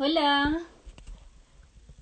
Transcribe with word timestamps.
Hola. 0.00 0.60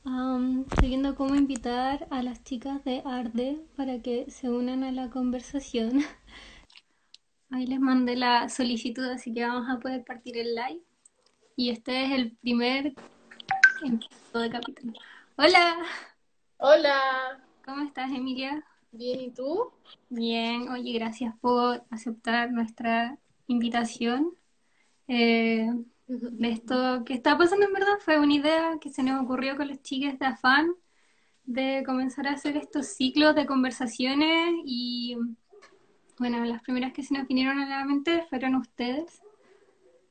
Am, 0.04 0.66
estoy 0.70 0.88
viendo 0.88 1.14
cómo 1.14 1.34
invitar 1.34 2.06
a 2.10 2.22
las 2.22 2.44
chicas 2.44 2.84
de 2.84 3.00
Arde 3.06 3.58
para 3.74 4.02
que 4.02 4.30
se 4.30 4.50
unan 4.50 4.84
a 4.84 4.92
la 4.92 5.08
conversación. 5.08 6.02
Ahí 7.50 7.66
les 7.66 7.80
mandé 7.80 8.14
la 8.14 8.50
solicitud, 8.50 9.06
así 9.06 9.32
que 9.32 9.46
vamos 9.46 9.70
a 9.70 9.80
poder 9.80 10.04
partir 10.04 10.36
el 10.36 10.54
live. 10.54 10.82
Y 11.56 11.70
este 11.70 12.04
es 12.04 12.12
el 12.12 12.36
primer 12.36 12.92
de 14.34 14.50
capítulo. 14.50 14.92
Hola, 15.38 15.78
Hola, 16.58 17.40
¿cómo 17.64 17.82
estás, 17.82 18.10
Emilia? 18.10 18.62
bien, 18.92 19.20
¿y 19.20 19.30
tú? 19.30 19.72
Bien, 20.10 20.68
oye, 20.68 20.92
gracias 20.92 21.34
por 21.40 21.82
aceptar 21.90 22.52
nuestra 22.52 23.18
invitación. 23.46 24.34
Eh, 25.08 25.70
de 26.08 26.48
esto 26.50 27.02
que 27.04 27.14
está 27.14 27.36
pasando 27.36 27.66
en 27.66 27.72
verdad 27.72 27.98
fue 28.00 28.18
una 28.20 28.34
idea 28.34 28.78
que 28.80 28.90
se 28.90 29.02
nos 29.02 29.22
ocurrió 29.22 29.56
con 29.56 29.68
las 29.68 29.82
chicas 29.82 30.18
de 30.18 30.26
Afán 30.26 30.72
de 31.44 31.82
comenzar 31.86 32.26
a 32.28 32.32
hacer 32.32 32.56
estos 32.56 32.88
ciclos 32.88 33.34
de 33.34 33.46
conversaciones 33.46 34.54
y 34.64 35.16
bueno, 36.18 36.44
las 36.44 36.62
primeras 36.62 36.92
que 36.92 37.02
se 37.02 37.14
nos 37.14 37.26
vinieron 37.28 37.58
a 37.58 37.68
la 37.68 37.84
mente 37.84 38.24
fueron 38.30 38.54
ustedes. 38.56 39.22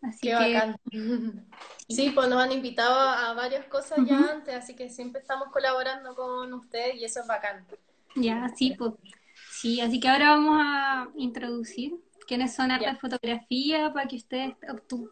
Así 0.02 0.30
Qué 0.30 0.36
que 0.38 0.54
bacán. 0.54 0.80
Sí, 1.88 2.10
pues 2.12 2.30
nos 2.30 2.42
han 2.44 2.52
invitado 2.52 3.00
a 3.00 3.34
varias 3.34 3.66
cosas 3.68 4.04
ya 4.06 4.32
antes, 4.32 4.56
así 4.56 4.76
que 4.76 4.90
siempre 4.90 5.22
estamos 5.22 5.50
colaborando 5.52 6.16
con 6.16 6.52
ustedes 6.54 6.96
y 6.96 7.06
eso 7.06 7.20
es 7.22 7.28
bacán. 7.28 7.68
ya, 8.16 8.48
sí, 8.50 8.76
pues 8.78 8.94
sí, 9.50 9.82
así 9.82 10.00
que 10.00 10.08
ahora 10.10 10.32
vamos 10.32 10.60
a 10.64 11.10
introducir 11.16 11.96
quiénes 12.28 12.56
son 12.56 12.70
Ya. 12.78 12.90
Arte 12.90 12.96
Fotografía 12.96 13.94
para 13.94 14.08
que 14.08 14.16
ustedes, 14.18 14.56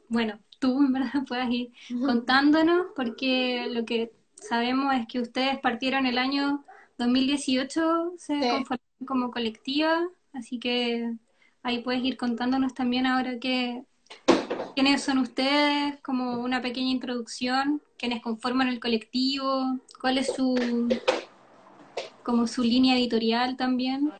bueno, 0.07 0.39
tú 0.63 0.79
en 0.79 0.93
verdad 0.93 1.23
puedas 1.27 1.49
ir 1.51 1.71
contándonos, 2.05 2.87
porque 2.95 3.67
lo 3.69 3.83
que 3.85 4.13
sabemos 4.35 4.95
es 4.95 5.07
que 5.07 5.19
ustedes 5.19 5.59
partieron 5.59 6.05
el 6.05 6.17
año 6.17 6.63
2018, 6.97 8.13
se 8.17 8.33
Sí, 8.41 8.47
conformaron 8.47 9.05
como 9.05 9.31
colectiva, 9.31 10.07
así 10.31 10.59
que 10.59 11.11
ahí 11.63 11.83
puedes 11.83 12.03
ir 12.05 12.15
contándonos 12.17 12.73
también 12.73 13.05
ahora 13.05 13.39
que, 13.39 13.83
quiénes 14.75 15.03
son 15.03 15.17
ustedes, 15.19 15.99
como 16.01 16.39
una 16.39 16.61
pequeña 16.61 16.91
introducción, 16.91 17.81
quiénes 17.97 18.21
conforman 18.21 18.69
el 18.69 18.79
colectivo, 18.79 19.79
cuál 20.01 20.17
es 20.17 20.27
su, 20.33 20.55
como 22.23 22.47
su 22.47 22.63
línea 22.63 22.95
editorial 22.97 23.57
también. 23.57 24.11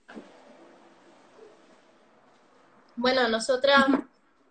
bueno, 2.96 3.28
nosotras 3.28 3.86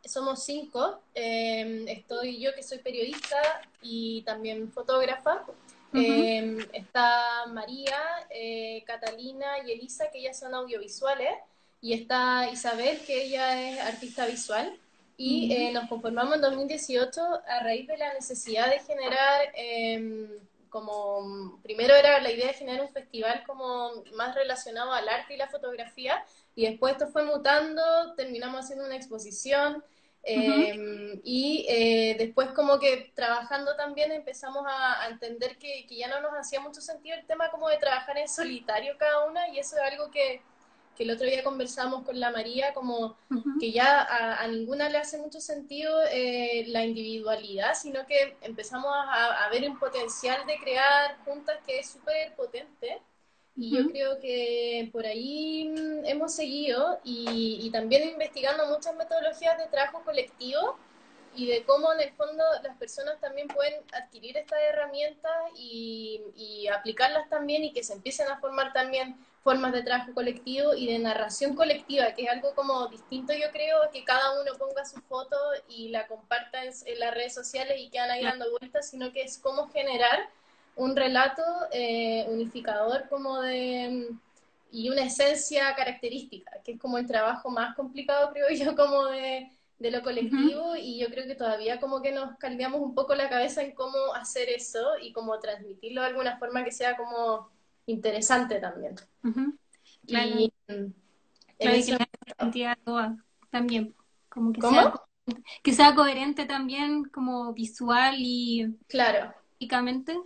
somos 0.04 0.44
cinco. 0.44 1.00
eh, 1.14 1.84
estoy 1.88 2.40
yo 2.40 2.54
que 2.54 2.62
soy 2.62 2.78
periodista 2.78 3.36
y 3.80 4.22
también 4.22 4.70
fotógrafa. 4.72 5.44
ujú, 5.92 6.34
eh, 6.34 6.58
está 6.72 7.46
María, 7.48 7.98
eh, 8.30 8.82
Catalina 8.86 9.58
y 9.66 9.72
Elisa, 9.72 10.10
que 10.10 10.18
ellas 10.18 10.38
son 10.38 10.54
audiovisuales. 10.54 11.30
Y 11.80 11.94
está 11.94 12.48
Isabel, 12.50 13.00
que 13.04 13.24
ella 13.24 13.60
es 13.60 13.80
artista 13.80 14.26
visual. 14.26 14.78
Y 15.16 15.48
ya, 15.48 15.68
eh, 15.68 15.72
nos 15.72 15.88
conformamos 15.88 16.36
en 16.36 16.40
2018 16.40 17.20
a 17.46 17.60
raíz 17.62 17.86
de 17.86 17.96
la 17.98 18.14
necesidad 18.14 18.70
de 18.70 18.80
generar, 18.80 19.52
eh, 19.54 20.28
como, 20.70 21.60
primero 21.62 21.94
era 21.94 22.20
la 22.20 22.30
idea 22.30 22.48
de 22.48 22.54
generar 22.54 22.80
un 22.82 22.88
festival 22.92 23.44
como 23.46 24.02
más 24.14 24.34
relacionado 24.34 24.92
al 24.92 25.08
arte 25.08 25.34
y 25.34 25.36
la 25.36 25.48
fotografía, 25.48 26.24
y 26.54 26.66
después 26.66 26.92
esto 26.94 27.08
fue 27.08 27.24
mutando, 27.24 27.82
terminamos 28.16 28.60
haciendo 28.64 28.84
una 28.86 28.96
exposición, 28.96 29.84
eh, 30.24 30.72
y 31.24 31.66
eh, 31.68 32.16
después 32.18 32.48
como 32.52 32.78
que 32.78 33.12
trabajando 33.14 33.74
también 33.76 34.12
empezamos 34.12 34.64
a, 34.68 35.02
a 35.02 35.08
entender 35.08 35.58
que, 35.58 35.86
que 35.88 35.96
ya 35.96 36.08
no 36.08 36.20
nos 36.20 36.32
hacía 36.34 36.60
mucho 36.60 36.80
sentido 36.80 37.16
el 37.16 37.26
tema 37.26 37.50
como 37.50 37.68
de 37.68 37.78
trabajar 37.78 38.18
en 38.18 38.28
solitario 38.28 38.94
cada 38.98 39.24
una, 39.26 39.48
y 39.48 39.58
eso 39.58 39.76
es 39.76 39.82
algo 39.92 40.10
que, 40.10 40.46
que 40.94 41.04
el 41.04 41.10
otro 41.10 41.26
día 41.26 41.42
conversamos 41.44 42.04
con 42.04 42.20
la 42.20 42.30
María, 42.30 42.72
como 42.74 43.18
ujú, 43.30 43.52
que 43.58 43.72
ya 43.72 44.00
a, 44.02 44.42
a 44.42 44.48
ninguna 44.48 44.88
le 44.88 44.98
hace 44.98 45.18
mucho 45.18 45.40
sentido 45.40 46.00
eh, 46.10 46.64
la 46.68 46.84
individualidad, 46.84 47.74
sino 47.74 48.06
que 48.06 48.38
empezamos 48.40 48.90
a, 48.92 49.44
a 49.46 49.50
ver 49.50 49.68
un 49.68 49.78
potencial 49.78 50.46
de 50.46 50.58
crear 50.58 51.18
juntas 51.24 51.58
que 51.64 51.78
es 51.80 51.90
súper 51.92 52.34
potente. 52.36 53.02
Y 53.54 53.70
yo 53.76 53.86
creo 53.90 54.18
que 54.18 54.88
por 54.92 55.06
ahí 55.06 55.68
mm, 55.68 56.06
hemos 56.06 56.34
seguido 56.34 57.00
y, 57.04 57.58
y 57.62 57.70
también 57.70 58.08
investigando 58.08 58.66
muchas 58.66 58.96
metodologías 58.96 59.58
de 59.58 59.66
trabajo 59.66 60.02
colectivo 60.04 60.76
y 61.34 61.46
de 61.46 61.64
cómo 61.64 61.92
en 61.92 62.00
el 62.00 62.12
fondo 62.12 62.42
las 62.62 62.76
personas 62.76 63.18
también 63.20 63.48
pueden 63.48 63.74
adquirir 63.92 64.36
estas 64.36 64.58
herramientas 64.70 65.32
y, 65.56 66.22
y 66.36 66.68
aplicarlas 66.68 67.28
también 67.28 67.64
y 67.64 67.72
que 67.72 67.84
se 67.84 67.94
empiecen 67.94 68.28
a 68.28 68.38
formar 68.40 68.72
también 68.72 69.16
formas 69.42 69.72
de 69.72 69.82
trabajo 69.82 70.12
colectivo 70.14 70.74
y 70.74 70.86
de 70.86 70.98
narración 70.98 71.54
colectiva, 71.54 72.14
que 72.14 72.24
es 72.24 72.30
algo 72.30 72.54
como 72.54 72.86
distinto 72.88 73.32
yo 73.32 73.50
creo, 73.50 73.78
que 73.92 74.04
cada 74.04 74.40
uno 74.40 74.52
ponga 74.58 74.84
su 74.84 75.00
foto 75.02 75.36
y 75.68 75.88
la 75.88 76.06
comparta 76.06 76.64
en, 76.64 76.72
en 76.86 77.00
las 77.00 77.14
redes 77.14 77.34
sociales 77.34 77.78
y 77.80 77.90
quedan 77.90 78.10
ahí 78.10 78.22
dando 78.24 78.50
vueltas, 78.58 78.88
sino 78.90 79.12
que 79.12 79.22
es 79.22 79.38
cómo 79.38 79.68
generar 79.68 80.28
un 80.76 80.96
relato 80.96 81.42
eh, 81.72 82.26
unificador 82.28 83.08
como 83.08 83.40
de 83.42 84.08
y 84.70 84.88
una 84.90 85.02
esencia 85.04 85.74
característica, 85.76 86.50
que 86.64 86.72
es 86.72 86.80
como 86.80 86.96
el 86.98 87.06
trabajo 87.06 87.50
más 87.50 87.74
complicado, 87.76 88.30
creo 88.34 88.48
yo, 88.50 88.74
como 88.76 89.06
de, 89.06 89.50
de 89.78 89.90
lo 89.90 90.02
colectivo, 90.02 90.76
y 90.76 90.98
yo 90.98 91.08
creo 91.10 91.26
que 91.26 91.34
todavía 91.34 91.78
como 91.80 92.00
que 92.02 92.12
nos 92.12 92.36
caldeamos 92.38 92.80
un 92.80 92.94
poco 92.94 93.14
la 93.14 93.28
cabeza 93.28 93.62
en 93.62 93.72
cómo 93.74 94.14
hacer 94.14 94.48
eso 94.48 94.96
y 95.00 95.12
cómo 95.12 95.38
transmitirlo 95.40 96.00
de 96.02 96.08
alguna 96.08 96.38
forma 96.38 96.64
que 96.64 96.72
sea 96.72 96.96
como 96.96 97.50
interesante 97.86 98.60
también. 98.60 98.94
Claro, 100.06 100.36
Y 100.36 100.52
mm, 100.68 100.92
en 101.58 101.72
claro, 101.72 101.76
y 101.78 101.84
que 101.84 101.92
eso, 101.92 101.96
le 101.96 101.98
dé 101.98 102.34
sentido 102.38 102.70
a 102.70 102.76
todas 102.76 103.12
también, 103.50 103.94
como 104.28 104.52
que 104.52 104.62
sea, 104.62 104.84
¿cómo? 104.84 104.90
co- 104.90 105.08
que 105.62 105.72
sea 105.74 105.94
coherente 105.94 106.46
también 106.46 107.04
como 107.06 107.52
visual 107.54 108.16
y 108.18 108.76
Claro, 108.86 109.34
físicamente. 109.58 110.18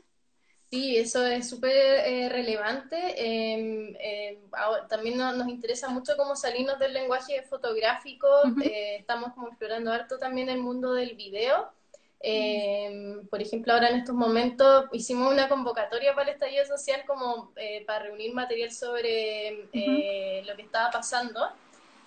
Sí, 0.71 0.97
eso 0.97 1.25
es 1.25 1.49
súper 1.49 1.71
eh, 1.73 2.29
relevante. 2.29 2.97
Eh, 3.17 3.97
eh, 4.01 4.41
ahora- 4.53 4.89
también 4.89 5.17
no- 5.17 5.33
nos 5.33 5.49
interesa 5.49 5.89
mucho 5.89 6.17
cómo 6.17 6.35
salirnos 6.35 6.79
del 6.81 6.93
lenguaje 6.93 7.43
fotográfico. 7.45 8.27
Ujú, 8.43 8.63
Eh, 8.63 8.97
estamos 8.99 9.33
como 9.35 9.49
explorando 9.49 9.93
harto 9.93 10.19
también 10.19 10.49
el 10.49 10.59
mundo 10.61 10.93
del 10.95 11.15
video. 11.15 11.73
Eh, 12.21 13.17
por 13.31 13.41
ejemplo, 13.41 13.73
ahora 13.75 13.91
en 13.91 13.97
estos 13.97 14.15
momentos 14.17 14.87
hicimos 14.93 15.33
una 15.33 15.49
convocatoria 15.49 16.15
para 16.15 16.29
el 16.31 16.35
estallido 16.35 16.65
social 16.67 17.03
como 17.07 17.53
eh, 17.57 17.85
para 17.87 18.05
reunir 18.07 18.35
material 18.35 18.73
sobre 18.73 19.69
ujú. 19.75 20.09
eh, 20.41 20.43
lo 20.47 20.57
que 20.57 20.63
estaba 20.63 20.91
pasando 20.91 21.41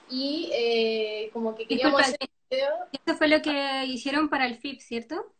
y 0.09 0.51
eh, 0.53 1.29
como 1.33 1.55
que 1.55 1.67
queríamos 1.67 2.01
Disculpa, 2.01 2.03
hacer 2.03 2.19
un 2.21 2.29
video 2.57 2.75
esto 2.91 3.15
fue 3.17 3.27
lo 3.29 3.41
que 3.41 3.85
hicieron 3.87 4.29
para 4.29 4.45
el 4.47 4.57
FIP, 4.57 4.81
¿cierto? 4.81 5.33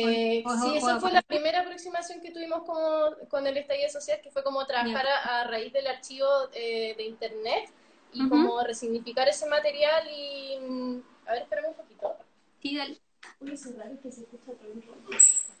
¿O, 0.00 0.08
Eh, 0.12 0.46
sí, 0.48 0.76
esa 0.76 0.96
fue 0.98 1.12
la 1.12 1.22
primera 1.22 1.60
aproximación 1.60 2.20
que 2.20 2.32
tuvimos 2.32 2.62
como, 2.64 3.16
con 3.28 3.46
el 3.46 3.56
estallido 3.56 3.88
social, 3.88 4.20
que 4.22 4.30
fue 4.30 4.42
como 4.42 4.66
trabajar 4.66 5.06
a, 5.06 5.40
a 5.40 5.44
raíz 5.44 5.72
del 5.72 5.86
archivo 5.86 6.26
eh, 6.52 6.94
de 6.96 7.04
internet 7.04 7.70
y 8.12 8.26
como 8.26 8.62
resignificar 8.64 9.28
ese 9.28 9.46
material 9.46 10.06
y... 10.10 10.58
mm, 10.60 11.00
A 11.26 11.32
ver, 11.32 11.42
espérame 11.42 11.68
un 11.68 11.74
poquito. 11.74 12.16
Sí, 12.60 12.76
dale. 12.76 13.00
Uy, 13.40 13.52
es 13.52 13.76
raro 13.76 13.98
que 14.02 14.12
se 14.12 14.20
escucha 14.22 14.52
todo 14.52 14.72
el 14.72 14.82
rato. 14.82 15.10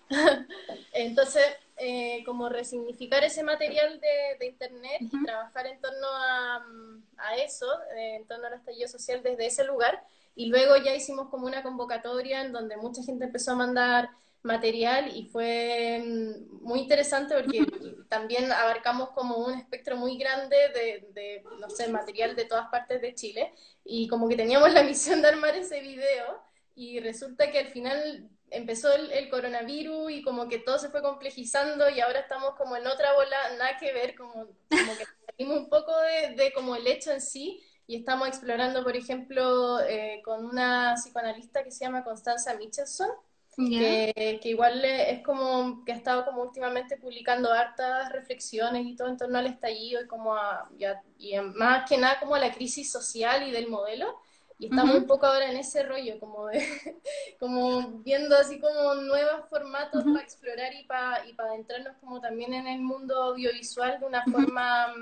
Entonces, 0.92 1.44
eh, 1.76 2.22
como 2.24 2.48
resignificar 2.48 3.24
ese 3.24 3.42
material 3.42 4.00
de, 4.00 4.36
de 4.38 4.46
internet 4.46 5.02
y 5.10 5.16
Ujú, 5.16 5.20
trabajar 5.20 5.66
en 5.66 5.80
torno 5.80 6.06
a, 6.08 6.60
mm, 6.60 7.02
a 7.18 7.36
eso, 7.36 7.66
eh, 7.96 8.16
en 8.16 8.26
torno 8.26 8.46
al 8.48 8.54
estallido 8.54 8.88
social 8.88 9.22
desde 9.22 9.46
ese 9.46 9.64
lugar. 9.64 10.02
Y 10.40 10.46
luego 10.46 10.74
ya 10.78 10.94
hicimos 10.94 11.28
como 11.28 11.46
una 11.46 11.62
convocatoria 11.62 12.40
en 12.40 12.50
donde 12.50 12.78
mucha 12.78 13.02
gente 13.02 13.26
empezó 13.26 13.52
a 13.52 13.56
mandar 13.56 14.08
material 14.42 15.14
y 15.14 15.26
fue 15.26 16.02
mm, 16.02 16.64
muy 16.64 16.80
interesante 16.80 17.34
porque 17.34 17.66
también 18.08 18.50
abarcamos 18.50 19.10
como 19.10 19.36
un 19.36 19.52
espectro 19.52 19.98
muy 19.98 20.16
grande 20.16 20.56
de, 20.72 21.08
de, 21.12 21.44
no 21.58 21.68
sé, 21.68 21.88
material 21.88 22.36
de 22.36 22.46
todas 22.46 22.70
partes 22.70 23.02
de 23.02 23.14
Chile 23.14 23.52
y 23.84 24.08
como 24.08 24.30
que 24.30 24.36
teníamos 24.36 24.72
la 24.72 24.82
misión 24.82 25.20
de 25.20 25.28
armar 25.28 25.54
ese 25.56 25.80
video 25.80 26.42
y 26.74 27.00
resulta 27.00 27.50
que 27.50 27.58
al 27.58 27.68
final 27.68 28.30
empezó 28.48 28.94
el, 28.94 29.12
el, 29.12 29.28
coronavirus 29.28 30.10
y 30.10 30.22
como 30.22 30.48
que 30.48 30.58
todo 30.58 30.78
se 30.78 30.88
fue 30.88 31.02
complejizando 31.02 31.90
y 31.90 32.00
ahora 32.00 32.20
estamos 32.20 32.54
como 32.56 32.76
en 32.76 32.86
otra 32.86 33.12
bola, 33.12 33.36
nada 33.58 33.76
que 33.78 33.92
ver, 33.92 34.14
como, 34.14 34.32
como 34.32 34.96
que 34.96 35.04
salimos 35.36 35.58
un 35.58 35.68
poco 35.68 35.92
de, 36.00 36.34
de, 36.34 36.52
como 36.54 36.76
el 36.76 36.86
hecho 36.86 37.12
en 37.12 37.20
sí 37.20 37.62
y 37.90 37.96
estamos 37.96 38.28
explorando, 38.28 38.84
por 38.84 38.94
ejemplo, 38.94 39.80
eh, 39.80 40.22
con 40.24 40.44
una 40.44 40.94
psicoanalista 40.94 41.64
que 41.64 41.72
se 41.72 41.84
llama 41.84 42.04
Constanza 42.04 42.54
Michelson, 42.54 43.08
Ya. 43.56 44.12
que, 44.14 44.38
que, 44.40 44.48
igual 44.50 44.84
es 44.84 45.24
como 45.24 45.84
que 45.84 45.90
ha 45.90 45.96
estado 45.96 46.24
como 46.24 46.42
últimamente 46.42 46.96
publicando 46.98 47.52
hartas 47.52 48.12
reflexiones 48.12 48.86
y 48.86 48.94
todo 48.94 49.08
en 49.08 49.16
torno 49.16 49.38
al 49.38 49.48
estallido 49.48 50.00
y 50.02 50.06
como 50.06 50.36
a, 50.36 50.70
y, 50.78 50.84
a, 50.84 51.02
y 51.18 51.34
a, 51.34 51.42
más 51.42 51.88
que 51.88 51.98
nada 51.98 52.20
como 52.20 52.36
a 52.36 52.38
la 52.38 52.52
crisis 52.52 52.92
social 52.92 53.48
y 53.48 53.50
del 53.50 53.66
modelo. 53.68 54.20
Y 54.60 54.66
estamos 54.66 54.94
un 54.94 55.06
poco 55.08 55.26
ahora 55.26 55.50
en 55.50 55.56
ese 55.56 55.82
rollo, 55.82 56.20
como 56.20 56.46
de, 56.46 56.60
como 57.40 58.02
viendo 58.04 58.36
así 58.36 58.60
como 58.60 58.94
nuevos 58.94 59.48
formatos 59.48 60.04
para 60.04 60.22
explorar 60.22 60.72
y 60.74 60.84
para 60.84 61.26
y 61.26 61.32
para 61.32 61.50
adentrarnos 61.50 61.96
como 61.98 62.20
también 62.20 62.54
en 62.54 62.68
el 62.68 62.82
mundo 62.82 63.20
audiovisual 63.20 63.98
de 63.98 64.06
una 64.06 64.22
forma 64.26 64.94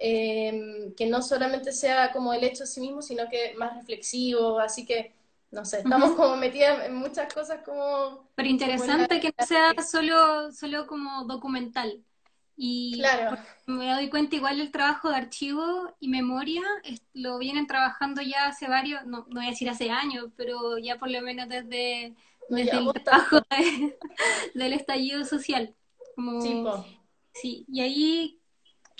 em, 0.00 0.92
que 0.94 1.06
no 1.06 1.22
solamente 1.22 1.72
sea 1.72 2.10
como 2.10 2.32
el 2.34 2.42
hecho 2.42 2.64
en 2.64 2.68
sí 2.68 2.80
mismo, 2.80 3.02
sino 3.02 3.28
que 3.28 3.54
más 3.56 3.76
reflexivo, 3.76 4.58
así 4.58 4.84
que 4.84 5.14
no 5.50 5.64
sé, 5.64 5.78
estamos 5.78 6.12
como 6.12 6.36
metidas 6.36 6.86
en 6.86 6.94
muchas 6.94 7.32
cosas 7.32 7.60
como... 7.64 8.28
Pero 8.36 8.48
interesante 8.48 9.20
que 9.20 9.34
no 9.36 9.46
sea 9.46 9.74
solo, 9.82 10.52
solo 10.52 10.86
como 10.86 11.24
documental. 11.24 12.04
Y 12.56 13.00
claro. 13.00 13.38
me 13.66 13.90
doy 13.90 14.10
cuenta 14.10 14.36
igual 14.36 14.60
el 14.60 14.70
trabajo 14.70 15.08
de 15.08 15.16
archivo 15.16 15.96
y 15.98 16.08
memoria 16.08 16.62
lo 17.14 17.38
vienen 17.38 17.66
trabajando 17.66 18.20
ya 18.20 18.46
hace 18.46 18.68
varios, 18.68 19.06
no, 19.06 19.24
no 19.28 19.36
voy 19.36 19.46
a 19.46 19.50
decir 19.50 19.68
hace 19.70 19.90
años, 19.90 20.26
pero 20.36 20.76
ya 20.76 20.98
por 20.98 21.10
lo 21.10 21.22
menos 21.22 21.48
desde, 21.48 22.14
desde 22.50 22.78
el 22.78 22.92
trabajo 23.02 23.40
del 24.54 24.72
estallido 24.74 25.24
social. 25.24 25.74
Como, 26.14 26.42
sí, 27.32 27.64
y 27.66 27.80
ahí, 27.80 28.39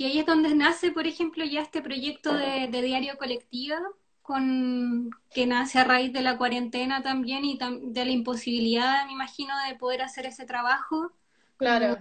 que 0.00 0.06
ahí 0.06 0.19
es 0.19 0.25
donde 0.25 0.55
nace, 0.55 0.93
por 0.93 1.06
ejemplo, 1.06 1.44
ya 1.44 1.61
este 1.61 1.82
proyecto 1.82 2.32
de, 2.32 2.69
de 2.69 2.81
diario 2.81 3.19
colectiva, 3.19 3.76
con 4.23 5.11
que 5.31 5.47
nace 5.47 5.79
a 5.79 5.85
raíz 5.85 6.11
de 6.11 6.23
la 6.23 6.38
cuarentena 6.38 7.02
también 7.02 7.44
y 7.44 7.58
de 7.58 8.05
la 8.06 8.11
imposibilidad, 8.11 9.05
me 9.05 9.12
imagino, 9.12 9.52
de 9.69 9.75
poder 9.75 10.00
hacer 10.00 10.25
ese 10.25 10.47
trabajo. 10.47 11.12
Claro. 11.58 11.99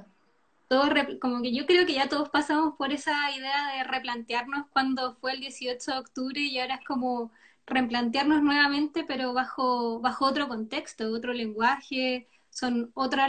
Como 1.20 1.42
que 1.42 1.54
yo 1.54 1.66
creo 1.66 1.86
que 1.86 1.96
ya 1.96 2.08
todos 2.08 2.30
pasamos 2.30 2.76
por 2.78 2.94
esa 2.94 3.32
idea 3.32 3.74
de 3.76 3.84
replantearnos 3.84 4.68
cuando 4.72 5.16
fue 5.16 5.34
el 5.34 5.42
18 5.42 5.92
de 5.92 5.98
octubre 5.98 6.40
y 6.40 6.58
ahora 6.58 6.76
es 6.76 6.86
como 6.86 7.34
replantearnos 7.66 8.42
nuevamente, 8.42 9.04
pero 9.04 9.34
bajo, 9.34 10.00
bajo 10.00 10.26
otro 10.26 10.48
contexto, 10.48 11.12
otro 11.12 11.34
lenguaje, 11.34 12.30
son 12.50 12.92
otros 12.94 13.28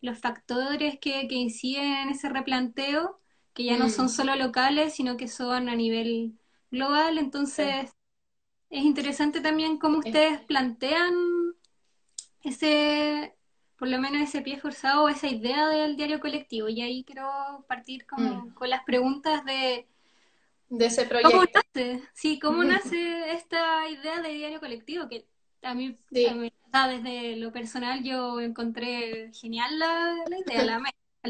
los 0.00 0.18
factores 0.18 0.98
que, 0.98 1.28
que, 1.28 1.34
inciden 1.34 1.84
en 1.84 2.08
ese 2.08 2.30
replanteo, 2.30 3.20
que 3.54 3.64
ya 3.64 3.78
no 3.78 3.88
son 3.88 4.06
mm. 4.06 4.10
solo 4.10 4.36
locales, 4.36 4.94
sino 4.94 5.16
que 5.16 5.28
son 5.28 5.68
a 5.68 5.76
nivel 5.76 6.32
global. 6.70 7.18
Entonces, 7.18 7.90
es 8.68 8.84
interesante 8.84 9.40
también 9.40 9.78
cómo 9.78 9.98
ustedes 9.98 10.40
plantean 10.40 11.14
ese, 12.42 13.34
por 13.78 13.88
lo 13.88 13.98
menos 14.00 14.22
ese 14.22 14.42
pie 14.42 14.58
forzado, 14.58 15.08
esa 15.08 15.28
idea 15.28 15.68
del 15.68 15.96
diario 15.96 16.20
colectivo. 16.20 16.68
Y 16.68 16.82
ahí 16.82 17.04
quiero 17.04 17.64
partir 17.68 18.06
como 18.06 18.46
mm. 18.46 18.54
con 18.54 18.68
las 18.68 18.82
preguntas 18.84 19.44
de, 19.44 19.86
de 20.68 20.86
ese 20.86 21.06
proyecto. 21.06 21.30
¿Cómo 21.30 21.44
nace? 21.54 22.02
Sí, 22.12 22.40
¿cómo 22.40 22.64
nace 22.64 23.32
esta 23.32 23.88
idea 23.88 24.20
de 24.20 24.30
diario 24.30 24.58
colectivo? 24.58 25.08
Que 25.08 25.26
a 25.62 25.74
mí, 25.74 25.96
desde 26.10 27.36
lo 27.36 27.52
personal, 27.52 28.02
yo 28.02 28.40
encontré 28.40 29.30
genial 29.32 29.78
la, 29.78 30.14
idea, 30.44 30.64
la 30.64 30.82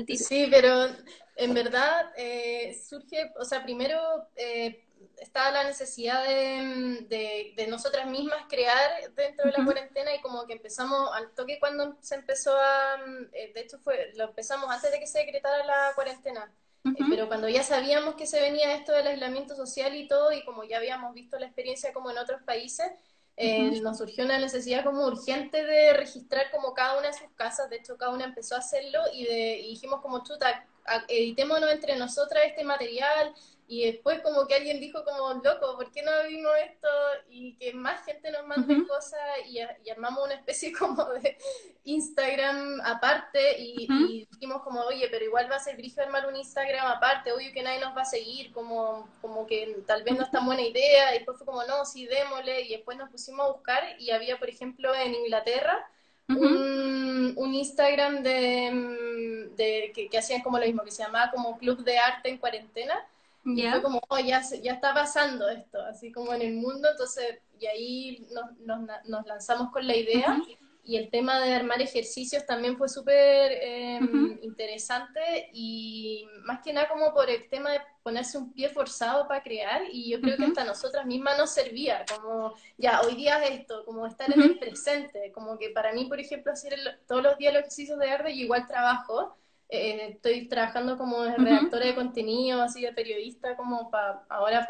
Sí, 0.17 0.49
pero 0.50 0.88
en 1.36 1.54
verdad 1.54 2.12
eh, 2.16 2.81
surge, 2.88 3.32
o 3.38 3.44
sea, 3.44 3.62
primero 3.62 4.28
eh, 4.36 4.84
estaba 5.19 5.50
la 5.50 5.64
necesidad 5.64 6.25
de, 6.25 7.52
de, 7.56 7.66
nosotras 7.66 8.06
mismas 8.06 8.44
crear 8.48 9.12
dentro 9.14 9.46
de 9.46 9.52
la 9.56 9.64
cuarentena 9.64 10.14
y 10.14 10.20
como 10.20 10.46
que 10.46 10.54
empezamos, 10.54 11.10
al 11.14 11.31
toque 11.34 11.58
cuando 11.58 11.96
se 12.00 12.16
empezó 12.16 12.56
a, 12.56 12.96
eh, 13.32 13.52
de 13.54 13.60
hecho 13.60 13.78
fue, 13.78 14.12
lo 14.16 14.25
empezamos 14.25 14.70
antes 14.70 14.90
de 14.90 14.98
que 14.98 15.06
se 15.06 15.20
decretara 15.20 15.64
la 15.64 15.92
cuarentena, 15.94 16.52
eh, 16.84 17.04
pero 17.08 17.28
cuando 17.28 17.48
ya 17.48 17.62
sabíamos 17.62 18.14
que 18.14 18.26
se 18.26 18.40
venía 18.40 18.75
esto 18.75 18.92
del 18.92 19.06
aislamiento 19.06 19.56
social 19.56 19.94
y 19.94 20.06
todo, 20.06 20.32
y 20.32 20.44
como 20.44 20.64
ya 20.64 20.78
habíamos 20.78 21.14
visto 21.14 21.38
la 21.38 21.46
experiencia 21.46 21.92
como 21.92 22.10
en 22.10 22.19
otros 22.19 22.42
países, 22.42 22.87
eh, 23.37 23.80
nos 23.80 23.98
surgió 23.98 24.25
una 24.25 24.38
necesidad 24.38 24.84
como 24.84 25.06
urgente 25.06 25.64
de 25.64 25.92
registrar 25.94 26.50
como 26.52 26.72
cada 26.72 26.98
una 26.98 27.08
de 27.08 27.14
sus 27.14 27.28
casas, 27.34 27.69
de 27.69 27.76
hecho 27.76 27.96
cada 27.96 28.12
una 28.12 28.25
empezó 28.25 28.54
a 28.54 28.58
hacerlo 28.58 29.00
y, 29.12 29.25
de, 29.25 29.58
y 29.58 29.70
dijimos 29.70 30.00
como 30.02 30.22
chuta, 30.22 30.66
editémonos 31.08 31.70
entre 31.70 31.96
nosotras 31.96 32.44
este 32.46 32.64
material, 32.64 33.34
y 33.66 33.86
después 33.86 34.20
como 34.20 34.46
que 34.46 34.54
alguien 34.54 34.78
dijo 34.78 35.04
como, 35.04 35.40
loco, 35.42 35.76
¿por 35.76 35.90
qué 35.90 36.02
no 36.02 36.10
vimos 36.28 36.52
esto? 36.70 36.88
Y 37.31 37.56
que 37.56 37.72
más 37.72 38.04
gente 38.04 38.31
nos 38.31 38.46
mande 38.46 38.86
cosas 38.86 39.20
y, 39.48 39.58
armamos 39.90 40.25
una 40.25 40.34
especie 40.34 40.72
como 40.78 41.04
de 41.14 41.38
Instagram 41.84 42.81
aparte 42.84 43.58
y, 43.58 44.26
dijimos 44.31 44.62
como, 44.62 44.81
oye, 44.82 45.08
pero 45.10 45.25
igual 45.25 45.50
va 45.50 45.56
a 45.56 45.60
ser 45.60 45.76
brillo 45.76 46.02
armar 46.02 46.26
un 46.26 46.36
Instagram 46.36 46.87
aparte, 46.87 47.32
obvio 47.32 47.52
que 47.52 47.62
nadie 47.62 47.80
nos 47.80 47.96
va 47.96 48.02
a 48.02 48.06
seguir, 48.06 48.52
como, 48.52 49.08
como 49.22 49.46
que 49.46 49.78
tal 49.87 50.02
vez 50.02 50.14
no 50.14 50.25
es 50.25 50.30
tan 50.30 50.44
buena 50.44 50.62
idea. 50.62 51.14
Y 51.14 51.19
después 51.19 51.38
fue 51.38 51.46
como, 51.46 51.64
no, 51.64 51.87
sí, 51.87 52.06
démosle. 52.06 52.62
Y 52.62 52.69
después 52.70 52.98
nos 52.98 53.10
pusimos 53.10 53.46
a 53.46 53.52
buscar 53.52 53.82
y 53.98 54.10
había, 54.10 54.38
por 54.38 54.50
ejemplo, 54.50 54.94
en 54.94 55.14
Inglaterra, 55.14 55.88
un, 56.29 57.55
Instagram 57.55 58.23
de, 58.23 59.50
de 59.56 59.93
que, 59.94 60.09
que, 60.09 60.19
hacían 60.19 60.43
como 60.43 60.59
lo 60.59 60.67
mismo, 60.67 60.82
que 60.82 60.91
se 60.91 61.03
llamaba 61.03 61.31
como 61.31 61.56
Club 61.56 61.85
de 61.85 61.99
Arte 61.99 62.29
en 62.29 62.38
Cuarentena, 62.38 62.94
y 63.44 63.62
fue 63.62 63.82
como, 63.82 64.00
oh, 64.09 64.19
ya, 64.19 64.43
ya 64.62 64.73
está 64.73 64.94
pasando 64.94 65.49
esto, 65.50 65.79
así 65.85 66.11
como 66.11 66.32
en 66.32 66.43
el 66.43 66.55
mundo, 66.55 66.88
entonces, 66.91 67.41
y 67.61 67.67
ahí 67.67 68.26
nos, 68.32 68.59
nos, 68.61 69.06
nos 69.06 69.26
lanzamos 69.26 69.71
con 69.71 69.87
la 69.87 69.97
idea. 69.97 70.41
Y 70.86 70.96
el 70.96 71.10
tema 71.10 71.40
de 71.40 71.54
armar 71.54 71.81
ejercicios 71.81 72.44
también 72.44 72.76
fue 72.76 72.88
súper 72.88 73.52
em, 73.62 74.38
interesante 74.42 75.48
y 75.52 76.26
más 76.44 76.60
que 76.62 76.75
nada 76.75 76.88
como 76.88 77.14
por 77.14 77.31
el 77.31 77.48
tema 77.48 77.72
de 77.72 77.81
ponerse 78.02 78.36
un 78.36 78.52
pie 78.52 78.69
forzado 78.69 79.26
para 79.26 79.42
crear 79.42 79.82
y 79.90 80.10
yo 80.10 80.20
creo 80.20 80.36
que 80.36 80.44
hasta 80.44 80.62
nosotras 80.64 81.06
mismas 81.06 81.38
nos 81.38 81.50
servía, 81.50 82.04
como 82.14 82.54
ya, 82.76 83.00
hoy 83.00 83.14
día 83.14 83.42
es 83.44 83.60
esto, 83.60 83.84
como 83.86 84.06
estar 84.06 84.31
en 84.31 84.42
el 84.42 84.58
presente, 84.58 85.32
como 85.32 85.58
que 85.58 85.70
para 85.70 85.92
mí, 85.94 86.04
por 86.04 86.20
ejemplo, 86.20 86.52
hacer 86.52 86.78
todos 87.08 87.22
los 87.22 87.38
días 87.38 87.54
los 87.54 87.60
ejercicios 87.60 87.98
de 87.98 88.10
arte, 88.10 88.30
y 88.32 88.42
igual 88.42 88.66
trabajo, 88.66 89.37
eh, 89.70 90.08
estoy 90.10 90.48
trabajando 90.48 90.98
como 90.98 91.25
redactora 91.25 91.87
de 91.87 91.94
contenido, 91.94 92.60
así 92.60 92.82
de 92.82 92.92
periodista, 92.92 93.56
como 93.56 93.90
para 93.90 94.25
ahora 94.28 94.66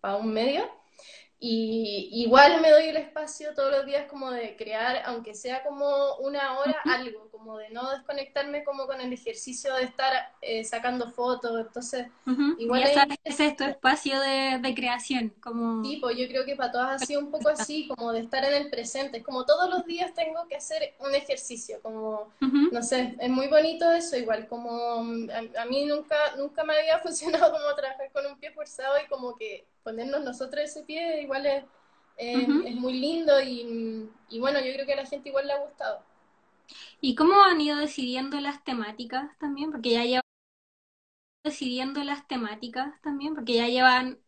para 0.00 0.16
un 0.16 0.32
medio. 0.32 0.79
Y 1.42 2.10
igual 2.12 2.60
me 2.60 2.70
doy 2.70 2.88
el 2.88 2.98
espacio 2.98 3.54
todos 3.54 3.72
los 3.72 3.86
días 3.86 4.06
como 4.10 4.30
de 4.30 4.56
crear, 4.56 5.02
aunque 5.06 5.34
sea 5.34 5.62
como 5.64 6.16
una 6.16 6.58
hora, 6.58 6.76
algo, 6.84 7.30
como 7.30 7.56
de 7.56 7.70
no 7.70 7.90
desconectarme 7.92 8.62
como 8.62 8.86
con 8.86 9.00
el 9.00 9.10
ejercicio 9.10 9.74
de 9.74 9.84
estar 9.84 10.12
eh, 10.42 10.64
sacando 10.64 11.10
fotos. 11.10 11.58
Entonces, 11.58 12.08
igual... 12.58 12.82
es 13.24 13.40
esto 13.40 13.64
espacio 13.64 14.20
de, 14.20 14.74
creación, 14.76 15.32
como... 15.40 15.82
Sí, 15.82 15.96
pues 15.96 16.18
yo 16.18 16.28
creo 16.28 16.44
que 16.44 16.56
para 16.56 16.72
todas 16.72 17.02
ha 17.02 17.06
sido 17.06 17.20
un 17.20 17.30
poco 17.30 17.48
así, 17.48 17.88
como 17.88 18.12
de 18.12 18.20
estar 18.20 18.44
en 18.44 18.52
el 18.52 18.68
presente. 18.68 19.18
Es 19.18 19.24
como 19.24 19.46
todos 19.46 19.70
los 19.70 19.86
días 19.86 20.12
tengo 20.12 20.46
que 20.46 20.56
hacer 20.56 20.94
un 20.98 21.14
ejercicio, 21.14 21.80
como, 21.80 22.34
no 22.38 22.82
sé, 22.82 23.16
es 23.18 23.30
muy 23.30 23.48
bonito 23.48 23.90
eso, 23.90 24.14
igual 24.18 24.46
como 24.46 24.70
a, 24.70 25.62
a, 25.62 25.64
mí 25.64 25.86
nunca, 25.86 26.16
nunca 26.36 26.64
me 26.64 26.76
había 26.76 26.98
funcionado 27.02 27.50
como 27.50 27.74
trabajar 27.74 28.12
con 28.12 28.26
un 28.26 28.38
pie 28.38 28.50
forzado 28.52 28.96
y 29.02 29.08
como 29.08 29.36
que 29.36 29.64
ponernos 29.82 30.22
nosotros 30.22 30.62
ese 30.64 30.82
pie 30.82 31.22
igual 31.22 31.46
es, 31.46 31.64
es 32.16 32.74
muy 32.74 33.00
lindo 33.00 33.40
y, 33.40 34.08
y, 34.28 34.38
bueno, 34.38 34.58
yo 34.60 34.72
creo 34.74 34.86
que 34.86 34.92
a 34.92 34.96
la 34.96 35.06
gente 35.06 35.28
igual 35.30 35.46
le 35.46 35.52
ha 35.54 35.64
gustado. 35.64 36.04
¿Y 37.00 37.14
cómo 37.14 37.42
han 37.42 37.60
ido 37.60 37.78
decidiendo 37.78 38.38
las 38.40 38.62
temáticas 38.62 39.36
también? 39.38 39.70
Porque 39.70 39.90
ya 39.90 40.04
llevan 40.04 40.22
decidiendo 41.42 42.04
las 42.04 42.26
temáticas 42.28 43.00
también, 43.00 43.34
porque 43.34 43.54
ya 43.54 43.68
llevan, 43.68 44.18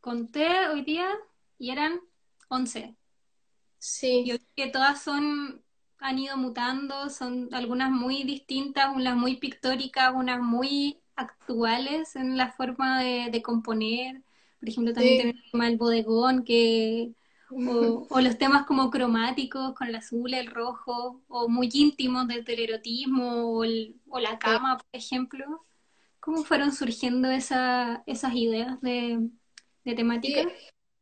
conté 0.00 0.68
hoy 0.68 0.82
día 0.82 1.08
y 1.58 1.70
eran 1.70 2.00
11. 2.48 2.94
Sí. 3.78 4.24
Yo 4.24 4.36
creo 4.36 4.48
que 4.54 4.66
todas 4.68 5.02
son, 5.02 5.62
han 5.98 6.18
ido 6.18 6.36
mutando, 6.36 7.10
son 7.10 7.48
algunas 7.52 7.90
muy 7.90 8.22
distintas, 8.22 8.94
unas 8.94 9.16
muy 9.16 9.36
pictóricas, 9.36 10.12
unas 10.14 10.40
muy 10.40 11.00
actuales 11.16 12.14
en 12.16 12.36
la 12.36 12.52
forma 12.52 13.02
de, 13.02 13.28
de 13.30 13.42
componer 13.42 14.22
por 14.62 14.68
ejemplo, 14.68 14.94
también 14.94 15.18
tenemos 15.18 15.42
el 15.44 15.50
tema 15.50 15.66
del 15.66 15.76
bodegón, 15.76 16.44
que, 16.44 17.10
o, 17.50 18.20
los 18.20 18.38
temas 18.38 18.64
como 18.64 18.92
cromáticos, 18.92 19.74
con 19.74 19.88
el 19.88 19.96
azul, 19.96 20.32
el 20.32 20.46
rojo, 20.46 21.20
o 21.26 21.48
muy 21.48 21.68
íntimos 21.74 22.28
del 22.28 22.44
telerotismo, 22.44 23.58
o, 23.58 23.64
o 23.64 24.20
la 24.20 24.38
cama, 24.38 24.78
por 24.78 24.86
ejemplo. 24.92 25.66
¿Cómo 26.20 26.44
fueron 26.44 26.70
surgiendo 26.70 27.28
esa, 27.28 28.04
esas 28.06 28.34
ideas 28.34 28.80
de, 28.82 29.28
de 29.84 29.94
temática? 29.96 30.48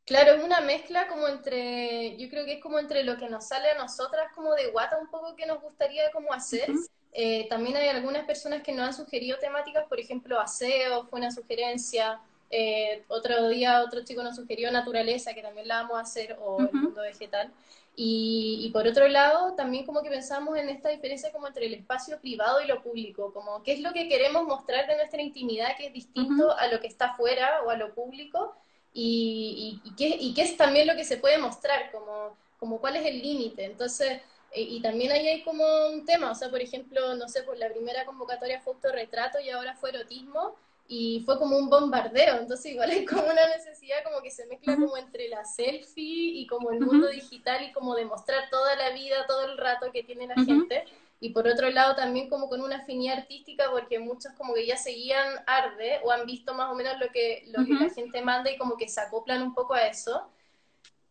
Claro, 0.06 0.32
es 0.32 0.42
una 0.42 0.62
mezcla 0.62 1.06
como 1.06 1.28
entre, 1.28 2.16
yo 2.16 2.30
creo 2.30 2.46
que 2.46 2.54
es 2.54 2.62
como 2.62 2.78
entre 2.78 3.04
lo 3.04 3.18
que 3.18 3.28
nos 3.28 3.46
sale 3.46 3.72
a 3.72 3.78
nosotras 3.78 4.32
como 4.34 4.54
de 4.54 4.70
guata 4.70 4.98
un 4.98 5.10
poco 5.10 5.36
que 5.36 5.44
nos 5.44 5.60
gustaría 5.60 6.10
como 6.12 6.32
hacer. 6.32 6.72
Eh, 7.12 7.46
también 7.50 7.76
hay 7.76 7.88
algunas 7.88 8.24
personas 8.24 8.62
que 8.62 8.72
nos 8.72 8.86
han 8.86 8.94
sugerido 8.94 9.38
temáticas, 9.38 9.86
por 9.86 10.00
ejemplo, 10.00 10.40
aseo 10.40 11.06
fue 11.08 11.18
una 11.18 11.30
sugerencia, 11.30 12.20
eh, 12.50 13.04
otro 13.08 13.48
día 13.48 13.82
otro 13.82 14.04
chico 14.04 14.22
nos 14.22 14.36
sugirió 14.36 14.70
naturaleza, 14.72 15.34
que 15.34 15.42
también 15.42 15.68
la 15.68 15.82
vamos 15.82 15.98
a 15.98 16.02
hacer, 16.02 16.36
o 16.40 16.64
el 16.64 16.76
mundo 16.76 17.02
vegetal. 17.02 17.52
Y, 17.96 18.60
y, 18.64 18.70
por 18.70 18.86
otro 18.86 19.08
lado, 19.08 19.54
también 19.56 19.84
como 19.84 20.02
que 20.02 20.08
pensamos 20.10 20.56
en 20.56 20.68
esta 20.70 20.88
diferencia 20.88 21.32
como 21.32 21.46
entre 21.48 21.66
el 21.66 21.74
espacio 21.74 22.18
privado 22.20 22.60
y 22.62 22.66
lo 22.66 22.82
público, 22.82 23.32
como 23.32 23.62
qué 23.62 23.72
es 23.72 23.80
lo 23.80 23.92
que 23.92 24.08
queremos 24.08 24.44
mostrar 24.46 24.86
de 24.86 24.96
nuestra 24.96 25.20
intimidad 25.22 25.76
que 25.76 25.86
es 25.88 25.92
distinto 25.92 26.56
a 26.56 26.68
lo 26.68 26.80
que 26.80 26.86
está 26.86 27.14
fuera 27.14 27.62
o 27.66 27.70
a 27.70 27.76
lo 27.76 27.94
público. 27.94 28.54
y, 28.92 29.80
y, 29.84 29.94
qué, 29.94 30.08
y 30.08 30.34
qué 30.34 30.42
es 30.42 30.56
también 30.56 30.86
lo 30.86 30.96
que 30.96 31.04
se 31.04 31.16
puede 31.18 31.38
mostrar, 31.38 31.90
como, 31.92 32.36
como 32.58 32.80
cuál 32.80 32.96
es 32.96 33.06
el 33.06 33.20
límite. 33.22 33.64
Entonces, 33.64 34.20
eh, 34.50 34.62
y 34.62 34.80
también 34.82 35.12
ahí 35.12 35.28
hay 35.28 35.42
como 35.44 35.64
un 35.88 36.04
tema, 36.04 36.30
o 36.32 36.34
sea, 36.34 36.50
por 36.50 36.60
ejemplo, 36.60 37.14
no 37.16 37.28
sé, 37.28 37.42
por 37.42 37.56
la 37.58 37.68
primera 37.70 38.04
convocatoria 38.04 38.60
fue 38.60 38.74
autorretrato 38.74 39.38
y 39.40 39.50
ahora 39.50 39.74
fue 39.76 39.90
erotismo, 39.90 40.56
y 40.92 41.22
fue 41.24 41.38
como 41.38 41.56
un 41.56 41.70
bombardeo, 41.70 42.38
entonces 42.38 42.72
igual 42.72 42.90
hay 42.90 43.04
como 43.04 43.22
una 43.22 43.46
necesidad 43.56 44.02
como 44.02 44.20
que 44.22 44.30
se 44.32 44.44
mezcla 44.46 44.74
como 44.74 44.96
entre 44.96 45.28
la 45.28 45.44
selfie 45.44 46.40
y 46.40 46.48
como 46.48 46.72
el 46.72 46.80
mundo 46.80 47.06
digital 47.06 47.62
y 47.62 47.70
como 47.70 47.94
demostrar 47.94 48.50
toda 48.50 48.74
la 48.74 48.90
vida, 48.90 49.24
todo 49.28 49.44
el 49.44 49.56
rato 49.56 49.92
que 49.92 50.02
tiene 50.02 50.26
la 50.26 50.34
gente, 50.34 50.84
y 51.20 51.30
por 51.30 51.46
otro 51.46 51.70
lado 51.70 51.94
también 51.94 52.28
como 52.28 52.48
con 52.48 52.60
una 52.60 52.78
afinidad 52.78 53.18
artística 53.18 53.70
porque 53.70 54.00
muchos 54.00 54.32
como 54.32 54.52
que 54.52 54.66
ya 54.66 54.76
seguían 54.76 55.36
Arde 55.46 56.00
o 56.02 56.10
han 56.10 56.26
visto 56.26 56.54
más 56.54 56.72
o 56.72 56.74
menos 56.74 56.98
lo 56.98 57.08
que, 57.12 57.44
lo 57.52 57.64
que 57.64 57.74
la 57.74 57.90
gente 57.90 58.20
manda 58.22 58.50
y 58.50 58.58
como 58.58 58.76
que 58.76 58.88
se 58.88 59.00
acoplan 59.00 59.42
un 59.42 59.54
poco 59.54 59.74
a 59.74 59.86
eso. 59.86 60.28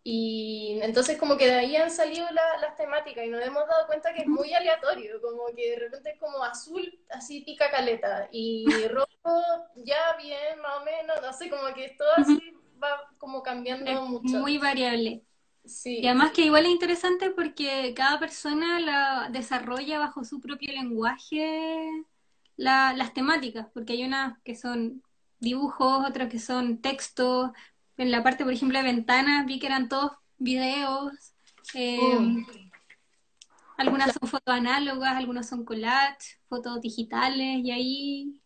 Y 0.04 0.80
entonces 0.82 1.18
como 1.18 1.38
que 1.38 1.48
de 1.48 1.56
ahí 1.56 1.76
han 1.76 1.92
salido 1.92 2.26
las 2.32 2.76
temáticas 2.76 3.26
y 3.26 3.30
nos 3.30 3.42
hemos 3.42 3.68
dado 3.68 3.86
cuenta 3.88 4.14
que 4.14 4.22
es 4.22 4.28
muy 4.28 4.54
aleatorio, 4.54 5.22
como 5.22 5.48
que 5.56 5.72
de 5.72 5.80
repente 5.80 6.12
es 6.12 6.20
como 6.20 6.44
azul, 6.44 7.00
así 7.10 7.42
pica 7.42 7.70
caleta, 7.70 8.30
y 8.32 8.66
rojo 8.90 9.08
ya 9.76 10.16
bien, 10.18 10.60
más 10.62 10.78
o 10.82 10.86
menos, 10.86 11.22
no 11.22 11.34
sé, 11.34 11.50
como 11.50 11.74
que 11.74 11.96
todo 11.98 12.10
así 12.16 12.54
va 12.82 13.10
como 13.18 13.44
cambiando 13.44 14.06
mucho. 14.06 14.38
Muy 14.38 14.58
variable. 14.58 15.24
Sí. 15.66 16.00
Y 16.00 16.08
además 16.08 16.32
que 16.32 16.44
igual 16.44 16.66
es 16.66 16.72
interesante 16.72 17.30
porque 17.30 17.94
cada 17.96 18.20
persona 18.20 18.80
la 18.80 19.30
desarrolla 19.30 20.00
bajo 20.00 20.24
su 20.24 20.40
propio 20.40 20.72
lenguaje 20.72 22.06
las 22.60 23.14
temáticas, 23.14 23.68
porque 23.74 23.94
hay 23.94 24.04
unas 24.04 24.38
que 24.44 24.56
son 24.56 25.02
dibujos, 25.40 26.06
otras 26.08 26.30
que 26.30 26.40
son 26.40 26.82
textos, 26.82 27.52
en 28.00 28.12
la 28.12 28.24
parte, 28.24 28.46
por 28.46 28.54
ejemplo, 28.54 28.78
de 28.78 28.86
ventanas, 28.86 29.46
vi 29.46 29.60
que 29.60 29.68
eran 29.68 29.90
todos 29.90 30.14
videos. 30.38 31.34
Eh, 31.74 32.00
oh. 32.02 32.22
Algunas 33.78 34.14
son 34.14 34.30
fotos 34.30 34.56
análogas, 34.56 35.18
algunas 35.18 35.50
son 35.50 35.66
collage, 35.66 36.40
fotos 36.48 36.80
digitales, 36.82 37.60
y 37.62 37.72
ahí, 37.72 38.42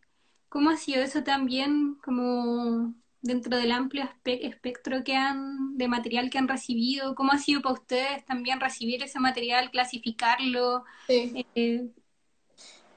¿cómo 0.49 0.71
ha 0.71 0.77
sido 0.77 1.03
eso 1.03 1.23
también 1.23 1.95
como 2.03 2.95
dentro 3.21 3.55
del 3.55 3.71
amplio 3.71 4.09
espectro 4.25 5.03
que 5.03 5.15
han, 5.15 5.77
de 5.77 5.87
material 5.87 6.31
que 6.31 6.39
han 6.39 6.47
recibido? 6.47 7.13
¿Cómo 7.13 7.31
ha 7.31 7.37
sido 7.37 7.61
para 7.61 7.73
ustedes 7.73 8.25
también 8.25 8.59
recibir 8.59 9.03
ese 9.03 9.19
material, 9.19 9.69
clasificarlo? 9.69 10.83
Sí. 11.07 11.45
Eh, 11.53 11.91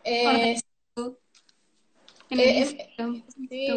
eh, 0.04 0.58
sí. 3.48 3.68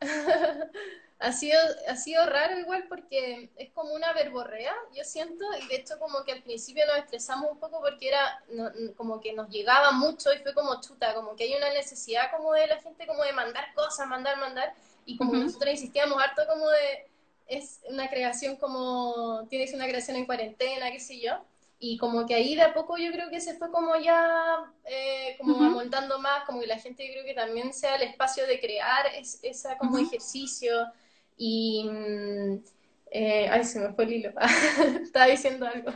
ha 1.24 1.32
sido, 1.32 1.58
ha 1.88 1.96
sido 1.96 2.26
raro 2.26 2.58
igual 2.58 2.84
porque 2.86 3.48
es 3.56 3.70
como 3.70 3.94
una 3.94 4.12
verborrea, 4.12 4.74
yo 4.94 5.04
siento, 5.04 5.42
y 5.62 5.66
de 5.68 5.76
hecho 5.76 5.98
como 5.98 6.22
que 6.22 6.32
al 6.32 6.42
principio 6.42 6.86
nos 6.86 6.98
estresamos 6.98 7.50
un 7.50 7.58
poco 7.58 7.80
porque 7.80 8.08
era 8.08 8.42
como 8.96 9.20
que 9.20 9.32
nos 9.32 9.48
llegaba 9.48 9.92
mucho 9.92 10.34
y 10.34 10.38
fue 10.40 10.52
como 10.52 10.80
chuta, 10.82 11.14
como 11.14 11.34
que 11.34 11.44
hay 11.44 11.54
una 11.54 11.70
necesidad 11.70 12.30
como 12.30 12.52
de 12.52 12.66
la 12.66 12.80
gente 12.82 13.06
como 13.06 13.24
de 13.24 13.32
mandar 13.32 13.72
cosas, 13.74 14.06
mandar, 14.06 14.36
mandar, 14.36 14.74
y 15.06 15.16
como 15.16 15.32
nosotros 15.32 15.70
insistíamos 15.72 16.22
harto 16.22 16.42
como 16.46 16.68
de, 16.68 17.06
es 17.46 17.80
una 17.88 18.10
creación 18.10 18.56
como, 18.56 19.46
tienes 19.48 19.72
una 19.72 19.88
creación 19.88 20.18
en 20.18 20.26
cuarentena, 20.26 20.90
qué 20.90 21.00
sé 21.00 21.20
yo, 21.20 21.42
y 21.78 21.96
como 21.96 22.26
que 22.26 22.34
ahí 22.34 22.54
de 22.54 22.62
a 22.62 22.74
poco 22.74 22.98
yo 22.98 23.10
creo 23.12 23.30
que 23.30 23.40
se 23.40 23.54
fue 23.54 23.70
como 23.70 23.96
ya 23.96 24.70
eh, 24.84 25.36
como 25.38 25.54
montando 25.70 26.18
más, 26.18 26.44
como 26.44 26.60
que 26.60 26.66
la 26.66 26.78
gente 26.78 27.06
yo 27.06 27.14
creo 27.14 27.24
que 27.24 27.34
también 27.34 27.72
sea 27.72 27.96
el 27.96 28.02
espacio 28.02 28.46
de 28.46 28.60
crear 28.60 29.06
es, 29.14 29.38
esa 29.42 29.78
como 29.78 29.98
ejercicio, 29.98 30.86
y. 31.36 31.88
Mm, 31.88 32.64
eh, 33.10 33.48
ay, 33.50 33.64
se 33.64 33.78
me 33.80 33.92
fue 33.92 34.04
el 34.04 34.12
hilo. 34.14 34.32
Estaba 35.02 35.26
diciendo 35.26 35.66
algo. 35.66 35.92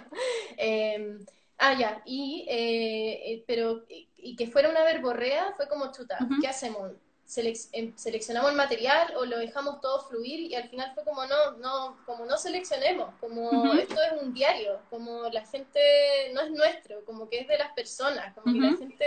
Em, 0.56 1.24
ah, 1.58 1.74
ya. 1.78 2.02
Y. 2.04 2.46
Eh, 2.48 3.32
eh, 3.32 3.44
pero. 3.46 3.84
Y 4.16 4.36
que 4.36 4.46
fuera 4.46 4.68
una 4.68 4.84
verborrea 4.84 5.52
fue 5.56 5.68
como 5.68 5.92
chuta. 5.92 6.18
¿Qué 6.40 6.48
hacemos? 6.48 6.92
Em, 7.36 7.94
seleccionamos 7.94 8.50
el 8.50 8.56
material 8.56 9.14
o 9.16 9.26
lo 9.26 9.38
dejamos 9.38 9.82
todo 9.82 10.00
fluir 10.08 10.40
y 10.40 10.54
al 10.54 10.66
final 10.70 10.92
fue 10.94 11.04
como 11.04 11.26
no, 11.26 11.52
no, 11.58 11.98
como 12.06 12.24
no 12.24 12.38
seleccionemos, 12.38 13.14
como 13.20 13.74
esto 13.74 13.96
es 14.00 14.22
un 14.22 14.32
diario, 14.32 14.80
como 14.88 15.28
la 15.28 15.44
gente 15.44 15.78
no 16.32 16.40
es 16.40 16.50
nuestro, 16.50 17.04
como 17.04 17.28
que 17.28 17.40
es 17.40 17.48
de 17.48 17.58
las 17.58 17.70
personas, 17.72 18.34
como 18.34 18.54
que 18.54 18.60
la 18.60 18.76
gente 18.78 19.04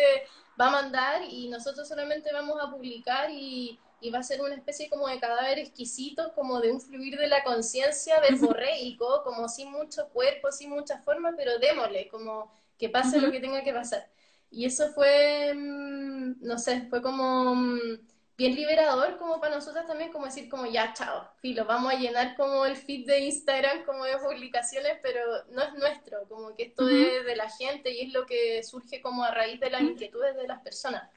va 0.60 0.68
a 0.68 0.72
mandar 0.72 1.24
y 1.24 1.50
nosotros 1.50 1.88
solamente 1.88 2.32
vamos 2.32 2.58
a 2.62 2.70
publicar 2.70 3.32
y, 3.32 3.80
y 4.02 4.10
va 4.10 4.20
a 4.20 4.24
ser 4.24 4.42
una 4.42 4.56
especie 4.56 4.90
como 4.90 5.08
de 5.08 5.20
cadáver 5.20 5.60
exquisito, 5.60 6.34
como 6.34 6.60
de 6.60 6.72
un 6.72 6.82
fluir 6.82 7.18
de 7.18 7.28
la 7.28 7.44
conciencia 7.44 8.20
verborreico, 8.20 9.24
como 9.24 9.48
sin 9.48 9.72
mucho 9.72 10.10
cuerpo, 10.10 10.52
sin 10.52 10.72
mucha 10.72 10.98
forma, 10.98 11.34
pero 11.38 11.60
démosle, 11.60 12.08
como 12.10 12.52
que 12.80 12.90
pase 12.90 13.22
lo 13.22 13.32
que 13.32 13.40
tenga 13.40 13.64
que 13.64 13.74
pasar. 13.74 14.10
Y 14.50 14.66
eso 14.66 14.90
fue, 14.90 15.54
mm, 15.54 16.42
no 16.42 16.58
sé, 16.58 16.82
fue 16.90 17.02
como 17.02 17.56
mm, 17.56 18.00
bien 18.36 18.56
liberador 18.56 19.18
como 19.18 19.40
para 19.40 19.56
nosotros 19.56 19.86
también, 19.86 20.12
como 20.12 20.26
decir 20.26 20.50
como 20.50 20.66
ya, 20.66 20.94
chao, 20.94 21.30
filo, 21.40 21.66
vamos 21.66 21.94
a 21.94 21.98
llenar 21.98 22.36
como 22.36 22.66
el 22.66 22.76
feed 22.76 23.06
de 23.06 23.20
Instagram 23.20 23.86
como 23.86 24.04
de 24.04 24.18
publicaciones, 24.18 24.98
pero 25.04 25.22
no 25.52 25.62
es 25.62 25.74
nuestro, 25.76 26.28
como 26.28 26.56
que 26.56 26.64
esto 26.64 26.90
es 26.90 27.24
de 27.24 27.36
la 27.36 27.50
gente 27.52 27.92
y 27.92 28.08
es 28.08 28.14
lo 28.14 28.26
que 28.26 28.64
surge 28.64 29.00
como 29.00 29.24
a 29.24 29.32
raíz 29.32 29.60
de 29.60 29.70
las 29.70 29.82
inquietudes 29.82 30.36
de 30.36 30.48
las 30.48 30.62
personas. 30.62 31.08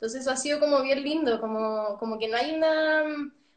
Entonces 0.00 0.22
eso 0.22 0.30
ha 0.30 0.36
sido 0.36 0.58
como 0.58 0.80
bien 0.80 1.02
lindo, 1.02 1.38
como, 1.40 1.98
como 1.98 2.18
que 2.18 2.26
no 2.26 2.38
hay 2.38 2.54
una, 2.54 3.02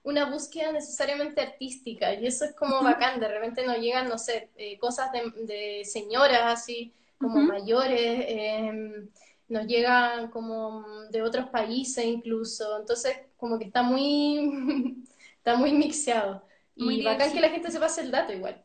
una 0.03 0.29
búsqueda 0.29 0.73
necesariamente 0.73 1.39
artística 1.39 2.13
y 2.13 2.27
eso 2.27 2.43
es 2.43 2.53
como 2.53 2.83
bacán, 2.83 3.21
de 3.21 3.29
repente 3.29 3.65
nos 3.65 3.77
llegan, 3.77 4.09
no 4.09 4.17
sé, 4.17 4.49
eh, 4.57 4.77
cosas 4.77 5.09
de, 5.13 5.83
señoras 5.85 6.41
así, 6.43 6.91
como 7.17 7.39
mayores, 7.39 8.25
em, 8.27 9.09
nos 9.47 9.65
llegan 9.67 10.29
como 10.31 10.85
de 11.11 11.21
otros 11.21 11.47
países 11.47 12.03
incluso, 12.03 12.77
entonces 12.77 13.19
como 13.37 13.57
que 13.57 13.63
está 13.63 13.81
muy, 13.81 14.97
está 15.37 15.55
muy 15.55 15.71
mixeado. 15.71 16.45
Y 16.75 17.05
bacán 17.05 17.31
que 17.31 17.39
la 17.39 17.51
gente 17.51 17.71
se 17.71 17.79
pase 17.79 18.01
el 18.01 18.11
dato 18.11 18.33
igual. 18.33 18.61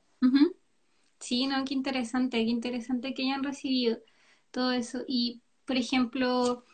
Sí, 1.21 1.47
no, 1.47 1.65
qué 1.65 1.75
interesante, 1.75 2.39
qué 2.39 2.51
interesante 2.51 3.15
que 3.15 3.23
hayan 3.23 3.45
recibido 3.45 3.99
todo 4.51 4.73
eso. 4.73 5.05
Y, 5.07 5.43
por 5.65 5.77
ejemplo, 5.77 6.65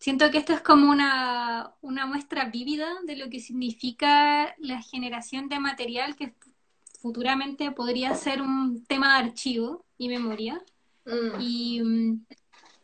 Siento 0.00 0.30
que 0.30 0.38
esto 0.38 0.54
es 0.54 0.62
como 0.62 0.90
una, 0.90 1.74
muestra 1.82 2.46
vívida 2.46 2.88
de 3.04 3.16
lo 3.16 3.28
que 3.28 3.38
significa 3.38 4.54
la 4.58 4.80
generación 4.80 5.50
de 5.50 5.60
material 5.60 6.16
que 6.16 6.34
futuramente 7.02 7.70
podría 7.70 8.14
ser 8.14 8.40
un 8.40 8.82
tema 8.86 9.18
de 9.18 9.28
archivo 9.28 9.84
y 9.98 10.08
memoria. 10.08 10.64
Mm. 11.04 11.40
Y 11.40 11.82
mm, 11.82 12.26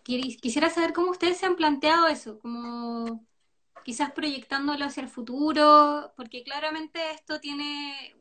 quisiera 0.02 0.68
saber 0.68 0.92
cómo 0.92 1.10
ustedes 1.10 1.38
se 1.38 1.46
han 1.46 1.56
planteado 1.56 2.06
eso, 2.06 2.38
como 2.38 3.24
quizás 3.82 4.12
proyectándolo 4.12 4.84
hacia 4.84 5.02
el 5.02 5.08
futuro, 5.08 6.12
porque 6.16 6.42
claramente 6.44 7.00
esto 7.14 7.40
tiene, 7.40 8.14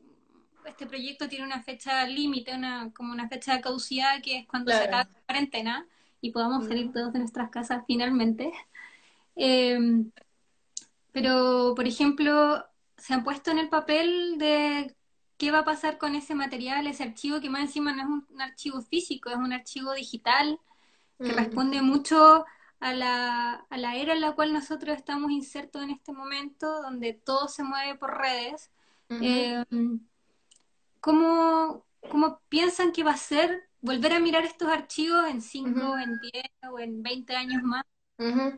este 0.64 0.86
proyecto 0.86 1.28
tiene 1.28 1.44
una 1.44 1.62
fecha 1.62 2.06
límite, 2.06 2.54
una, 2.54 2.90
como 2.94 3.12
una 3.12 3.28
fecha 3.28 3.54
de 3.54 3.60
caducidad 3.60 4.22
que 4.22 4.38
es 4.38 4.46
cuando 4.46 4.72
se 4.72 4.78
acaba 4.78 5.04
la 5.04 5.20
cuarentena 5.26 5.86
y 6.22 6.30
podamos 6.30 6.66
salir 6.66 6.86
mm. 6.86 6.92
todos 6.92 7.12
de 7.12 7.18
nuestras 7.18 7.50
casas 7.50 7.84
finalmente. 7.86 8.54
Em, 9.36 10.10
pero, 11.12 11.74
por 11.76 11.86
ejemplo, 11.86 12.64
se 12.96 13.14
han 13.14 13.22
puesto 13.22 13.50
en 13.50 13.58
el 13.58 13.68
papel 13.68 14.38
de 14.38 14.96
qué 15.36 15.50
va 15.50 15.60
a 15.60 15.64
pasar 15.64 15.98
con 15.98 16.14
ese 16.14 16.34
material, 16.34 16.86
ese 16.86 17.04
archivo 17.04 17.40
que 17.40 17.50
más 17.50 17.62
encima 17.62 17.92
no 17.92 18.02
es 18.02 18.08
un, 18.08 18.40
archivo 18.40 18.80
físico, 18.82 19.30
es 19.30 19.36
un 19.36 19.52
archivo 19.52 19.92
digital 19.92 20.58
que 21.18 21.32
mm. 21.32 21.36
responde 21.36 21.82
mucho 21.82 22.44
a 22.80 22.92
la, 22.92 23.66
a 23.70 23.76
la, 23.78 23.96
era 23.96 24.14
en 24.14 24.20
la 24.20 24.32
cual 24.32 24.52
nosotros 24.52 24.96
estamos 24.96 25.30
insertos 25.30 25.82
en 25.82 25.90
este 25.90 26.12
momento, 26.12 26.82
donde 26.82 27.12
todo 27.12 27.48
se 27.48 27.62
mueve 27.62 27.96
por 27.96 28.16
redes. 28.18 28.70
Em, 29.08 30.00
¿cómo, 31.00 31.86
¿Cómo 32.10 32.40
piensan 32.48 32.92
que 32.92 33.04
va 33.04 33.12
a 33.12 33.16
ser 33.16 33.68
volver 33.80 34.12
a 34.12 34.20
mirar 34.20 34.44
estos 34.44 34.68
archivos 34.68 35.28
en 35.28 35.40
5, 35.40 35.98
en 35.98 36.20
10 36.20 36.44
o 36.70 36.78
en 36.78 37.02
20 37.02 37.36
años 37.36 37.62
más? 37.62 37.84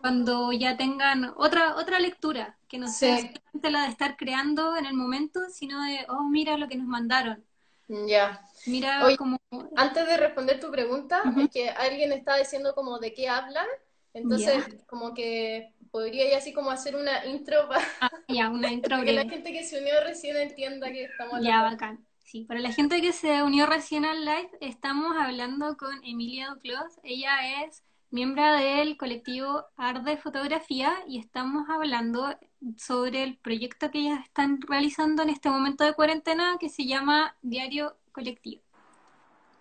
Cuando 0.01 0.53
ya 0.53 0.77
tengan 0.77 1.33
otra 1.37 1.77
otra 1.77 1.99
lectura, 1.99 2.57
que 2.69 2.79
no 2.79 2.89
sea 2.89 3.17
solamente 3.17 3.71
la 3.71 3.83
de 3.83 3.89
estar 3.89 4.17
creando 4.17 4.77
en 4.77 4.87
el 4.87 4.95
momento, 4.95 5.41
sino 5.51 5.83
de, 5.85 6.07
oh, 6.09 6.29
mira 6.29 6.57
lo 6.57 6.69
que 6.69 6.77
nos 6.77 6.87
mandaron. 6.87 7.45
Ya. 7.89 8.41
Mira 8.67 9.01
como... 9.17 9.41
Antes 9.77 10.07
de 10.07 10.17
responder 10.17 10.61
tu 10.61 10.71
pregunta, 10.71 11.23
es 11.39 11.51
que 11.51 11.71
alguien 11.71 12.13
está 12.13 12.37
diciendo 12.37 12.75
como 12.75 12.99
de 12.99 13.15
qué 13.15 13.29
hablan, 13.29 13.67
entonces 14.13 14.65
como 14.87 15.15
que 15.15 15.73
podría 15.91 16.31
ya 16.31 16.39
así 16.39 16.53
como 16.53 16.71
hacer 16.71 16.97
una 16.97 17.25
intro 17.27 17.69
para, 17.69 17.85
ah, 18.01 18.11
ya, 18.29 18.51
una 18.51 18.71
intro 18.73 19.03
que 19.03 19.13
la 19.13 19.29
gente 19.29 19.53
que 19.53 19.65
se 19.65 19.81
unió 19.81 19.95
recién 20.05 20.37
entienda 20.37 20.93
que 20.93 21.05
estamos 21.05 21.35
hablando. 21.35 21.49
Ya, 21.49 21.63
bacán. 21.63 22.05
Sí, 22.19 22.45
para 22.45 22.61
la 22.61 22.73
gente 22.73 23.01
que 23.01 23.13
se 23.15 23.43
unió 23.43 23.65
recién 23.65 24.05
al 24.05 24.23
live, 24.23 24.51
estamos 24.61 25.17
hablando 25.17 25.79
con 25.79 26.05
Emilia 26.05 26.51
Duclos. 26.51 26.99
Ella 27.03 27.63
es 27.65 27.83
miembro 28.11 28.43
del 28.53 28.97
colectivo 28.97 29.67
Arde 29.77 30.17
Fotografía 30.17 30.95
y 31.07 31.19
estamos 31.19 31.69
hablando 31.69 32.35
sobre 32.77 33.23
el 33.23 33.37
proyecto 33.37 33.91
que 33.91 33.99
ellas 34.01 34.25
están 34.25 34.61
realizando 34.63 35.23
en 35.23 35.31
este 35.31 35.51
momento 35.51 35.85
de 35.85 35.95
cuarentena 35.95 36.57
que 36.59 36.69
se 36.71 36.87
llama 36.87 37.37
Diario 37.43 37.97
Colectivo. 38.13 38.63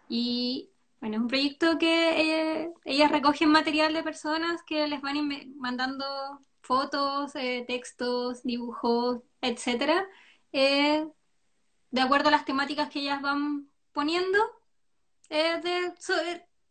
Y 0.10 0.70
bueno, 1.02 1.18
es 1.18 1.22
un 1.22 1.28
proyecto 1.28 1.78
que 1.78 2.62
eh, 2.62 2.74
ellas 2.86 3.12
recogen 3.12 3.50
material 3.50 3.94
de 3.94 4.04
personas 4.04 4.64
que 4.64 4.88
les 4.88 5.02
van 5.02 5.30
mandando 5.58 6.06
fotos, 6.62 7.36
eh, 7.36 7.66
textos, 7.68 8.44
dibujos, 8.44 9.22
etcétera, 9.42 10.08
eh, 10.54 11.06
de 11.92 12.02
acuerdo 12.02 12.30
a 12.30 12.32
las 12.32 12.46
temáticas 12.46 12.90
que 12.90 13.00
ellas 13.00 13.22
van 13.22 13.70
poniendo 13.92 14.40
de, 15.30 15.94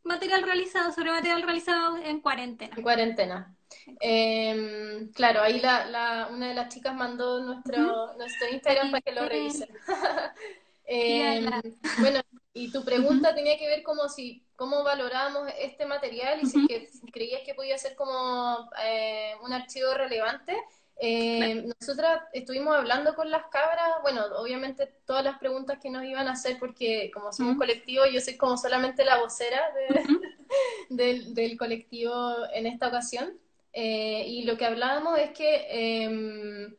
material 0.06 0.42
realizado, 0.42 0.92
sobre 0.92 1.10
material 1.10 1.42
realizado 1.42 1.96
en 1.98 2.20
cuarentena. 2.20 2.74
En 2.76 2.82
cuarentena. 2.82 3.56
Em, 4.00 5.12
claro, 5.12 5.42
ahí 5.42 5.60
la, 5.60 6.28
una 6.32 6.48
de 6.48 6.54
las 6.54 6.72
chicas 6.72 6.94
mandó 6.94 7.40
nuestro, 7.42 8.14
nuestro 8.16 8.48
Instagram 8.50 8.90
para 8.90 9.00
que 9.00 9.12
lo 9.12 9.28
revisen. 9.28 9.68
Em, 10.88 11.50
bueno, 11.98 12.20
y 12.52 12.70
tu 12.70 12.84
pregunta 12.84 13.34
tenía 13.34 13.58
que 13.58 13.66
ver 13.66 13.82
como 13.82 14.08
si 14.08 14.46
cómo 14.54 14.84
valoramos 14.84 15.48
este 15.58 15.84
material 15.84 16.38
y 16.40 16.46
si 16.46 16.64
que 16.66 16.88
creías 17.12 17.42
que 17.44 17.54
podía 17.54 17.76
ser 17.76 17.96
como 17.96 18.70
eh, 18.84 19.34
un 19.42 19.52
archivo 19.52 19.92
relevante. 19.94 20.56
Eh, 20.98 21.66
nosotras 21.78 22.22
estuvimos 22.32 22.74
hablando 22.74 23.14
con 23.14 23.30
las 23.30 23.46
cabras, 23.46 24.00
bueno, 24.02 24.24
obviamente 24.38 24.86
todas 25.04 25.22
las 25.22 25.38
preguntas 25.38 25.78
que 25.80 25.90
nos 25.90 26.04
iban 26.04 26.26
a 26.26 26.32
hacer, 26.32 26.58
porque 26.58 27.10
como 27.12 27.32
somos 27.32 27.52
un 27.52 27.58
colectivo, 27.58 28.06
yo 28.06 28.20
soy 28.20 28.36
como 28.36 28.56
solamente 28.56 29.04
la 29.04 29.18
vocera 29.18 29.60
del, 30.88 31.56
colectivo 31.58 32.12
en 32.52 32.66
esta 32.66 32.88
ocasión. 32.88 33.38
Eh, 33.72 34.24
y 34.26 34.44
lo 34.44 34.56
que 34.56 34.64
hablábamos 34.64 35.18
es 35.18 35.32
que 35.32 35.66
em, 36.04 36.74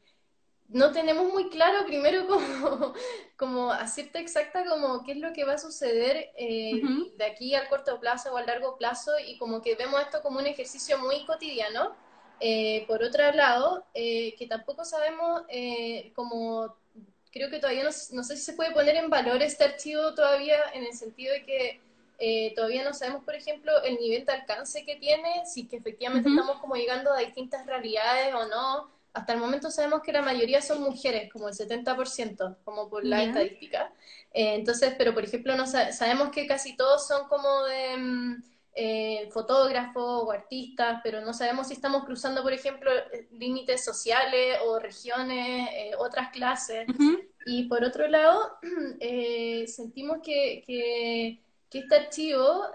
no 0.70 0.92
tenemos 0.92 1.32
muy 1.32 1.50
claro 1.50 1.86
primero 1.86 2.26
como, 2.28 2.94
como 3.38 3.72
hacerte 3.72 4.20
exacta 4.20 4.66
como 4.66 5.04
qué 5.04 5.12
es 5.12 5.20
lo 5.20 5.32
que 5.32 5.44
va 5.44 5.54
a 5.54 5.58
suceder 5.60 6.32
eh, 6.36 6.82
de 7.16 7.24
aquí 7.24 7.54
al 7.54 7.70
corto 7.70 8.00
plazo 8.00 8.34
o 8.34 8.38
al 8.38 8.48
largo 8.48 8.78
plazo 8.78 9.12
y 9.20 9.38
como 9.38 9.62
que 9.62 9.76
vemos 9.76 10.02
esto 10.02 10.24
como 10.24 10.40
un 10.40 10.48
ejercicio 10.48 10.98
muy 10.98 11.24
cotidiano 11.26 11.96
eh, 12.40 12.86
por 12.88 13.04
otro 13.04 13.32
lado, 13.32 13.86
eh, 13.94 14.36
que 14.38 14.48
tampoco 14.48 14.86
sabemos 14.86 15.42
eh, 15.50 16.12
como, 16.16 16.76
creo 17.32 17.50
que 17.50 17.60
todavía 17.60 17.84
no, 17.84 17.90
no, 18.12 18.24
sé 18.24 18.38
si 18.38 18.44
se 18.44 18.54
puede 18.54 18.72
poner 18.72 18.96
en 18.96 19.10
valor 19.10 19.42
este 19.42 19.64
archivo 19.64 20.14
todavía 20.14 20.58
en 20.74 20.84
el 20.84 20.94
sentido 20.94 21.34
de 21.34 21.46
que 21.46 21.82
todavía 22.56 22.84
no 22.84 22.94
sabemos, 22.94 23.24
por 23.24 23.36
ejemplo, 23.36 23.72
el 23.84 23.98
nivel 23.98 24.26
de 24.26 24.34
alcance 24.34 24.84
que 24.84 24.96
tiene, 24.96 25.46
si 25.46 25.68
que 25.68 25.78
efectivamente 25.78 26.30
estamos 26.30 26.60
como 26.60 26.76
llegando 26.76 27.14
a 27.14 27.20
distintas 27.20 27.66
realidades 27.66 28.34
o 28.34 28.48
no. 28.48 28.90
Hasta 29.14 29.34
el 29.34 29.40
momento 29.40 29.70
sabemos 29.70 30.02
que 30.02 30.12
la 30.12 30.24
mayoría 30.24 30.62
son 30.62 30.82
mujeres, 30.82 31.32
como 31.32 31.48
el 31.48 31.54
70%, 31.54 32.58
como 32.64 32.90
por 32.90 33.06
la 33.06 33.24
estadística. 33.24 33.92
entonces, 34.34 34.96
pero 34.98 35.14
por 35.14 35.24
ejemplo, 35.24 35.56
no 35.56 35.68
sabemos 35.68 36.30
que 36.32 36.48
casi 36.48 36.76
todos 36.76 37.08
son 37.08 37.28
como 37.28 37.64
de... 37.66 38.38
Eh, 38.80 39.28
fotógrafos 39.32 40.24
o 40.24 40.32
artistas, 40.32 41.02
pero 41.04 41.20
no 41.22 41.34
sabemos 41.34 41.68
si 41.68 41.74
estamos 41.74 42.06
cruzando, 42.06 42.44
por 42.44 42.54
ejemplo, 42.54 42.92
límites 43.32 43.84
sociales 43.84 44.60
o 44.68 44.78
regiones, 44.78 45.68
eh, 45.74 45.92
otras 45.98 46.30
clases. 46.30 46.86
Y 47.48 47.64
por 47.64 47.84
otro 47.84 48.08
lado, 48.08 48.60
eh, 49.00 49.66
sentimos 49.68 50.20
que, 50.24 50.62
que, 50.64 51.42
este 51.72 51.96
archivo 51.96 52.66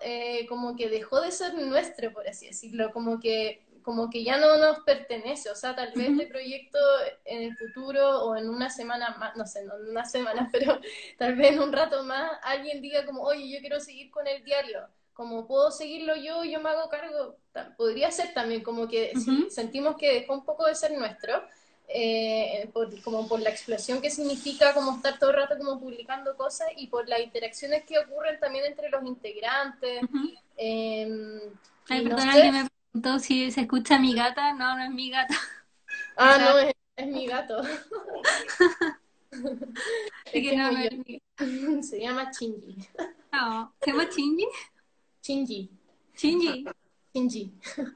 como 0.49 0.77
que 0.77 0.89
dejó 0.89 1.21
de 1.21 1.31
ser 1.31 1.55
nuestro, 1.55 2.13
por 2.13 2.27
así 2.29 2.47
decirlo, 2.47 2.93
como 2.93 3.21
que 3.21 3.65
como 3.83 4.11
que 4.11 4.23
ya 4.23 4.39
no 4.39 4.59
nos 4.59 4.81
pertenece, 4.81 5.51
o 5.51 5.57
sea, 5.57 5.75
tal 5.75 5.93
vez 5.93 6.09
el 6.09 6.29
proyecto 6.29 6.79
en 7.25 7.43
el 7.43 7.57
futuro 7.57 8.25
o 8.25 8.37
en 8.37 8.49
una 8.49 8.71
semana 8.71 9.17
más, 9.19 9.37
no 9.37 9.45
sé, 9.45 9.65
no 9.65 9.77
en 9.77 9.89
una 9.89 10.05
semana, 10.05 10.49
pero 10.53 10.81
tal 11.19 11.35
vez 11.35 11.53
en 11.53 11.61
un 11.61 11.73
rato 11.73 12.05
más 12.05 12.31
alguien 12.43 12.81
diga 12.81 13.05
como, 13.05 13.23
oye, 13.23 13.51
yo 13.51 13.59
quiero 13.59 13.81
seguir 13.81 14.11
con 14.13 14.27
el 14.29 14.45
diario, 14.45 14.87
como 15.23 15.47
puedo 15.47 15.71
seguirlo 15.71 16.17
yo, 16.17 16.43
yo 16.43 16.61
me 16.61 16.71
hago 16.71 16.89
cargo, 16.89 17.37
podría 17.77 18.11
ser 18.11 18.35
también 18.35 18.65
como 18.65 18.89
que 18.89 19.13
sentimos 19.51 19.97
que 19.97 20.13
dejó 20.13 20.35
un 20.35 20.45
poco 20.45 20.67
de 20.67 20.75
ser 20.75 20.91
nuestro, 20.99 21.45
eh, 21.87 22.69
como 23.05 23.29
por 23.29 23.39
la 23.41 23.51
explosión 23.51 24.03
que 24.03 24.11
significa 24.11 24.75
como 24.75 24.97
estar 24.97 25.21
todo 25.21 25.31
el 25.31 25.37
rato 25.37 25.57
como 25.57 25.79
publicando 25.79 26.37
cosas 26.37 26.67
y 26.77 26.89
por 26.89 27.09
las 27.09 27.21
interacciones 27.21 27.85
que 27.85 28.01
ocurren 28.01 28.41
también 28.41 28.65
entre 28.65 28.91
los 28.91 29.05
integrantes. 29.05 30.01
Em, 30.57 31.39
Ay, 31.89 32.03
perdona 32.03 32.33
que 32.33 32.51
me 32.51 32.69
preguntó 32.69 33.21
si 33.21 33.53
se 33.53 33.61
escucha 33.61 34.01
mi 34.01 34.15
gata, 34.15 34.55
no, 34.55 34.77
no 34.77 34.83
es 34.83 34.91
mi 34.91 35.09
gata. 35.11 35.37
Ah, 36.17 36.37
no, 36.39 36.59
es, 36.59 37.07
mi 37.07 37.27
gato. 37.27 37.63
Se 41.81 42.01
llama 42.01 42.31
Chingy. 42.31 42.83
No, 43.33 43.73
¿se 43.81 43.91
llama 43.91 44.09
Chingy? 44.11 44.47
Shinji. 45.23 45.71
Shinji. 46.17 46.67
Shinji. 47.15 47.53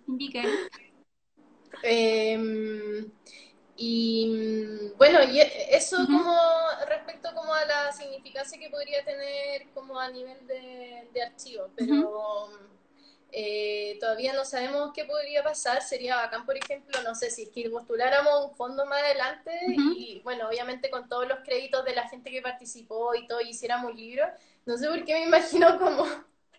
Shinji 0.06 0.28
qué? 0.30 0.44
Em, 1.82 3.10
y 3.76 4.92
bueno, 4.96 5.22
y 5.24 5.40
eso 5.40 5.96
como 6.06 6.38
respecto 6.88 7.28
como 7.34 7.52
a 7.52 7.64
la 7.64 7.92
significancia 7.92 8.58
que 8.58 8.70
podría 8.70 9.04
tener 9.04 9.68
como 9.74 9.98
a 9.98 10.08
nivel 10.10 10.46
de, 10.46 11.22
archivo, 11.22 11.68
pero 11.76 12.48
eh, 13.32 13.98
todavía 14.00 14.32
no 14.32 14.44
sabemos 14.44 14.92
qué 14.94 15.04
podría 15.04 15.42
pasar. 15.42 15.82
Sería 15.82 16.16
bacán, 16.16 16.46
por 16.46 16.56
ejemplo, 16.56 17.02
no 17.02 17.14
sé, 17.14 17.30
si 17.30 17.42
es 17.42 17.48
que 17.50 17.68
postuláramos 17.68 18.50
un 18.50 18.56
fondo 18.56 18.86
más 18.86 19.02
adelante 19.02 19.52
y 19.66 20.20
bueno, 20.22 20.48
obviamente 20.48 20.90
con 20.90 21.08
todos 21.08 21.28
los 21.28 21.40
créditos 21.40 21.84
de 21.84 21.94
la 21.94 22.08
gente 22.08 22.30
que 22.30 22.40
participó 22.40 23.14
y 23.14 23.26
todo, 23.26 23.40
hiciéramos 23.40 23.90
un 23.90 23.96
libro. 23.96 24.24
No 24.64 24.78
sé 24.78 24.88
por 24.88 25.04
qué 25.04 25.14
me 25.14 25.26
imagino 25.26 25.78
como 25.78 26.06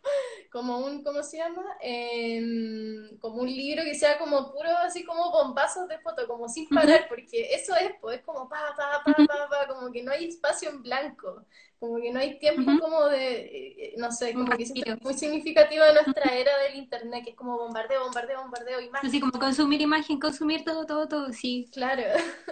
como 0.51 0.79
un, 0.79 1.03
¿cómo 1.03 1.23
se 1.23 1.37
llama? 1.37 1.63
Em, 1.81 3.17
como 3.19 3.41
un 3.41 3.47
libro 3.47 3.83
que 3.83 3.95
sea 3.95 4.17
como 4.17 4.51
puro, 4.51 4.69
así 4.85 5.03
como 5.03 5.31
bombazos 5.31 5.87
de 5.87 5.99
foto, 5.99 6.27
como 6.27 6.47
sin 6.49 6.67
parar, 6.69 7.07
porque 7.07 7.53
eso 7.53 7.75
es, 7.75 7.91
pues, 8.01 8.19
es 8.19 8.25
como 8.25 8.47
pa, 8.49 8.75
pa, 8.75 9.03
pa, 9.03 9.25
pa, 9.27 9.49
pa, 9.49 9.67
como 9.67 9.91
que 9.91 10.03
no 10.03 10.11
hay 10.11 10.25
espacio 10.27 10.69
en 10.69 10.81
blanco, 10.83 11.45
como 11.79 11.97
que 11.97 12.11
no 12.11 12.19
hay 12.19 12.39
tiempo 12.39 12.71
como 12.79 13.05
de, 13.05 13.91
eh, 13.91 13.93
no 13.97 14.11
sé, 14.11 14.33
como 14.33 14.47
que 14.55 14.63
es 14.63 14.73
muy 15.01 15.13
significativo 15.13 15.83
de 15.85 15.93
nuestra 15.93 16.35
era 16.35 16.57
del 16.59 16.75
internet, 16.75 17.23
que 17.23 17.31
es 17.31 17.35
como 17.35 17.57
bombardeo, 17.57 18.03
bombardeo, 18.03 18.41
bombardeo, 18.41 18.81
imagen. 18.81 19.09
Así 19.09 19.19
como 19.19 19.31
consumir 19.33 19.81
imagen, 19.81 20.19
consumir 20.19 20.63
todo, 20.63 20.85
todo, 20.85 21.07
todo, 21.07 21.33
sí. 21.33 21.69
Claro. 21.71 22.03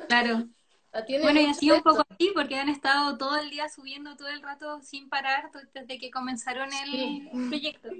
Claro. 0.08 0.50
Bueno, 1.22 1.42
y 1.42 1.46
así 1.48 1.70
un 1.72 1.82
poco 1.82 2.06
así, 2.10 2.32
porque 2.34 2.56
han 2.56 2.70
estado 2.70 3.18
todo 3.18 3.38
el 3.38 3.50
día 3.50 3.68
subiendo 3.68 4.16
todo 4.16 4.30
el 4.30 4.42
rato 4.42 4.82
sin 4.82 5.10
parar 5.10 5.52
desde 5.74 6.00
que 6.00 6.10
comenzaron 6.10 6.70
el 6.74 7.30
proyecto. 7.50 7.90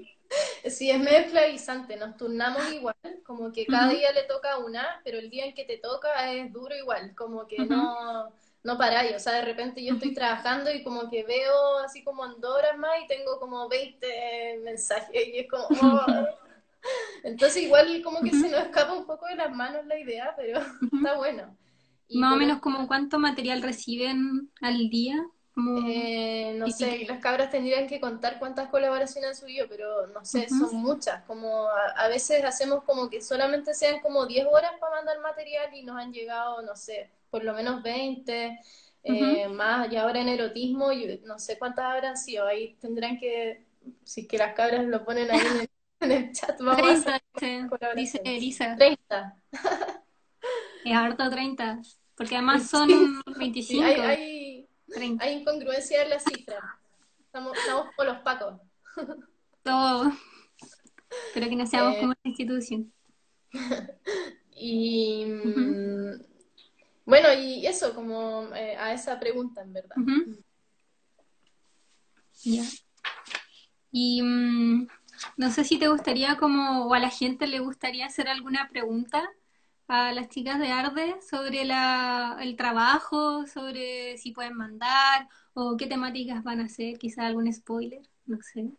Sí, 0.64 0.90
es 0.90 0.98
medio 0.98 1.18
esclavizante, 1.18 1.96
nos 1.96 2.16
turnamos 2.16 2.72
igual, 2.72 2.96
como 3.24 3.52
que 3.52 3.64
cada 3.64 3.90
día 3.90 4.10
le 4.10 4.24
toca 4.24 4.58
una, 4.58 5.00
pero 5.04 5.20
el 5.20 5.30
día 5.30 5.46
en 5.46 5.54
que 5.54 5.64
te 5.64 5.78
toca 5.78 6.32
es 6.32 6.52
duro 6.52 6.74
igual, 6.74 7.14
como 7.14 7.46
que 7.46 7.58
no, 7.58 8.32
no 8.64 8.76
paráis, 8.76 9.14
o 9.14 9.20
sea, 9.20 9.34
de 9.34 9.42
repente 9.42 9.84
yo 9.84 9.94
estoy 9.94 10.12
trabajando 10.12 10.72
y 10.72 10.82
como 10.82 11.08
que 11.08 11.22
veo 11.22 11.78
así 11.78 12.02
como 12.02 12.26
en 12.26 12.40
dos 12.40 12.56
horas 12.56 12.76
más 12.76 12.90
y 13.04 13.06
tengo 13.06 13.38
como 13.38 13.68
20 13.68 14.62
mensajes 14.64 15.28
y 15.28 15.38
es 15.38 15.48
como... 15.48 15.68
Oh. 15.80 16.26
Entonces 17.22 17.62
igual 17.62 18.02
como 18.02 18.20
que 18.20 18.30
se 18.30 18.48
nos 18.48 18.62
escapa 18.62 18.94
un 18.94 19.06
poco 19.06 19.26
de 19.26 19.36
las 19.36 19.54
manos 19.54 19.86
la 19.86 19.98
idea, 19.98 20.34
pero 20.36 20.60
está 20.92 21.14
bueno. 21.14 21.56
Más 22.10 22.32
o 22.32 22.36
menos 22.36 22.60
como 22.60 22.86
cuánto 22.86 23.18
material 23.18 23.62
reciben 23.62 24.50
al 24.60 24.88
día. 24.88 25.24
Eh, 25.86 26.54
no 26.58 26.68
sé, 26.70 27.06
las 27.08 27.18
cabras 27.18 27.50
tendrían 27.50 27.86
que 27.86 27.98
contar 27.98 28.38
cuántas 28.38 28.68
colaboraciones 28.68 29.30
han 29.30 29.36
subido, 29.36 29.66
pero 29.68 30.06
no 30.08 30.22
sé, 30.24 30.48
son 30.50 30.76
muchas. 30.76 31.22
Como 31.24 31.66
a, 31.68 32.08
veces 32.08 32.44
hacemos 32.44 32.84
como 32.84 33.08
que 33.08 33.22
solamente 33.22 33.72
sean 33.72 34.00
como 34.00 34.26
10 34.26 34.46
horas 34.52 34.72
para 34.78 34.96
mandar 34.96 35.18
material 35.20 35.74
y 35.74 35.82
nos 35.82 35.96
han 35.96 36.12
llegado, 36.12 36.60
no 36.60 36.76
sé, 36.76 37.10
por 37.30 37.42
lo 37.42 37.54
menos 37.54 37.82
20, 37.82 38.60
eh, 39.04 39.48
más. 39.48 39.90
Y 39.90 39.96
ahora 39.96 40.20
en 40.20 40.28
erotismo, 40.28 40.90
no 41.24 41.38
sé 41.38 41.58
cuántas 41.58 41.86
habrán 41.86 42.18
sido. 42.18 42.46
Ahí 42.46 42.76
tendrán 42.78 43.18
que, 43.18 43.64
si 44.04 44.22
es 44.22 44.28
que 44.28 44.36
las 44.36 44.52
cabras 44.52 44.84
lo 44.84 45.06
ponen 45.06 45.30
ahí 45.30 45.68
en 46.00 46.12
el, 46.12 46.32
chat, 46.32 46.60
vamos 46.60 47.06
a 47.06 47.16
hacer 47.34 47.96
dice 47.96 48.20
Elisa. 48.24 48.76
30. 48.76 49.36
Es 50.86 50.94
harto 50.94 51.28
30, 51.28 51.82
porque 52.16 52.36
además 52.36 52.66
son 52.70 52.88
25. 53.36 53.82
hay, 53.84 54.68
hay, 55.18 55.32
incongruencia 55.32 56.04
en 56.04 56.10
la 56.10 56.20
cifra. 56.20 56.78
Estamos, 57.18 57.58
estamos 57.58 57.88
con 57.96 58.06
los 58.06 58.18
pacos. 58.18 58.60
Todo. 59.64 60.12
Pero 61.34 61.48
que 61.48 61.56
no 61.56 61.66
seamos 61.66 61.96
eh, 61.96 61.98
como 61.98 62.10
una 62.10 62.20
institución. 62.24 62.92
Y 64.58 65.26
bueno, 67.04 67.28
y 67.38 67.66
eso, 67.66 67.94
como 67.94 68.48
eh, 68.54 68.74
a 68.74 68.94
esa 68.94 69.20
pregunta, 69.20 69.60
en 69.60 69.74
verdad. 69.74 69.94
Ya. 72.42 72.64
Y 73.92 74.22
mm, 74.22 74.88
no 75.36 75.50
sé 75.50 75.62
si 75.64 75.78
te 75.78 75.88
gustaría 75.88 76.38
como, 76.38 76.86
o 76.86 76.94
a 76.94 76.98
la 76.98 77.10
gente 77.10 77.46
le 77.46 77.58
gustaría 77.58 78.06
hacer 78.06 78.28
alguna 78.28 78.70
pregunta 78.70 79.28
a 79.88 80.12
las 80.12 80.28
chicas 80.28 80.58
de 80.58 80.68
Arde 80.68 81.16
sobre 81.28 81.64
la, 81.64 82.38
el 82.40 82.56
trabajo, 82.56 83.46
sobre 83.46 84.18
si 84.18 84.32
pueden 84.32 84.54
mandar 84.54 85.28
o 85.54 85.76
qué 85.76 85.86
temáticas 85.86 86.42
van 86.42 86.60
a 86.60 86.64
hacer, 86.64 86.98
quizá 86.98 87.26
algún 87.26 87.52
spoiler, 87.52 88.02
no 88.26 88.38
sé, 88.42 88.70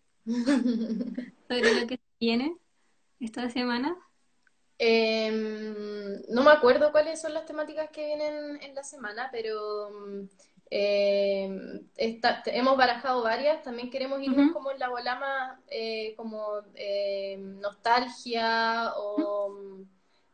sobre 1.48 1.82
lo 1.82 1.88
que 1.88 2.00
viene 2.20 2.58
esta 3.20 3.50
semana. 3.50 3.96
Em, 4.80 6.22
no 6.30 6.44
me 6.44 6.52
acuerdo 6.52 6.92
cuáles 6.92 7.20
son 7.20 7.34
las 7.34 7.46
temáticas 7.46 7.90
que 7.90 8.06
vienen 8.06 8.62
en 8.62 8.76
la 8.76 8.84
semana, 8.84 9.30
pero 9.32 9.90
em, 10.70 11.88
hemos 11.96 12.78
barajado 12.78 13.24
varias. 13.24 13.64
También 13.64 13.90
queremos 13.90 14.22
irnos 14.22 14.52
como 14.52 14.72
en 14.72 14.80
la 14.80 14.90
bolama, 14.90 15.60
eh, 15.70 16.14
como 16.16 16.62
em, 16.76 17.60
nostalgia 17.60 18.94
o 18.98 19.27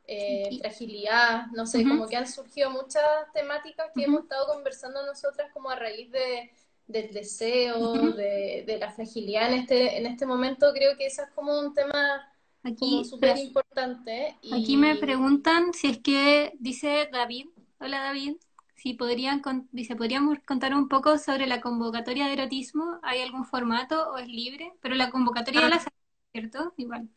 eh, 0.06 0.58
fragilidad, 0.60 1.48
no 1.54 1.66
sé, 1.66 1.84
como 1.84 2.08
que 2.08 2.18
han 2.18 2.28
surgido 2.28 2.70
muchas 2.70 3.04
temáticas 3.34 3.88
que 3.96 4.04
hemos 4.04 4.24
estado 4.24 4.48
conversando 4.54 5.06
nosotras 5.06 5.52
como 5.54 5.70
a 5.70 5.76
raíz 5.76 6.12
de, 6.12 6.52
del 6.88 7.14
deseo, 7.14 7.94
de, 7.94 8.64
de, 8.68 8.78
la 8.78 8.92
fragilidad 8.92 9.52
en 9.52 9.60
este, 9.60 9.98
en 9.98 10.06
este 10.06 10.26
momento. 10.26 10.74
Creo 10.74 10.98
que 10.98 11.06
eso 11.06 11.24
es 11.24 11.30
como 11.32 11.58
un 11.58 11.74
tema 11.74 12.30
Aquí, 12.64 13.04
súper 13.04 13.38
importante. 13.38 14.38
Aquí 14.54 14.78
me 14.78 14.96
preguntan 14.96 15.74
si 15.74 15.88
es 15.88 16.00
que, 16.00 16.54
dice 16.60 17.10
David, 17.12 17.48
hola 17.80 18.02
David, 18.02 18.36
si 18.76 18.94
podrían, 18.94 19.42
dice, 19.72 19.96
podríamos 19.96 20.40
contar 20.46 20.74
un 20.74 20.88
poco 20.88 21.18
sobre 21.18 21.46
la 21.46 21.60
convocatoria 21.60 22.28
de 22.28 22.34
erotismo, 22.34 23.00
¿hay 23.04 23.22
algún 23.22 23.46
formato 23.46 24.12
o 24.12 24.18
es 24.18 24.28
libre? 24.28 24.74
Pero 24.82 24.96
la 24.96 25.10
convocatoria 25.10 25.66
ah. 25.66 25.70
la 25.70 25.84
¿cierto? 26.32 26.74
Igual. 26.78 27.10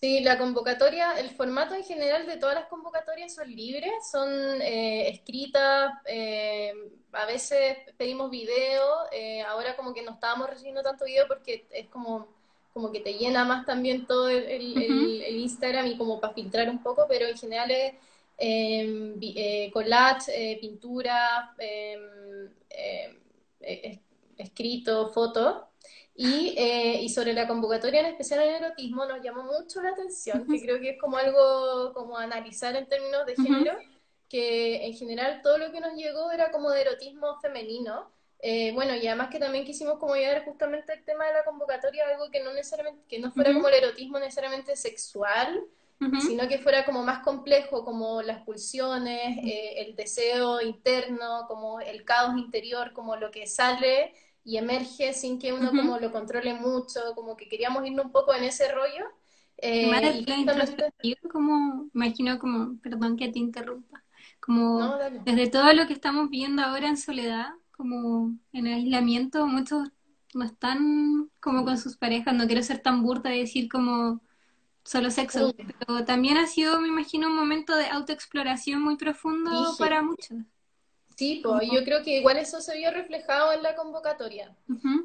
Sí, 0.00 0.20
la 0.20 0.38
convocatoria, 0.38 1.18
el 1.18 1.30
formato 1.30 1.74
en 1.74 1.82
general 1.82 2.26
de 2.26 2.36
todas 2.36 2.54
las 2.54 2.66
convocatorias 2.66 3.34
son 3.34 3.50
libres, 3.50 3.92
son 4.10 4.28
eh, 4.60 5.08
escritas, 5.08 5.92
eh, 6.04 6.72
a 7.12 7.24
veces 7.24 7.78
pedimos 7.96 8.30
video, 8.30 8.84
eh, 9.10 9.40
ahora 9.42 9.74
como 9.74 9.94
que 9.94 10.02
no 10.02 10.12
estábamos 10.12 10.50
recibiendo 10.50 10.82
tanto 10.82 11.06
video 11.06 11.26
porque 11.26 11.66
es 11.70 11.86
como 11.88 12.28
como 12.76 12.92
que 12.92 13.00
te 13.00 13.14
llena 13.14 13.46
más 13.46 13.64
también 13.64 14.06
todo 14.06 14.28
el, 14.28 14.52
Instagram 15.30 15.86
y 15.86 15.96
como 15.96 16.20
para 16.20 16.34
filtrar 16.34 16.68
un 16.68 16.82
poco, 16.82 17.06
pero 17.08 17.26
en 17.26 17.38
general 17.38 17.70
es 17.70 17.94
em, 18.36 19.18
eh, 19.22 19.70
collage, 19.72 20.30
eh, 20.30 20.58
pintura, 20.60 21.54
em, 21.56 22.50
escrito, 24.36 25.08
foto. 25.08 25.68
Y, 26.18 26.54
eh, 26.56 27.02
y, 27.02 27.10
sobre 27.10 27.34
la 27.34 27.46
convocatoria 27.46 28.00
en 28.00 28.06
especial 28.06 28.42
en 28.42 28.64
erotismo 28.64 29.04
nos 29.04 29.22
llamó 29.22 29.42
mucho 29.42 29.82
la 29.82 29.90
atención, 29.90 30.46
que 30.46 30.62
creo 30.62 30.80
que 30.80 30.90
es 30.90 30.98
como 30.98 31.18
algo 31.18 31.92
como 31.92 32.16
analizar 32.16 32.74
en 32.74 32.88
términos 32.88 33.26
de 33.26 33.36
género, 33.36 33.76
que 34.26 34.86
en 34.86 34.94
general 34.94 35.42
todo 35.42 35.58
lo 35.58 35.70
que 35.70 35.80
nos 35.80 35.94
llegó 35.94 36.30
era 36.30 36.50
como 36.50 36.70
de 36.70 36.80
erotismo 36.80 37.38
femenino, 37.40 38.10
eh, 38.40 38.72
bueno, 38.72 38.94
y 38.94 39.06
además 39.06 39.28
que 39.30 39.38
también 39.38 39.64
quisimos 39.64 39.98
como 39.98 40.14
llevar 40.14 40.44
justamente 40.44 40.92
el 40.92 41.04
tema 41.04 41.26
de 41.26 41.32
la 41.32 41.44
convocatoria, 41.44 42.06
algo 42.06 42.30
que 42.30 42.42
no 42.42 42.52
necesariamente, 42.52 43.04
que 43.08 43.18
no 43.18 43.30
fuera 43.32 43.52
como 43.52 43.68
el 43.68 43.74
erotismo 43.74 44.18
necesariamente 44.18 44.76
sexual, 44.76 45.64
sino 46.26 46.46
que 46.46 46.58
fuera 46.58 46.84
como 46.84 47.02
más 47.02 47.20
complejo, 47.20 47.82
como 47.82 48.20
las 48.20 48.42
pulsiones, 48.42 49.38
eh, 49.38 49.74
el 49.78 49.96
deseo 49.96 50.60
interno, 50.60 51.46
como 51.48 51.80
el 51.80 52.04
caos 52.04 52.36
interior, 52.36 52.92
como 52.92 53.16
lo 53.16 53.30
que 53.30 53.46
sale 53.46 54.12
y 54.46 54.58
emerge 54.58 55.12
sin 55.12 55.40
que 55.40 55.52
uno 55.52 55.70
como 55.70 55.98
lo 55.98 56.12
controle 56.12 56.54
mucho, 56.54 57.00
como 57.16 57.36
que 57.36 57.48
queríamos 57.48 57.84
irnos 57.84 58.06
un 58.06 58.12
poco 58.12 58.32
en 58.32 58.44
ese 58.44 58.72
rollo. 58.72 59.04
Eh, 59.58 60.24
y 61.02 61.16
como, 61.28 61.90
imagino 61.92 62.38
como, 62.38 62.78
perdón 62.80 63.16
que 63.16 63.28
te 63.28 63.40
interrumpa, 63.40 64.04
como 64.38 64.96
desde 65.24 65.48
todo 65.48 65.72
lo 65.72 65.88
que 65.88 65.94
estamos 65.94 66.30
viendo 66.30 66.62
ahora 66.62 66.88
en 66.88 66.96
soledad, 66.96 67.48
como 67.72 68.36
en 68.52 68.66
aislamiento, 68.68 69.46
muchos 69.48 69.88
no 70.32 70.44
están 70.44 71.28
como 71.40 71.64
con 71.64 71.76
sus 71.76 71.96
parejas, 71.96 72.32
no 72.34 72.46
quiero 72.46 72.62
ser 72.62 72.78
tan 72.78 73.02
burda 73.02 73.30
de 73.30 73.38
decir 73.38 73.68
como 73.68 74.20
solo 74.84 75.10
sexo, 75.10 75.52
pero 75.56 76.04
también 76.04 76.36
ha 76.36 76.46
sido, 76.46 76.80
me 76.80 76.86
imagino, 76.86 77.26
un 77.26 77.34
momento 77.34 77.74
de 77.74 77.86
autoexploración 77.86 78.80
muy 78.80 78.96
profundo 78.96 79.50
para 79.76 80.02
muchos. 80.02 80.38
Sí, 81.16 81.40
pues 81.42 81.70
yo 81.72 81.82
creo 81.82 82.02
que 82.02 82.18
igual 82.18 82.36
eso 82.36 82.60
se 82.60 82.76
vio 82.76 82.90
reflejado 82.90 83.50
en 83.54 83.62
la 83.62 83.74
convocatoria, 83.74 84.54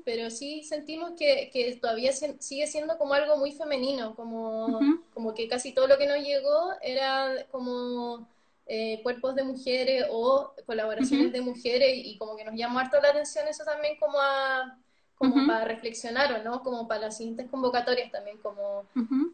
pero 0.03 0.29
sí 0.29 0.61
sentimos 0.63 1.11
que, 1.17 1.49
que, 1.53 1.77
todavía 1.77 2.11
sigue 2.11 2.67
siendo 2.67 2.97
como 2.97 3.13
algo 3.13 3.37
muy 3.37 3.53
femenino, 3.53 4.13
como, 4.13 4.77
como 5.13 5.33
que 5.33 5.47
casi 5.47 5.73
todo 5.73 5.87
lo 5.87 5.97
que 5.97 6.07
nos 6.07 6.17
llegó 6.17 6.73
era 6.81 7.45
como 7.49 8.27
eh, 8.67 8.99
cuerpos 9.03 9.35
de 9.35 9.43
mujeres 9.43 10.05
o 10.11 10.53
colaboraciones 10.65 11.31
de 11.31 11.39
mujeres 11.39 11.93
y 11.93 12.17
como 12.17 12.35
que 12.35 12.43
nos 12.43 12.55
llamó 12.55 12.79
harto 12.79 12.99
la 13.01 13.09
atención 13.09 13.47
eso 13.47 13.63
también 13.63 13.97
como 13.97 14.19
a 14.19 14.77
como 15.15 15.45
para 15.45 15.65
reflexionar 15.65 16.33
o 16.33 16.43
no 16.43 16.61
como 16.61 16.87
para 16.87 17.01
las 17.01 17.17
siguientes 17.17 17.47
convocatorias 17.49 18.11
también 18.11 18.37
como 18.37 18.85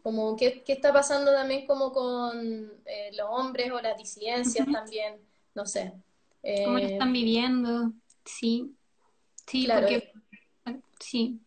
como 0.02 0.36
qué, 0.36 0.62
qué, 0.64 0.74
está 0.74 0.92
pasando 0.92 1.32
también 1.32 1.66
como 1.66 1.92
con 1.92 2.72
eh, 2.86 3.10
los 3.16 3.28
hombres 3.30 3.70
o 3.70 3.80
las 3.80 3.96
disidencias 3.96 4.66
también 4.70 5.16
no 5.54 5.66
sé 5.66 5.92
cómo 6.64 6.78
lo 6.78 6.86
están 6.86 7.10
eh, 7.10 7.12
viviendo 7.12 7.92
sí 8.24 8.74
sí 9.46 9.68
porque 9.72 10.12
sí 11.00 11.40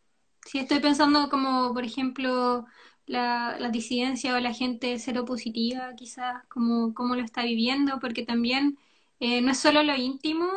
sí 0.46 0.60
estoy 0.60 0.80
pensando 0.80 1.30
como 1.30 1.74
por 1.74 1.84
ejemplo 1.84 2.66
la, 3.12 3.58
la 3.60 3.70
disidencia 3.70 4.36
o 4.36 4.40
la 4.40 4.54
gente 4.54 4.98
seropositiva, 5.00 5.94
quizás, 5.96 6.44
como, 6.48 6.94
cómo 6.94 7.16
lo 7.16 7.24
está 7.24 7.44
viviendo, 7.44 8.00
porque 8.00 8.26
también 8.26 8.78
eh, 9.20 9.42
no 9.42 9.52
es 9.52 9.60
solo 9.60 9.84
lo 9.84 9.96
íntimo, 9.96 10.48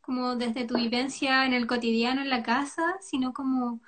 como 0.00 0.36
desde 0.36 0.64
tu 0.64 0.76
vivencia 0.76 1.44
en 1.44 1.52
el 1.52 1.66
cotidiano, 1.66 2.22
en 2.22 2.30
la 2.30 2.42
casa, 2.42 2.96
sino 3.00 3.32
como, 3.32 3.80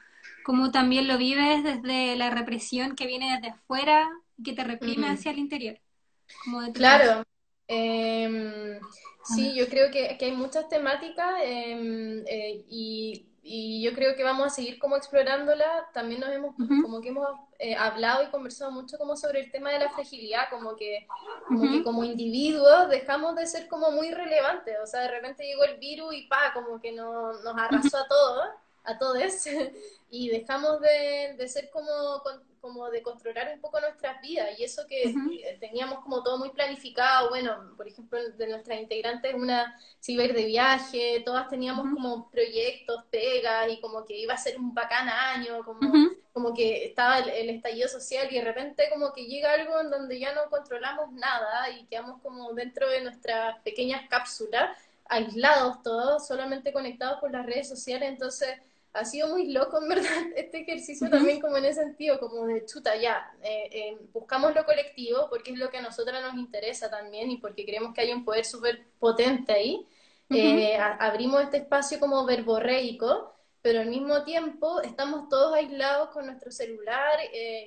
como 0.44 0.70
también 0.70 1.08
lo 1.08 1.16
vives 1.18 1.62
desde 1.62 2.16
la 2.16 2.30
represión 2.30 2.94
que 2.94 3.06
viene 3.06 3.32
desde 3.34 3.50
afuera 3.50 4.10
y 4.36 4.42
que 4.42 4.52
te 4.52 4.64
reprime 4.64 5.08
hacia 5.08 5.30
el 5.30 5.38
interior. 5.38 5.78
claro. 6.74 7.22
Em, 7.72 8.80
sí, 9.22 9.54
yo 9.54 9.68
creo 9.68 9.90
que, 9.90 10.18
que 10.18 10.24
hay 10.24 10.32
muchas 10.32 10.68
temáticas 10.68 11.34
em, 11.44 12.24
eh, 12.26 12.64
y 12.68 13.30
y 13.42 13.82
yo 13.82 13.94
creo 13.94 14.14
que 14.14 14.22
vamos 14.22 14.46
a 14.46 14.50
seguir 14.50 14.78
como 14.78 14.96
explorándola. 14.96 15.88
También 15.94 16.20
nos 16.20 16.30
hemos, 16.30 16.54
como 16.82 17.00
que 17.00 17.08
hemos 17.08 17.28
eh, 17.58 17.74
hablado 17.74 18.22
y 18.22 18.30
conversado 18.30 18.70
mucho 18.70 18.98
como 18.98 19.16
sobre 19.16 19.40
el 19.40 19.50
tema 19.50 19.70
de 19.70 19.78
la 19.78 19.90
fragilidad, 19.90 20.50
como 20.50 20.76
que 20.76 21.06
como, 21.48 21.62
que 21.62 21.82
como 21.82 22.04
individuos 22.04 22.88
dejamos 22.90 23.34
de 23.36 23.46
ser 23.46 23.66
como 23.68 23.90
muy 23.90 24.12
relevantes. 24.12 24.76
O 24.82 24.86
sea, 24.86 25.00
de 25.00 25.08
repente 25.08 25.44
llegó 25.44 25.64
el 25.64 25.78
virus 25.78 26.14
y 26.14 26.26
pa, 26.26 26.52
como 26.52 26.80
que 26.80 26.92
no, 26.92 27.32
nos 27.32 27.56
arrasó 27.56 27.96
a 27.96 28.08
todos, 28.08 28.48
a 28.84 28.98
todos, 28.98 29.20
y 30.10 30.28
dejamos 30.28 30.80
de, 30.80 31.34
de 31.38 31.48
ser 31.48 31.70
como 31.70 31.90
como 32.60 32.90
de 32.90 33.02
controlar 33.02 33.50
un 33.54 33.60
poco 33.60 33.80
nuestras 33.80 34.20
vidas 34.20 34.58
y 34.58 34.64
eso 34.64 34.86
que 34.86 35.56
teníamos 35.58 36.00
como 36.00 36.22
todo 36.22 36.38
muy 36.38 36.50
planificado, 36.50 37.30
bueno, 37.30 37.74
por 37.76 37.88
ejemplo, 37.88 38.18
de 38.30 38.46
nuestras 38.48 38.80
integrantes 38.80 39.34
una 39.34 39.78
se 39.98 40.12
iba 40.12 40.22
a 40.22 40.26
ir 40.26 40.34
de 40.34 40.44
viaje, 40.44 41.22
todas 41.24 41.48
teníamos 41.48 41.86
como 41.92 42.30
proyectos, 42.30 43.04
pegas 43.10 43.68
y 43.70 43.80
como 43.80 44.04
que 44.04 44.16
iba 44.16 44.34
a 44.34 44.38
ser 44.38 44.58
un 44.58 44.74
bacán 44.74 45.08
año, 45.08 45.64
como, 45.64 45.80
como 46.32 46.54
que 46.54 46.84
estaba 46.84 47.18
el, 47.18 47.50
estallido 47.50 47.88
social 47.88 48.28
y 48.30 48.36
de 48.36 48.44
repente 48.44 48.88
como 48.92 49.12
que 49.12 49.26
llega 49.26 49.52
algo 49.52 49.80
en 49.80 49.90
donde 49.90 50.18
ya 50.18 50.34
no 50.34 50.50
controlamos 50.50 51.12
nada 51.12 51.70
y 51.70 51.86
quedamos 51.86 52.20
como 52.22 52.52
dentro 52.52 52.88
de 52.88 53.02
nuestras 53.02 53.58
pequeñas 53.60 54.08
cápsulas, 54.08 54.76
aislados 55.06 55.82
todos, 55.82 56.26
solamente 56.26 56.72
conectados 56.72 57.20
por 57.20 57.32
las 57.32 57.44
redes 57.44 57.68
sociales, 57.68 58.08
entonces 58.08 58.60
ha 58.92 59.04
sido 59.04 59.28
muy 59.28 59.52
loco, 59.52 59.80
en 59.80 59.88
verdad, 59.88 60.10
este 60.36 60.62
ejercicio 60.62 61.08
también 61.08 61.40
como 61.40 61.56
en 61.56 61.64
ese 61.64 61.82
sentido, 61.82 62.18
como 62.18 62.46
de 62.46 62.64
chuta, 62.64 62.96
ya, 62.96 63.32
eh, 63.42 63.68
eh, 63.72 63.98
buscamos 64.12 64.54
lo 64.54 64.64
colectivo 64.64 65.28
porque 65.30 65.52
es 65.52 65.58
lo 65.58 65.70
que 65.70 65.78
a 65.78 65.82
nosotras 65.82 66.22
nos 66.22 66.34
interesa 66.34 66.90
también 66.90 67.30
y 67.30 67.36
porque 67.38 67.64
creemos 67.64 67.94
que 67.94 68.02
hay 68.02 68.12
un 68.12 68.24
poder 68.24 68.44
súper 68.44 68.86
potente 68.98 69.52
ahí. 69.52 69.86
Eh, 70.32 70.76
abrimos 70.76 71.42
este 71.42 71.56
espacio 71.56 71.98
como 71.98 72.24
verborreico, 72.24 73.34
pero 73.62 73.80
al 73.80 73.88
mismo 73.88 74.22
tiempo 74.22 74.80
estamos 74.80 75.28
todos 75.28 75.54
aislados 75.54 76.10
con 76.10 76.26
nuestro 76.26 76.52
celular, 76.52 77.18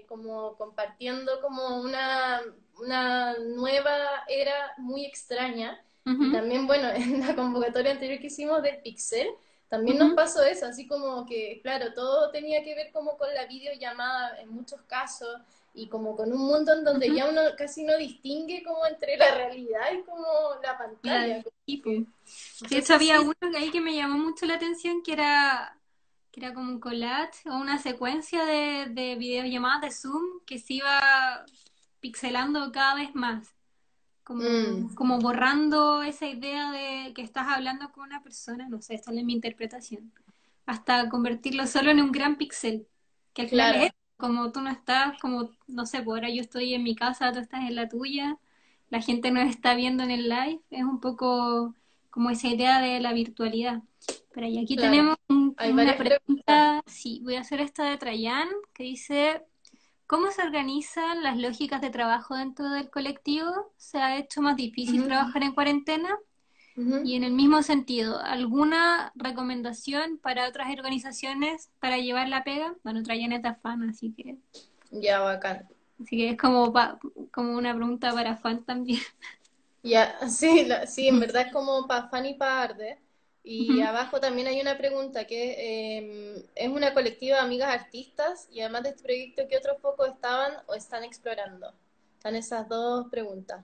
como 0.08 0.56
compartiendo 0.56 1.42
como 1.42 1.82
una, 1.82 2.42
una 2.80 3.38
nueva 3.38 4.24
era 4.30 4.74
muy 4.78 5.06
extraña. 5.06 5.84
Y 6.06 6.32
también, 6.32 6.68
bueno, 6.68 6.90
en 6.96 7.20
la 7.20 7.36
convocatoria 7.36 7.92
anterior 7.92 8.22
que 8.22 8.28
hicimos 8.28 8.62
del 8.62 8.82
Pixel, 8.82 9.28
también 9.74 9.98
nos 9.98 10.14
pasó 10.14 10.44
eso, 10.44 10.68
así 10.68 10.86
como 10.86 11.26
que, 11.26 11.60
claro, 11.64 11.96
todo 11.96 12.30
tenía 12.30 12.62
que 12.64 12.76
ver 12.76 12.92
como 12.92 13.18
con 13.18 13.34
la 13.34 13.48
videollamada 13.48 14.40
en 14.40 14.50
muchos 14.50 14.80
casos 14.84 15.42
y 15.74 15.90
como 15.90 16.16
con 16.16 16.32
un 16.32 16.46
mundo 16.46 16.74
en 16.74 16.84
donde 16.84 17.12
ya 17.12 17.28
uno 17.28 17.42
casi 17.58 17.84
no 17.84 17.98
distingue 17.98 18.64
como 18.64 18.86
entre 18.86 19.18
la 19.18 19.34
realidad 19.34 19.92
y 19.92 20.04
como 20.04 20.28
la 20.62 20.78
pantalla. 20.78 21.44
Sí, 21.66 21.82
de 22.70 22.78
hecho 22.78 22.94
había 22.94 23.20
uno 23.22 23.34
ahí 23.58 23.72
que 23.72 23.82
me 23.82 23.96
llamó 23.96 24.20
mucho 24.20 24.46
la 24.46 24.56
atención 24.56 25.02
que 25.02 25.14
era 25.14 25.80
que 26.32 26.40
era 26.40 26.54
como 26.54 26.70
un 26.72 26.80
collage 26.80 27.50
o 27.50 27.56
una 27.56 27.80
secuencia 27.80 28.46
de, 28.46 28.88
de 28.92 29.16
videollamadas 29.16 29.82
de 29.82 29.92
Zoom 29.92 30.42
que 30.46 30.60
se 30.60 30.74
iba 30.76 31.46
pixelando 32.00 32.72
cada 32.72 32.94
vez 32.96 33.16
más. 33.16 33.53
Como, 34.24 34.46
Mm, 34.46 34.96
como 34.96 35.20
borrando 35.20 36.04
esa 36.04 36.28
idea 36.28 36.72
de 36.72 37.14
que 37.14 37.22
estás 37.22 37.48
hablando 37.50 37.92
con 37.92 38.06
una 38.06 38.24
persona, 38.24 38.70
no 38.70 38.82
sé, 38.82 38.96
esta 38.96 39.12
es 39.14 39.24
mi 39.26 39.34
interpretación, 39.34 40.14
hasta 40.66 41.10
convertirlo 41.10 41.68
solo 41.68 41.92
en 41.92 42.02
un 42.02 42.12
gran 42.12 42.38
pixel, 42.38 42.88
que 43.34 43.42
al 43.44 43.50
final 43.50 43.76
es 43.76 43.82
claro, 43.82 43.94
como 44.18 44.52
tú 44.52 44.62
no 44.62 44.70
estás, 44.72 45.20
como, 45.22 45.50
no 45.68 45.86
sé, 45.86 46.02
por 46.04 46.16
ahora 46.18 46.30
yo 46.30 46.42
estoy 46.42 46.74
en 46.74 46.84
mi 46.84 46.96
casa, 46.96 47.32
tú 47.34 47.40
estás 47.40 47.62
en 47.62 47.76
la 47.76 47.90
tuya, 47.90 48.38
la 48.90 49.02
gente 49.02 49.32
nos 49.32 49.50
está 49.50 49.76
viendo 49.76 50.04
en 50.04 50.12
el 50.12 50.30
live, 50.30 50.62
es 50.70 50.84
un 50.84 51.00
poco 51.02 51.76
como 52.10 52.30
esa 52.30 52.48
idea 52.48 52.80
de 52.80 53.00
la 53.02 53.12
virtualidad. 53.14 53.82
Pero 54.34 54.48
y 54.48 54.58
aquí 54.60 54.76
claro. 54.76 55.04
tenemos 55.04 55.18
un- 55.30 55.56
una 55.64 55.98
preguntas. 55.98 55.98
pregunta, 55.98 56.82
sí, 56.88 57.22
voy 57.24 57.36
a 57.36 57.42
hacer 57.42 57.62
esta 57.62 57.86
de 57.86 57.98
Trayan, 57.98 58.50
que 58.74 58.84
dice, 58.84 59.44
¿cómo 60.08 60.32
se 60.32 60.42
organizan 60.44 61.24
las 61.24 61.38
lógicas 61.38 61.82
de 61.82 61.90
trabajo 61.90 62.36
dentro 62.36 62.70
del 62.70 62.90
colectivo? 62.90 63.74
¿Se 63.78 63.98
ha 64.00 64.18
hecho 64.18 64.42
más 64.42 64.56
difícil 64.56 65.04
trabajar 65.04 65.44
en 65.44 65.54
cuarentena? 65.54 66.18
Y 67.02 67.16
en 67.16 67.24
el 67.26 67.34
mismo 67.34 67.64
sentido, 67.64 68.20
¿alguna 68.22 69.12
recomendación 69.16 70.20
para 70.20 70.48
otras 70.50 70.70
organizaciones 70.72 71.70
para 71.80 71.98
llevar 72.00 72.30
la 72.30 72.44
pega? 72.44 72.76
Bueno, 72.84 73.04
Trayan 73.04 73.34
es 73.34 73.44
de 73.44 73.56
fan, 73.56 73.90
así 73.90 74.14
que, 74.14 74.38
Ya, 74.92 75.20
bacán. 75.20 75.68
así 76.02 76.18
que 76.18 76.30
es 76.32 76.38
como, 76.38 76.72
pa- 76.74 77.00
como 77.32 77.58
una 77.58 77.76
pregunta 77.76 78.14
para 78.14 78.38
fan 78.38 78.64
también. 78.66 79.02
Ya, 79.84 80.18
sí, 80.30 80.66
la- 80.66 80.88
sí, 80.88 81.08
en 81.08 81.20
verdad 81.20 81.44
es 81.48 81.54
como 81.54 81.86
para 81.88 82.10
fan 82.10 82.26
y 82.26 82.34
para 82.36 82.62
arde. 82.64 83.00
Y 83.46 83.82
abajo 83.82 84.22
también 84.22 84.48
hay 84.48 84.62
una 84.62 84.78
pregunta 84.78 85.26
que 85.28 85.98
eh, 85.98 86.46
es 86.56 86.70
una 86.70 86.94
colectiva 86.94 87.38
de 87.38 87.44
amigas 87.44 87.70
artistas 87.74 88.48
y 88.52 88.62
además 88.62 88.84
de 88.84 88.90
este 88.90 89.04
proyecto, 89.04 89.44
¿qué 89.50 89.58
otros 89.58 89.82
focos 89.82 90.10
estaban 90.10 90.54
o 90.68 90.76
están 90.76 91.04
explorando? 91.04 91.74
Están 92.18 92.36
esas 92.38 92.70
dos 92.70 93.08
preguntas. 93.10 93.62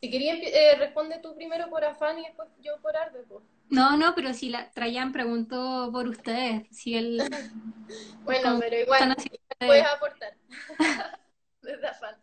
Si 0.00 0.10
quería, 0.10 0.34
empie- 0.34 0.50
eh, 0.52 0.74
responde 0.78 1.18
tú 1.22 1.34
primero 1.34 1.68
por 1.70 1.84
afán 1.84 2.18
y 2.18 2.22
después 2.24 2.48
yo 2.62 2.72
por 2.80 2.94
pues. 3.28 3.42
No, 3.68 3.96
no, 3.96 4.14
pero 4.14 4.34
si 4.34 4.48
la 4.50 4.70
Trayan 4.72 5.12
preguntó 5.12 5.90
por 5.92 6.08
ustedes, 6.08 6.66
si 6.76 6.94
él, 6.94 7.22
Bueno, 8.24 8.56
pero 8.60 8.76
igual, 8.76 9.16
puedes 9.58 9.84
aportar 9.86 10.34
desde 11.62 11.86
afán. 11.86 12.16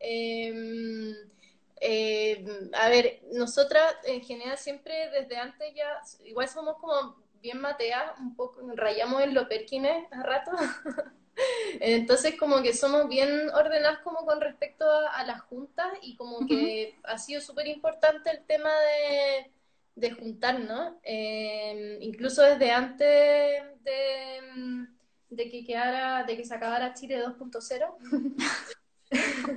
Eh, 0.00 1.14
eh, 1.80 2.44
a 2.72 2.88
ver, 2.88 3.20
nosotras 3.32 3.96
en 4.04 4.22
general 4.22 4.56
siempre 4.56 5.10
desde 5.10 5.36
antes 5.36 5.74
ya, 5.74 6.00
igual 6.24 6.48
somos 6.48 6.76
como 6.78 7.16
bien 7.40 7.60
mateas, 7.60 8.18
un 8.18 8.34
poco, 8.34 8.60
rayamos 8.74 9.22
en 9.22 9.34
lo 9.34 9.48
perkines 9.48 10.10
a 10.10 10.22
rato, 10.22 10.52
entonces 11.80 12.36
como 12.36 12.62
que 12.62 12.72
somos 12.72 13.08
bien 13.08 13.50
ordenadas 13.50 13.98
como 13.98 14.24
con 14.24 14.40
respecto 14.40 14.88
a, 14.88 15.18
a 15.18 15.26
las 15.26 15.42
juntas 15.42 15.86
y 16.02 16.16
como 16.16 16.46
que 16.46 16.98
ha 17.04 17.18
sido 17.18 17.40
súper 17.40 17.66
importante 17.66 18.30
el 18.30 18.44
tema 18.46 18.70
de, 18.70 19.50
de 19.96 20.10
juntarnos, 20.12 20.94
eh, 21.02 21.98
incluso 22.00 22.42
desde 22.42 22.70
antes 22.70 23.62
de, 23.84 24.86
de 25.28 25.50
que 25.50 25.64
quedara, 25.64 26.24
de 26.24 26.36
que 26.36 26.44
se 26.44 26.54
acabara 26.54 26.94
Chile 26.94 27.22
2.0. 27.22 27.96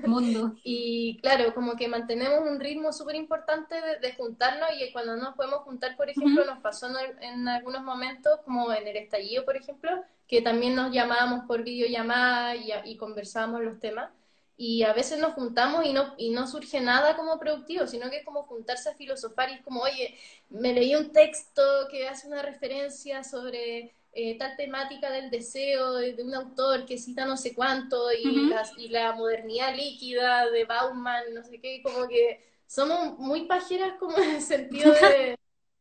Mundo. 0.09 0.57
Y 0.63 1.17
claro, 1.21 1.53
como 1.53 1.75
que 1.75 1.87
mantenemos 1.87 2.41
un 2.49 2.59
ritmo 2.59 2.91
súper 2.93 3.15
importante 3.15 3.75
de, 3.81 3.99
de 3.99 4.13
juntarnos 4.15 4.69
y 4.79 4.91
cuando 4.91 5.15
no 5.15 5.23
nos 5.23 5.35
podemos 5.35 5.59
juntar, 5.63 5.95
por 5.97 6.09
ejemplo, 6.09 6.43
Ujú, 6.43 6.45
nos 6.45 6.59
pasó 6.61 6.87
en, 6.87 7.23
en 7.23 7.47
algunos 7.47 7.83
momentos, 7.83 8.39
como 8.45 8.71
en 8.73 8.87
el 8.87 8.97
estallido, 8.97 9.45
por 9.45 9.55
ejemplo, 9.57 9.91
que 10.27 10.41
también 10.41 10.75
nos 10.75 10.91
llamábamos 10.93 11.45
por 11.47 11.63
videollamada 11.63 12.55
y, 12.55 12.71
y 12.85 12.97
conversábamos 12.97 13.61
los 13.63 13.79
temas. 13.79 14.11
Y 14.57 14.83
a 14.83 14.91
veces 14.93 15.19
nos 15.19 15.33
juntamos 15.33 15.85
y 15.85 15.93
no, 15.93 16.15
y 16.17 16.31
no 16.31 16.45
surge 16.45 16.81
nada 16.81 17.15
como 17.15 17.39
productivo, 17.39 17.87
sino 17.87 18.09
que 18.09 18.17
es 18.17 18.25
como 18.25 18.43
juntarse 18.43 18.89
a 18.89 18.95
filosofar 18.95 19.49
y 19.49 19.53
es 19.55 19.61
como, 19.63 19.81
oye, 19.81 20.17
me 20.49 20.73
leí 20.73 20.95
un 20.95 21.11
texto 21.13 21.61
que 21.89 22.09
hace 22.09 22.27
una 22.27 22.41
referencia 22.41 23.23
sobre 23.23 23.95
eh, 24.13 24.37
tal 24.37 24.55
temática 24.57 25.11
del 25.11 25.29
deseo 25.29 25.93
de, 25.95 26.13
de, 26.13 26.23
un 26.23 26.33
autor 26.35 26.85
que 26.85 26.97
cita 26.97 27.25
no 27.25 27.37
sé 27.37 27.53
cuánto 27.53 28.11
y, 28.11 28.45
ujú. 28.45 28.47
las, 28.47 28.73
y 28.77 28.89
la 28.89 29.13
modernidad 29.13 29.75
líquida 29.75 30.49
de 30.49 30.65
Bauman, 30.65 31.33
no 31.33 31.43
sé 31.43 31.59
qué, 31.61 31.81
como 31.83 32.07
que 32.07 32.43
somos 32.67 33.17
muy 33.19 33.45
pajeras 33.45 33.93
como 33.99 34.17
en 34.19 34.35
el 34.35 34.41
sentido 34.41 34.93
de, 34.93 35.37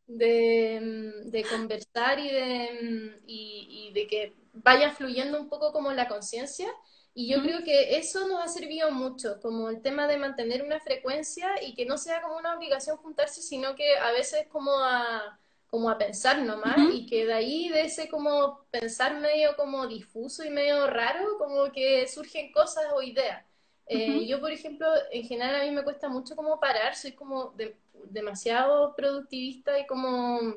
de, 0.07 1.13
de 1.25 1.47
conversar 1.47 2.19
y 2.19 2.29
de, 2.29 3.19
y, 3.27 3.89
y 3.89 3.93
de 3.93 4.07
que 4.07 4.33
vaya 4.53 4.91
fluyendo 4.91 5.39
un 5.39 5.49
poco 5.49 5.71
como 5.71 5.91
la 5.93 6.07
conciencia. 6.07 6.67
Y 7.13 7.27
yo 7.29 7.41
Ujú. 7.41 7.41
creo 7.41 7.63
que 7.63 7.97
eso 7.97 8.27
nos 8.27 8.43
ha 8.43 8.47
servido 8.47 8.91
mucho, 8.91 9.39
como 9.41 9.69
el 9.69 9.81
tema 9.81 10.07
de 10.07 10.17
mantener 10.17 10.63
una 10.63 10.79
frecuencia 10.79 11.49
y 11.61 11.73
que 11.73 11.85
no 11.85 11.97
sea 11.97 12.21
como 12.21 12.37
una 12.37 12.55
obligación 12.55 12.97
juntarse, 12.97 13.41
sino 13.41 13.75
que 13.75 13.97
a 13.97 14.11
veces 14.11 14.47
como 14.47 14.71
a, 14.79 15.39
como 15.69 15.89
a 15.89 15.97
pensar 15.97 16.41
nomás 16.43 16.77
Ujú. 16.77 16.93
y 16.93 17.05
que 17.05 17.25
de 17.25 17.33
ahí, 17.33 17.69
de 17.69 17.81
ese 17.85 18.09
como 18.09 18.65
pensar 18.71 19.19
medio 19.19 19.55
como 19.55 19.87
difuso 19.87 20.43
y 20.43 20.49
medio 20.49 20.87
raro, 20.87 21.37
como 21.37 21.71
que 21.71 22.07
surgen 22.07 22.51
cosas 22.51 22.85
o 22.93 23.01
ideas. 23.01 23.45
Eh, 23.85 24.27
yo, 24.27 24.39
por 24.39 24.51
ejemplo, 24.51 24.87
en 25.11 25.23
general 25.25 25.55
a 25.61 25.65
mí 25.65 25.71
me 25.71 25.83
cuesta 25.83 26.09
mucho 26.09 26.35
como 26.35 26.59
parar, 26.59 26.95
soy 26.95 27.13
como 27.13 27.51
de- 27.51 27.77
demasiado 28.11 28.95
productivista 28.95 29.77
y 29.79 29.87
como 29.87 30.55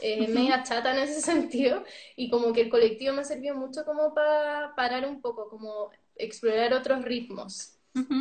eh, 0.00 0.28
media 0.28 0.62
chata 0.62 0.92
en 0.92 0.98
ese 1.08 1.20
sentido 1.22 1.84
y 2.16 2.30
como 2.30 2.52
que 2.52 2.62
el 2.62 2.70
colectivo 2.70 3.14
me 3.14 3.22
ha 3.22 3.24
servido 3.24 3.54
mucho 3.56 3.84
como 3.84 4.14
para 4.14 4.74
parar 4.76 5.06
un 5.06 5.20
poco, 5.20 5.48
como 5.48 5.90
explorar 6.16 6.72
otros 6.74 7.02
ritmos. 7.04 7.72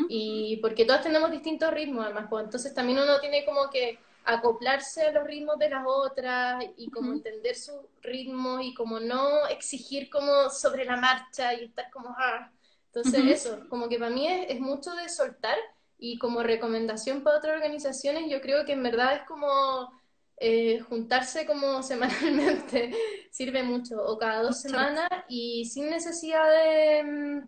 Y 0.08 0.58
porque 0.62 0.86
todas 0.86 1.02
tenemos 1.04 1.32
distintos 1.32 1.72
ritmos, 1.74 2.06
además, 2.06 2.28
pues 2.30 2.46
entonces 2.46 2.74
también 2.76 3.00
uno 3.00 3.20
tiene 3.20 3.44
como 3.44 3.70
que 3.72 4.05
acoplarse 4.26 5.04
a 5.04 5.12
los 5.12 5.26
ritmos 5.26 5.58
de 5.60 5.70
las 5.70 5.84
otras 5.86 6.64
y 6.78 6.90
como 6.90 7.14
entender 7.14 7.56
sus 7.56 7.76
ritmos 8.02 8.64
y 8.64 8.74
como 8.74 9.00
no 9.00 9.48
exigir 9.48 10.10
como 10.10 10.50
sobre 10.50 10.86
la 10.86 10.98
marcha 10.98 11.54
y 11.54 11.66
estar 11.66 11.90
como, 11.92 12.10
ah. 12.18 12.52
Entonces 12.88 13.26
eso, 13.26 13.68
como 13.70 13.90
que 13.90 14.00
para 14.00 14.12
mí 14.12 14.28
es, 14.28 14.52
es 14.52 14.60
mucho 14.60 14.94
de 14.96 15.10
soltar 15.10 15.58
y 15.98 16.18
como 16.18 16.44
recomendación 16.44 17.24
para 17.24 17.38
otras 17.38 17.56
organizaciones, 17.56 18.30
yo 18.30 18.42
creo 18.42 18.66
que 18.66 18.74
en 18.74 18.84
verdad 18.84 19.16
es 19.16 19.24
como 19.24 19.92
eh, 20.38 20.80
juntarse 20.82 21.46
como 21.46 21.82
semanalmente, 21.84 22.94
sirve 23.32 23.64
mucho, 23.64 24.04
o 24.04 24.18
cada 24.18 24.44
dos 24.44 24.58
Mucho. 24.58 24.70
semanas 24.70 25.10
y 25.30 25.66
sin 25.66 25.90
necesidad 25.90 26.50
de... 26.50 27.44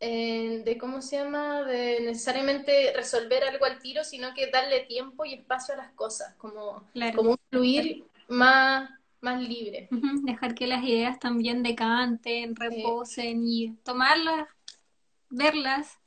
eh, 0.00 0.62
de 0.64 0.78
cómo 0.78 1.02
se 1.02 1.16
llama, 1.18 1.62
de 1.64 2.00
necesariamente 2.00 2.92
resolver 2.96 3.44
algo 3.44 3.64
al 3.66 3.78
tiro, 3.78 4.04
sino 4.04 4.34
que 4.34 4.50
darle 4.50 4.80
tiempo 4.80 5.24
y 5.24 5.34
espacio 5.34 5.74
a 5.74 5.78
las 5.78 5.92
cosas, 5.92 6.34
como, 6.36 6.84
Claro. 6.92 7.16
como 7.16 7.30
un 7.32 7.38
fluir 7.50 8.04
más, 8.28 8.90
más 9.20 9.40
libre. 9.40 9.88
Ujú. 9.90 10.24
Dejar 10.24 10.54
que 10.54 10.66
las 10.66 10.84
ideas 10.84 11.18
también 11.18 11.62
decanten, 11.62 12.54
reposen 12.56 13.42
y 13.44 13.74
tomarlas, 13.84 14.46
verlas. 15.30 15.98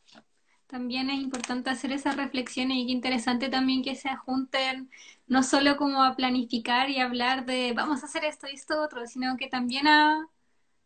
También 0.67 1.09
es 1.11 1.21
importante 1.21 1.69
hacer 1.69 1.91
esas 1.93 2.17
reflexiones 2.17 2.77
y 2.77 2.87
qué 2.87 2.93
interesante 2.93 3.49
también 3.49 3.83
que 3.83 3.95
se 3.95 4.15
junten, 4.17 4.91
no 5.27 5.43
solo 5.43 5.77
como 5.77 6.03
a 6.03 6.15
planificar 6.15 6.89
y 6.89 6.99
hablar 6.99 7.45
de 7.45 7.73
vamos 7.75 8.03
a 8.03 8.07
hacer 8.07 8.25
esto 8.25 8.47
y 8.49 8.55
esto 8.55 8.81
otro, 8.81 9.07
sino 9.07 9.37
que 9.37 9.47
también 9.47 9.87
a, 9.87 10.27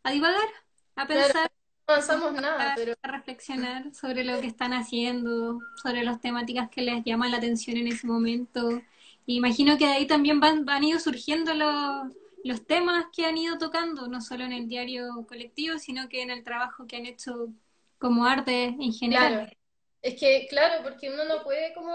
a 0.03 0.11
divagar, 0.11 0.47
a 0.95 1.07
claro, 1.09 1.33
pensar, 1.33 1.51
no 1.87 1.93
avanzamos 1.93 2.33
nada, 2.33 2.73
pero 2.75 2.93
a 3.01 3.07
reflexionar 3.11 3.93
sobre 3.93 4.23
lo 4.23 4.39
que 4.41 4.47
están 4.47 4.73
haciendo, 4.73 5.59
sobre 5.81 6.03
las 6.03 6.19
temáticas 6.21 6.69
que 6.69 6.81
les 6.81 7.03
llaman 7.05 7.31
la 7.31 7.37
atención 7.37 7.77
en 7.77 7.87
ese 7.87 8.07
momento. 8.07 8.81
Y 9.25 9.37
imagino 9.37 9.77
que 9.77 9.85
de 9.87 9.93
ahí 9.93 10.07
también 10.07 10.39
van, 10.39 10.65
van 10.65 10.83
ido 10.83 10.99
surgiendo 10.99 11.53
los, 11.53 12.13
los 12.43 12.65
temas 12.65 13.05
que 13.13 13.25
han 13.25 13.37
ido 13.37 13.57
tocando, 13.57 14.07
no 14.07 14.21
solo 14.21 14.43
en 14.45 14.53
el 14.53 14.67
diario 14.67 15.25
colectivo, 15.27 15.77
sino 15.79 16.09
que 16.09 16.21
en 16.21 16.31
el 16.31 16.43
trabajo 16.43 16.87
que 16.87 16.97
han 16.97 17.05
hecho 17.05 17.53
como 17.99 18.25
arte 18.25 18.65
en 18.79 18.93
general. 18.93 19.33
claro. 19.33 19.51
Es 20.01 20.19
que, 20.19 20.47
claro, 20.47 20.83
porque 20.83 21.09
uno 21.11 21.25
no 21.25 21.43
puede 21.43 21.73
como, 21.73 21.91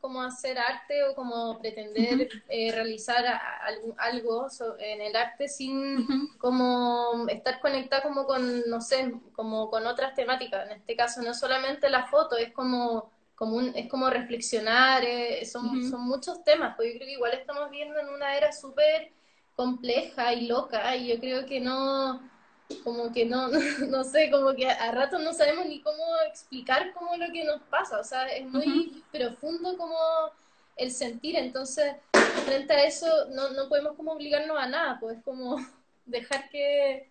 como 0.00 0.22
hacer 0.22 0.58
arte 0.58 1.04
o 1.04 1.14
como 1.14 1.58
pretender 1.60 2.28
eh, 2.48 2.72
realizar 2.72 3.24
a- 3.26 3.36
a- 3.36 3.66
algún- 3.66 3.94
algo 3.98 4.50
so- 4.50 4.76
en 4.78 5.00
el 5.02 5.14
arte 5.14 5.48
sin 5.48 6.10
como 6.38 7.26
estar 7.28 7.60
conectada 7.60 8.02
como 8.02 8.26
con, 8.26 8.62
no 8.68 8.80
sé, 8.80 9.14
como 9.34 9.70
con 9.70 9.86
otras 9.86 10.14
temáticas. 10.14 10.66
En 10.66 10.72
este 10.78 10.96
caso 10.96 11.22
no 11.22 11.32
solamente 11.34 11.88
la 11.90 12.06
foto, 12.06 12.36
es 12.36 12.52
como, 12.52 13.10
como 13.34 13.56
un, 13.56 13.72
es 13.76 13.88
como 13.88 14.10
reflexionar, 14.10 15.04
eh, 15.04 15.44
son, 15.46 15.82
son 15.82 16.00
muchos 16.02 16.42
temas, 16.44 16.74
pues 16.76 16.92
yo 16.92 16.98
creo 16.98 17.06
que 17.08 17.12
igual 17.14 17.34
estamos 17.34 17.70
viviendo 17.70 17.98
en 18.00 18.08
una 18.08 18.36
era 18.36 18.52
súper 18.52 19.12
compleja 19.54 20.32
y 20.34 20.46
loca 20.48 20.96
y 20.96 21.08
yo 21.08 21.20
creo 21.20 21.46
que 21.46 21.60
no 21.60 22.20
como 22.82 23.12
que 23.12 23.24
no, 23.26 23.48
no 23.88 24.04
sé, 24.04 24.30
como 24.30 24.54
que 24.54 24.68
a 24.68 24.90
ratos 24.92 25.22
no 25.22 25.32
sabemos 25.32 25.66
ni 25.66 25.80
cómo 25.80 26.02
explicar 26.28 26.92
como 26.92 27.16
lo 27.16 27.32
que 27.32 27.44
nos 27.44 27.60
pasa, 27.62 27.98
o 27.98 28.04
sea, 28.04 28.26
es 28.28 28.46
muy 28.46 29.02
profundo 29.12 29.76
como 29.76 29.96
el 30.76 30.90
sentir, 30.90 31.36
entonces 31.36 31.94
frente 32.44 32.72
a 32.72 32.84
eso 32.84 33.06
no, 33.34 33.50
no 33.50 33.68
podemos 33.68 33.94
como 33.96 34.12
obligarnos 34.12 34.58
a 34.58 34.66
nada, 34.66 34.98
pues 35.00 35.18
como 35.24 35.56
dejar 36.06 36.48
que, 36.50 37.10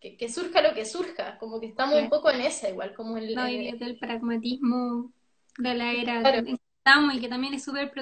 que, 0.00 0.28
surja 0.28 0.62
lo 0.62 0.74
que 0.74 0.84
surja, 0.84 1.38
como 1.38 1.60
que 1.60 1.66
estamos 1.66 2.00
un 2.00 2.10
poco 2.10 2.30
en 2.30 2.40
esa 2.40 2.68
igual, 2.68 2.94
como 2.94 3.16
el... 3.16 3.34
No, 3.34 3.48
y 3.48 3.72
del 3.72 3.98
pragmatismo 3.98 5.12
de 5.58 5.74
la 5.74 5.92
era 5.92 6.36
en 6.36 6.44
que 6.44 6.58
estamos 6.78 7.14
y 7.14 7.20
que 7.20 7.28
también 7.28 7.54
es 7.54 7.62
súper 7.62 7.92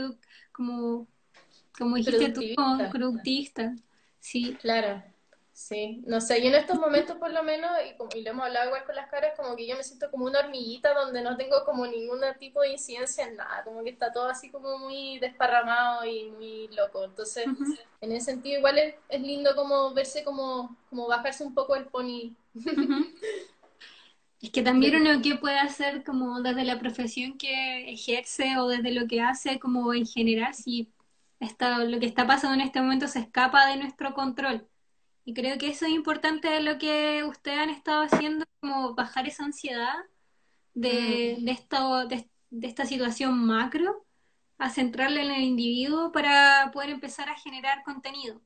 como, 0.52 1.06
como 1.76 1.96
dijiste 1.96 2.30
tú, 2.30 2.42
productivista. 2.90 3.74
Sí. 4.18 4.56
Claro. 4.60 5.02
Sí, 5.60 6.02
no 6.06 6.22
sé, 6.22 6.38
y 6.38 6.46
en 6.46 6.54
estos 6.54 6.80
momentos 6.80 7.18
por 7.18 7.30
lo 7.30 7.42
menos, 7.42 7.70
y, 7.84 8.18
y, 8.18 8.22
lo 8.22 8.30
hemos 8.30 8.46
hablado 8.46 8.68
igual 8.68 8.84
con 8.86 8.96
las 8.96 9.10
caras, 9.10 9.34
como 9.36 9.54
que 9.54 9.66
yo 9.66 9.76
me 9.76 9.84
siento 9.84 10.10
como 10.10 10.24
una 10.24 10.38
hormiguita 10.38 10.94
donde 10.94 11.20
no 11.20 11.36
tengo 11.36 11.64
como 11.66 11.86
ningún 11.86 12.20
tipo 12.38 12.62
de 12.62 12.70
incidencia 12.70 13.26
en 13.28 13.36
nada, 13.36 13.62
como 13.62 13.84
que 13.84 13.90
está 13.90 14.10
todo 14.10 14.26
así 14.30 14.50
como 14.50 14.78
muy 14.78 15.18
desparramado 15.18 16.06
y 16.06 16.30
muy 16.30 16.68
loco. 16.68 17.04
Entonces, 17.04 17.44
en 18.00 18.12
ese 18.12 18.32
sentido 18.32 18.58
igual 18.58 18.78
es, 18.78 19.20
lindo 19.20 19.54
como 19.54 19.92
verse 19.92 20.24
como, 20.24 20.78
como 20.88 21.06
bajarse 21.06 21.44
un 21.44 21.54
poco 21.54 21.76
el 21.76 21.84
pony. 21.86 22.34
Es 24.40 24.50
que 24.50 24.62
también 24.62 24.96
uno 24.96 25.20
que 25.20 25.34
puede 25.34 25.58
hacer 25.58 26.02
como 26.02 26.40
desde 26.40 26.64
la 26.64 26.78
profesión 26.78 27.36
que 27.36 27.92
ejerce 27.92 28.56
o 28.56 28.66
desde 28.68 28.90
lo 28.92 29.06
que 29.06 29.20
hace 29.20 29.60
como 29.60 29.92
en 29.92 30.06
general, 30.06 30.54
si 30.54 30.90
está, 31.38 31.84
lo 31.84 32.00
que 32.00 32.06
está 32.06 32.26
pasando 32.26 32.54
en 32.54 32.62
este 32.62 32.80
momento 32.80 33.06
se 33.06 33.18
escapa 33.18 33.66
de 33.66 33.76
nuestro 33.76 34.14
control 34.14 34.69
y 35.30 35.34
creo 35.34 35.58
que 35.58 35.68
eso 35.68 35.86
es 35.86 35.92
importante 35.92 36.48
de 36.48 36.60
lo 36.60 36.76
que 36.76 37.22
ustedes 37.22 37.58
han 37.58 37.70
estado 37.70 38.02
haciendo, 38.02 38.44
como 38.58 38.96
bajar 38.96 39.28
esa 39.28 39.44
ansiedad 39.44 39.94
de, 40.74 41.36
mm. 41.38 41.44
de, 41.44 41.52
esto, 41.52 42.08
de, 42.08 42.28
esta 42.62 42.84
situación 42.84 43.38
macro 43.46 44.04
a 44.58 44.70
centrarla 44.70 45.22
en 45.22 45.30
el 45.30 45.42
individuo 45.42 46.10
para 46.10 46.72
poder 46.72 46.90
empezar 46.90 47.28
a 47.28 47.38
generar 47.38 47.84
contenido. 47.84 48.42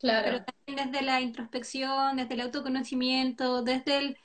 Claro. 0.00 0.24
Pero 0.24 0.44
también 0.44 0.90
desde 0.90 1.06
la 1.06 1.20
introspección, 1.20 2.16
desde 2.16 2.34
el 2.34 2.40
autoconocimiento, 2.40 3.62
desde 3.62 3.98
el, 3.98 4.18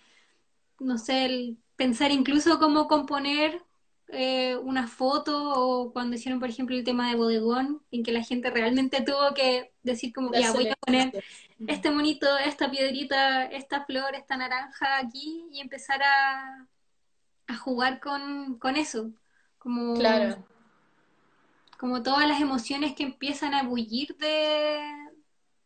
no 0.80 0.98
sé, 0.98 1.26
el 1.26 1.60
pensar 1.76 2.10
incluso 2.10 2.58
cómo 2.58 2.88
componer 2.88 3.64
eh, 4.12 4.58
una 4.58 4.88
foto 4.88 5.54
o 5.54 5.94
cuando 5.94 6.16
hicieron, 6.16 6.40
por 6.40 6.50
ejemplo, 6.50 6.76
el 6.76 6.84
tema 6.84 7.10
de 7.10 7.16
bodegón, 7.16 7.82
en 7.92 8.04
que 8.04 8.12
la 8.12 8.24
gente 8.24 8.50
realmente 8.50 9.02
tuvo 9.02 9.34
que 9.34 9.72
decir 9.84 10.14
como, 10.14 10.34
ya, 10.34 10.52
voy 10.52 10.68
a 10.68 10.76
poner 10.76 11.24
este 11.68 11.92
monito, 11.92 12.38
esta 12.38 12.70
piedrita, 12.70 13.46
esta 13.46 13.86
flor, 13.86 14.16
esta 14.16 14.38
naranja 14.38 14.98
aquí 14.98 15.46
y 15.52 15.62
empezar 15.62 16.02
a, 16.04 16.68
a 17.48 17.58
jugar 17.58 18.00
con, 18.00 18.58
con 18.60 18.76
eso. 18.76 19.12
Como, 19.58 19.94
claro. 19.94 20.44
como 21.78 22.02
todas 22.02 22.28
las 22.28 22.42
emociones 22.42 22.94
que 22.94 23.04
empiezan 23.04 23.54
a 23.54 23.64
bullir 23.64 24.18
de, 24.18 24.80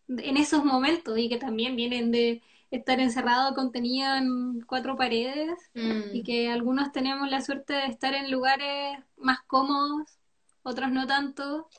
en 0.08 0.38
esos 0.38 0.64
momentos 0.64 1.18
y 1.18 1.30
que 1.30 1.38
también 1.38 1.76
vienen 1.76 2.12
de 2.12 2.42
estar 2.78 3.00
encerrado 3.00 3.56
contenían 3.56 4.62
cuatro 4.68 4.96
paredes 4.96 5.58
y 5.74 6.22
mm. 6.22 6.24
que 6.24 6.50
algunos 6.50 6.92
tenemos 6.92 7.30
la 7.30 7.42
suerte 7.42 7.74
de 7.74 7.88
estar 7.88 8.14
en 8.14 8.32
lugares 8.32 8.98
más 9.18 9.40
cómodos, 9.48 10.20
otros 10.64 10.92
no 10.92 11.06
tanto, 11.08 11.70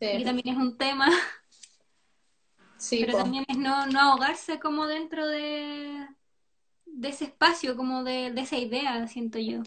y 0.00 0.24
también 0.24 0.48
es 0.48 0.56
un 0.56 0.76
tema. 0.76 1.08
Sí, 2.78 3.04
Pero 3.06 3.18
también 3.18 3.44
es 3.48 3.56
no, 3.56 3.86
no 3.86 4.00
ahogarse 4.00 4.60
como 4.60 4.86
dentro 4.86 5.26
de, 5.26 6.06
de 6.84 7.08
ese 7.08 7.24
espacio, 7.24 7.76
como 7.76 8.04
de, 8.04 8.30
de 8.32 8.40
esa 8.42 8.56
idea, 8.56 9.06
siento 9.08 9.38
yo. 9.38 9.62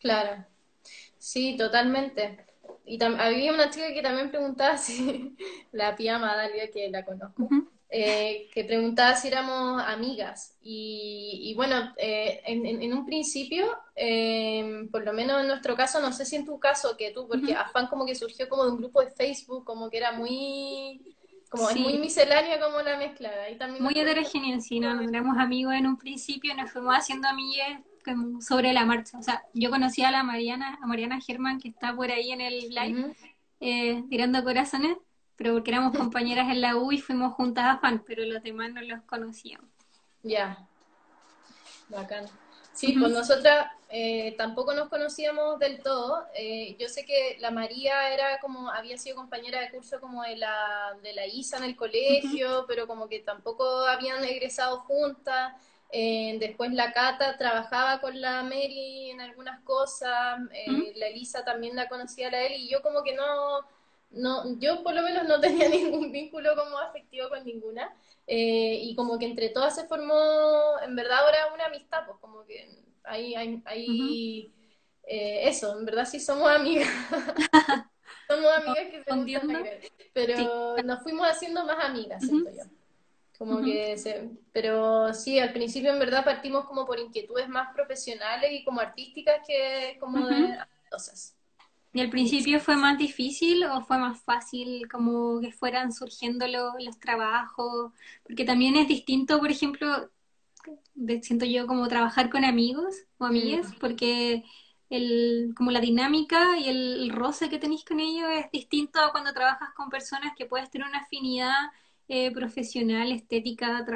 Claro, 0.00 0.44
sí, 1.16 1.56
totalmente. 1.56 2.44
Y 2.86 3.02
había 3.02 3.52
una 3.52 3.70
chica 3.70 3.92
que 3.92 4.02
también 4.02 4.30
preguntaba 4.30 4.76
si 4.78 5.36
la 5.72 5.96
pía 5.96 6.18
Dalia, 6.18 6.70
que 6.70 6.90
la 6.90 7.04
conozco, 7.04 7.48
eh, 7.96 8.50
que 8.52 8.64
preguntaba 8.64 9.14
si 9.14 9.28
éramos 9.28 9.80
amigas. 9.86 10.56
Y, 10.60 11.52
bueno, 11.54 11.92
eh, 11.96 12.42
en, 12.44 12.92
un 12.92 13.06
principio, 13.06 13.66
em, 13.94 14.90
por 14.90 15.04
lo 15.04 15.12
menos 15.12 15.40
en 15.40 15.46
nuestro 15.46 15.76
caso, 15.76 16.00
no 16.00 16.12
sé 16.12 16.24
si 16.24 16.34
en 16.34 16.44
tu 16.44 16.58
caso 16.58 16.96
que 16.96 17.12
tú, 17.12 17.28
porque 17.28 17.54
Afán 17.54 17.86
como 17.86 18.04
que 18.04 18.16
surgió 18.16 18.48
como 18.48 18.64
de 18.64 18.72
un 18.72 18.78
grupo 18.78 19.00
de 19.00 19.12
Facebook, 19.12 19.64
como 19.64 19.90
que 19.90 19.98
era 19.98 20.10
muy... 20.10 21.14
Como 21.48 21.70
es 21.70 21.76
muy 21.76 21.98
miscelánea 21.98 22.58
como 22.58 22.82
la 22.82 22.98
mezcla. 22.98 23.30
también 23.60 23.84
muy 23.84 23.96
heterogénea, 23.96 24.58
sí, 24.58 24.80
no, 24.80 25.00
éramos 25.00 25.38
amigos 25.38 25.74
en 25.74 25.86
un 25.86 25.96
principio, 25.96 26.52
nos 26.56 26.72
fuimos 26.72 26.96
haciendo 26.96 27.28
amigas 27.28 27.80
sobre 28.40 28.72
la 28.72 28.84
marcha. 28.84 29.18
O 29.18 29.22
sea, 29.22 29.44
yo 29.52 29.70
conocí 29.70 30.02
a 30.02 30.10
la 30.10 30.24
Mariana, 30.24 30.80
a 30.82 30.86
Mariana 30.88 31.20
Germán, 31.20 31.60
que 31.60 31.68
está 31.68 31.94
por 31.94 32.10
ahí 32.10 32.32
en 32.32 32.40
el 32.40 32.70
live, 32.70 33.14
eh, 33.60 34.02
tirando 34.10 34.42
corazones 34.42 34.96
pero 35.36 35.52
porque 35.54 35.70
éramos 35.70 35.96
compañeras 35.96 36.48
en 36.50 36.60
la 36.60 36.76
U 36.76 36.92
y 36.92 37.00
fuimos 37.00 37.34
juntas 37.34 37.64
a 37.66 37.78
FAN, 37.78 38.02
pero 38.06 38.24
los 38.24 38.42
demás 38.42 38.72
no 38.72 38.80
los 38.82 39.02
conocíamos. 39.02 39.68
Ya, 40.22 40.66
bacán. 41.88 42.26
Sí, 42.72 42.96
pues 42.98 43.12
nosotras 43.12 43.68
eh, 43.88 44.34
tampoco 44.36 44.74
nos 44.74 44.88
conocíamos 44.88 45.60
del 45.60 45.80
todo. 45.80 46.26
Eh, 46.34 46.76
yo 46.78 46.88
sé 46.88 47.04
que 47.04 47.36
la 47.38 47.52
María 47.52 48.12
era 48.12 48.40
como, 48.40 48.68
había 48.68 48.98
sido 48.98 49.14
compañera 49.14 49.60
de 49.60 49.70
curso 49.70 50.00
como 50.00 50.24
de 50.24 50.36
la, 50.36 50.96
de 51.00 51.12
la 51.12 51.24
ISA 51.24 51.58
en 51.58 51.64
el 51.64 51.76
colegio, 51.76 52.64
pero 52.66 52.88
como 52.88 53.08
que 53.08 53.20
tampoco 53.20 53.86
habían 53.86 54.24
egresado 54.24 54.80
juntas. 54.80 55.52
Eh, 55.92 56.36
después 56.40 56.72
la 56.72 56.92
Cata 56.92 57.36
trabajaba 57.36 58.00
con 58.00 58.20
la 58.20 58.42
Mary 58.42 59.12
en 59.12 59.20
algunas 59.20 59.60
cosas, 59.60 60.40
la 60.96 61.06
Elisa 61.06 61.44
también 61.44 61.76
la 61.76 61.88
conocía 61.88 62.26
a 62.26 62.30
la 62.32 62.42
él 62.42 62.54
y 62.54 62.68
yo 62.68 62.82
como 62.82 63.04
que 63.04 63.14
no, 63.14 63.60
no, 64.16 64.58
yo 64.58 64.82
por 64.82 64.94
lo 64.94 65.02
menos 65.02 65.26
no 65.26 65.40
tenía 65.40 65.68
ningún 65.68 66.12
vínculo 66.12 66.54
como 66.56 66.78
afectivo 66.78 67.28
con 67.28 67.44
ninguna. 67.44 67.94
Eh, 68.26 68.78
y 68.82 68.94
como 68.94 69.18
que 69.18 69.26
entre 69.26 69.50
todas 69.50 69.74
se 69.74 69.86
formó, 69.86 70.80
en 70.82 70.96
verdad 70.96 71.18
ahora 71.18 71.52
una 71.54 71.66
amistad, 71.66 72.06
pues 72.06 72.18
como 72.20 72.44
que 72.46 72.68
hay, 73.04 73.34
hay, 73.34 74.52
eh, 75.06 75.48
eso, 75.48 75.78
en 75.78 75.84
verdad 75.84 76.06
sí 76.06 76.20
somos 76.20 76.48
amigas. 76.50 76.88
somos 78.28 78.50
amigas 78.56 78.86
que 78.90 79.02
se 79.04 79.14
gustan 79.14 79.66
Pero 80.14 80.76
nos 80.82 81.02
fuimos 81.02 81.28
haciendo 81.28 81.64
más 81.64 81.84
amigas, 81.84 82.24
siento 82.24 82.50
yo. 82.50 82.64
Como 83.36 83.60
que 83.62 83.98
se, 83.98 84.30
pero 84.52 85.12
sí, 85.12 85.40
al 85.40 85.52
principio 85.52 85.90
en 85.90 85.98
verdad 85.98 86.24
partimos 86.24 86.66
como 86.66 86.86
por 86.86 87.00
inquietudes 87.00 87.48
más 87.48 87.74
profesionales 87.74 88.50
y 88.52 88.64
como 88.64 88.80
artísticas 88.80 89.40
que 89.46 89.96
como 89.98 90.26
de 90.28 90.56
cosas. 90.88 91.34
¿Y 91.94 92.00
al 92.00 92.10
principio 92.10 92.58
fue 92.58 92.76
más 92.76 92.98
difícil 92.98 93.62
o 93.64 93.80
fue 93.82 93.98
más 93.98 94.20
fácil 94.20 94.88
como 94.90 95.40
que 95.40 95.52
fueran 95.52 95.92
surgiendo 95.92 96.44
los 96.48 96.98
trabajos? 96.98 97.92
Porque 98.24 98.44
también 98.44 98.74
es 98.74 98.88
distinto, 98.88 99.38
por 99.38 99.52
ejemplo, 99.52 100.10
siento 101.22 101.44
yo 101.44 101.68
como 101.68 101.86
trabajar 101.86 102.30
con 102.30 102.44
amigos 102.44 102.96
o 103.18 103.26
amigas, 103.26 103.70
mm. 103.70 103.78
porque 103.78 104.42
el, 104.90 105.54
como 105.56 105.70
la 105.70 105.80
dinámica 105.80 106.58
y 106.58 106.68
el, 106.68 107.10
roce 107.10 107.48
que 107.48 107.60
tenéis 107.60 107.84
con 107.84 108.00
ellos 108.00 108.28
es 108.32 108.50
distinto 108.50 108.98
a 108.98 109.12
cuando 109.12 109.32
trabajas 109.32 109.72
con 109.76 109.88
personas 109.88 110.32
que 110.36 110.46
puedes 110.46 110.70
tener 110.70 110.88
una 110.88 110.98
afinidad 110.98 111.70
eh, 112.08 112.32
profesional, 112.32 113.12
estética, 113.12 113.86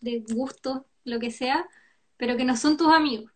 de 0.00 0.24
gusto, 0.32 0.86
lo 1.02 1.18
que 1.18 1.32
sea, 1.32 1.66
pero 2.16 2.36
que 2.36 2.44
no 2.44 2.56
son 2.56 2.76
tus 2.76 2.92
amigos. 2.92 3.32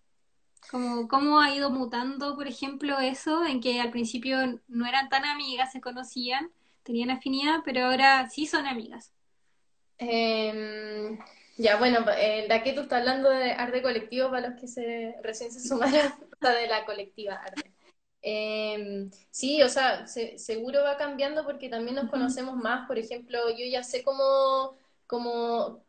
Como, 0.70 1.08
¿Cómo 1.08 1.40
ha 1.40 1.54
ido 1.54 1.70
mutando, 1.70 2.34
por 2.34 2.46
ejemplo, 2.46 2.98
eso, 2.98 3.44
en 3.44 3.60
que 3.60 3.80
al 3.80 3.90
principio 3.90 4.60
no 4.68 4.86
eran 4.86 5.08
tan 5.08 5.24
amigas, 5.24 5.72
se 5.72 5.80
conocían, 5.80 6.50
tenían 6.82 7.10
afinidad, 7.10 7.60
pero 7.64 7.86
ahora 7.86 8.28
sí 8.30 8.46
son 8.46 8.66
amigas? 8.66 9.12
Em, 9.98 11.18
ya, 11.56 11.76
bueno, 11.78 12.04
eh, 12.16 12.46
la 12.48 12.62
que 12.62 12.72
tú 12.72 12.82
estás 12.82 13.00
hablando 13.00 13.30
de 13.30 13.52
arte 13.52 13.82
colectivo, 13.82 14.30
para 14.30 14.48
los 14.48 14.60
que 14.60 14.66
se, 14.66 15.14
recién 15.22 15.52
se 15.52 15.60
sumaron, 15.60 16.12
de 16.40 16.66
la 16.66 16.84
colectiva 16.84 17.34
arte. 17.34 17.72
Em, 18.22 19.10
sí, 19.30 19.62
o 19.62 19.68
sea, 19.68 20.06
seguro 20.06 20.82
va 20.82 20.96
cambiando 20.96 21.44
porque 21.44 21.68
también 21.68 21.96
nos 21.96 22.08
conocemos 22.10 22.56
más. 22.56 22.86
Por 22.86 22.98
ejemplo, 22.98 23.50
yo 23.50 23.66
ya 23.66 23.82
sé 23.82 24.02
cómo, 24.02 24.76
cómo 25.06 25.84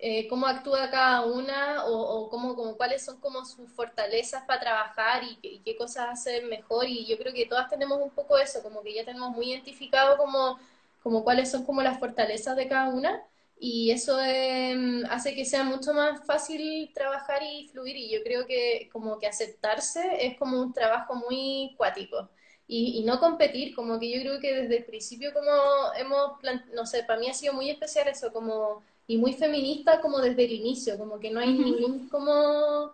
eh, 0.00 0.28
cómo 0.28 0.46
actúa 0.46 0.90
cada 0.90 1.26
una 1.26 1.84
o, 1.86 2.30
cómo, 2.30 2.54
como, 2.54 2.76
cuáles 2.76 3.04
son 3.04 3.18
como 3.20 3.44
sus 3.44 3.70
fortalezas 3.72 4.44
para 4.44 4.60
trabajar 4.60 5.22
y, 5.24 5.60
qué 5.64 5.76
cosas 5.76 6.08
hacen 6.10 6.48
mejor. 6.48 6.86
Y 6.88 7.06
yo 7.06 7.18
creo 7.18 7.32
que 7.34 7.46
todas 7.46 7.68
tenemos 7.68 8.00
un 8.00 8.10
poco 8.10 8.38
eso, 8.38 8.62
como 8.62 8.82
que 8.82 8.94
ya 8.94 9.04
tenemos 9.04 9.30
muy 9.32 9.50
identificado 9.52 10.16
como, 10.16 10.58
como 11.02 11.24
cuáles 11.24 11.50
son 11.50 11.64
como 11.64 11.82
las 11.82 11.98
fortalezas 11.98 12.56
de 12.56 12.68
cada 12.68 12.88
una. 12.90 13.22
Y 13.60 13.90
eso 13.90 14.20
em, 14.22 15.04
hace 15.10 15.34
que 15.34 15.44
sea 15.44 15.64
mucho 15.64 15.92
más 15.92 16.24
fácil 16.26 16.92
trabajar 16.94 17.42
y 17.42 17.68
fluir. 17.68 17.96
Y 17.96 18.10
yo 18.10 18.22
creo 18.22 18.46
que 18.46 18.88
como 18.92 19.18
que 19.18 19.26
aceptarse 19.26 20.26
es 20.26 20.38
como 20.38 20.60
un 20.60 20.72
trabajo 20.72 21.14
muy 21.16 21.74
cuático. 21.76 22.30
Y, 22.68 22.98
y, 23.00 23.04
no 23.04 23.18
competir, 23.18 23.74
como 23.74 23.98
que 23.98 24.10
yo 24.10 24.20
creo 24.20 24.40
que 24.40 24.54
desde 24.54 24.78
el 24.78 24.84
principio 24.84 25.32
como 25.32 25.50
hemos, 25.96 26.38
no 26.74 26.86
sé, 26.86 27.02
para 27.04 27.18
mí 27.18 27.28
ha 27.28 27.34
sido 27.34 27.54
muy 27.54 27.70
especial 27.70 28.08
eso, 28.08 28.32
como 28.32 28.82
y 29.08 29.16
muy 29.18 29.32
feminista 29.32 30.00
como 30.00 30.20
desde 30.20 30.44
el 30.44 30.52
inicio, 30.52 30.96
como 30.98 31.18
que 31.18 31.30
no 31.30 31.40
hay 31.40 31.52
ningún 31.52 32.08
como 32.08 32.92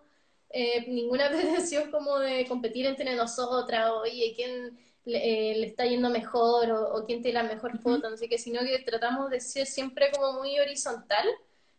eh, 0.48 0.86
ninguna 0.88 1.28
pretensión 1.30 1.90
como 1.90 2.18
de 2.20 2.46
competir 2.46 2.86
entre 2.86 3.14
nosotras, 3.14 3.90
oye, 3.90 4.32
quién, 4.34 4.78
le, 5.04 5.58
le 5.58 5.66
está 5.66 5.84
yendo 5.84 6.08
mejor 6.08 6.70
o, 6.70 6.94
o 6.94 7.04
quién 7.04 7.20
tiene 7.20 7.42
la 7.42 7.48
mejor 7.48 7.78
foto, 7.78 8.08
no 8.08 8.16
sé 8.16 8.28
qué, 8.28 8.38
sino 8.38 8.60
que 8.60 8.78
tratamos 8.78 9.28
de 9.30 9.40
ser 9.40 9.66
siempre 9.66 10.10
como 10.12 10.34
muy 10.40 10.58
horizontal 10.58 11.26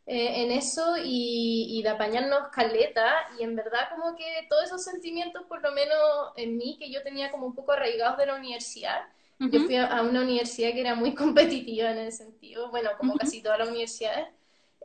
eh, 0.07 0.43
en 0.43 0.51
eso 0.51 0.97
y, 0.97 1.79
y, 1.79 1.81
de 1.81 1.89
apañarnos 1.89 2.49
caleta. 2.49 3.27
Y 3.39 3.43
en 3.43 3.55
verdad 3.55 3.89
como 3.95 4.15
que 4.15 4.45
todos 4.49 4.65
esos 4.65 4.83
sentimientos, 4.83 5.43
por 5.47 5.61
lo 5.63 5.71
menos 5.71 5.97
en 6.35 6.57
mí, 6.57 6.77
que 6.79 6.91
yo 6.91 7.01
tenía 7.03 7.31
como 7.31 7.47
un 7.47 7.55
poco 7.55 7.71
arraigados 7.71 8.17
de 8.17 8.27
la 8.27 8.35
universidad, 8.35 9.01
uh 9.39 9.45
-huh. 9.45 9.51
yo 9.51 9.59
fui 9.65 9.75
a, 9.75 9.87
a, 9.87 10.01
una 10.03 10.21
universidad 10.21 10.71
que 10.73 10.81
era 10.81 10.95
muy 10.95 11.13
competitiva 11.15 11.91
en 11.91 11.99
ese 11.99 12.25
sentido, 12.25 12.69
bueno, 12.69 12.91
como 12.97 13.13
uh 13.13 13.15
-huh. 13.15 13.19
casi 13.19 13.41
todas 13.41 13.59
las 13.59 13.69
universidades, 13.69 14.27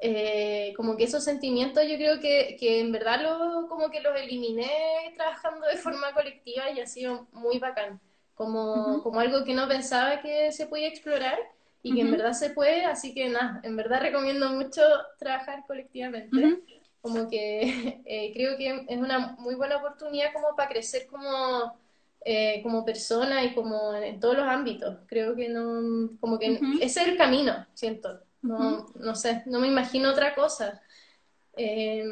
eh, 0.03 0.73
como 0.77 0.97
que 0.97 1.05
esos 1.05 1.23
sentimientos 1.25 1.85
yo 1.87 1.97
creo 1.97 2.21
que, 2.21 2.57
que 2.59 2.81
en 2.81 2.91
verdad 2.91 3.21
lo, 3.23 3.69
como 3.69 3.91
que 3.91 4.01
los 4.01 4.19
eliminé 4.19 5.13
trabajando 5.15 5.67
de 5.67 5.77
forma 5.77 6.15
colectiva 6.15 6.71
y 6.71 6.81
ha 6.81 6.87
sido 6.87 7.29
muy 7.33 7.59
bacán, 7.59 8.01
como, 8.35 8.75
uh 8.75 8.97
-huh. 8.99 9.03
como 9.03 9.21
algo 9.21 9.45
que 9.45 9.55
no 9.55 9.69
pensaba 9.69 10.21
que 10.23 10.53
se 10.53 10.67
podía 10.67 10.89
explorar 10.89 11.39
y 11.83 11.95
que 11.95 12.03
en 12.03 12.11
verdad 12.11 12.33
se 12.33 12.51
puede, 12.51 12.85
así 12.85 13.15
que 13.15 13.29
nada, 13.29 13.61
en 13.63 13.77
verdad 13.77 14.03
recomiendo 14.03 14.51
mucho 14.51 14.83
trabajar 15.19 15.65
colectivamente. 15.67 16.63
Como 17.01 17.29
que 17.31 18.03
eh, 18.05 18.33
creo 18.35 18.57
que 18.59 18.85
es 18.89 18.99
una 18.99 19.35
muy 19.39 19.55
buena 19.55 19.79
oportunidad 19.79 20.33
como 20.35 20.55
para 20.55 20.69
crecer 20.69 21.07
como, 21.07 21.75
eh, 22.25 22.61
como 22.63 22.85
persona 22.85 23.45
y 23.45 23.55
como 23.55 23.95
en, 23.95 24.21
todos 24.21 24.37
los 24.37 24.47
ámbitos. 24.47 24.99
Creo 25.07 25.35
que 25.35 25.49
no, 25.49 26.11
como 26.21 26.39
que 26.39 26.51
uh 26.51 26.55
-huh. 26.55 26.79
ese 26.83 27.03
es 27.03 27.09
el 27.09 27.17
camino, 27.17 27.67
siento. 27.75 28.21
No, 28.43 28.87
no 28.95 29.15
sé, 29.15 29.43
no 29.47 29.61
me 29.61 29.69
imagino 29.69 30.11
otra 30.11 30.35
cosa. 30.35 30.81
Eh, 31.57 32.05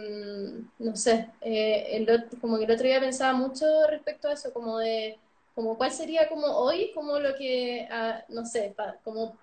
no 0.78 0.96
sé, 0.96 1.30
eh, 1.40 1.86
el, 1.96 2.28
como 2.40 2.59
que 2.59 2.64
el 2.64 2.70
otro 2.70 2.86
día 2.86 3.00
pensaba 3.00 3.32
mucho 3.32 3.66
respecto 3.88 4.28
a 4.28 4.32
eso, 4.32 4.52
como 4.52 4.78
de, 4.78 5.18
como 5.54 5.76
cuál 5.78 5.90
sería 5.90 6.28
como 6.28 6.46
hoy, 6.46 6.92
como 6.94 7.18
lo 7.18 7.34
que, 7.34 7.88
uh, 7.90 8.32
no 8.32 8.44
sé, 8.44 8.74
pa, 8.76 8.96
como 9.04 9.38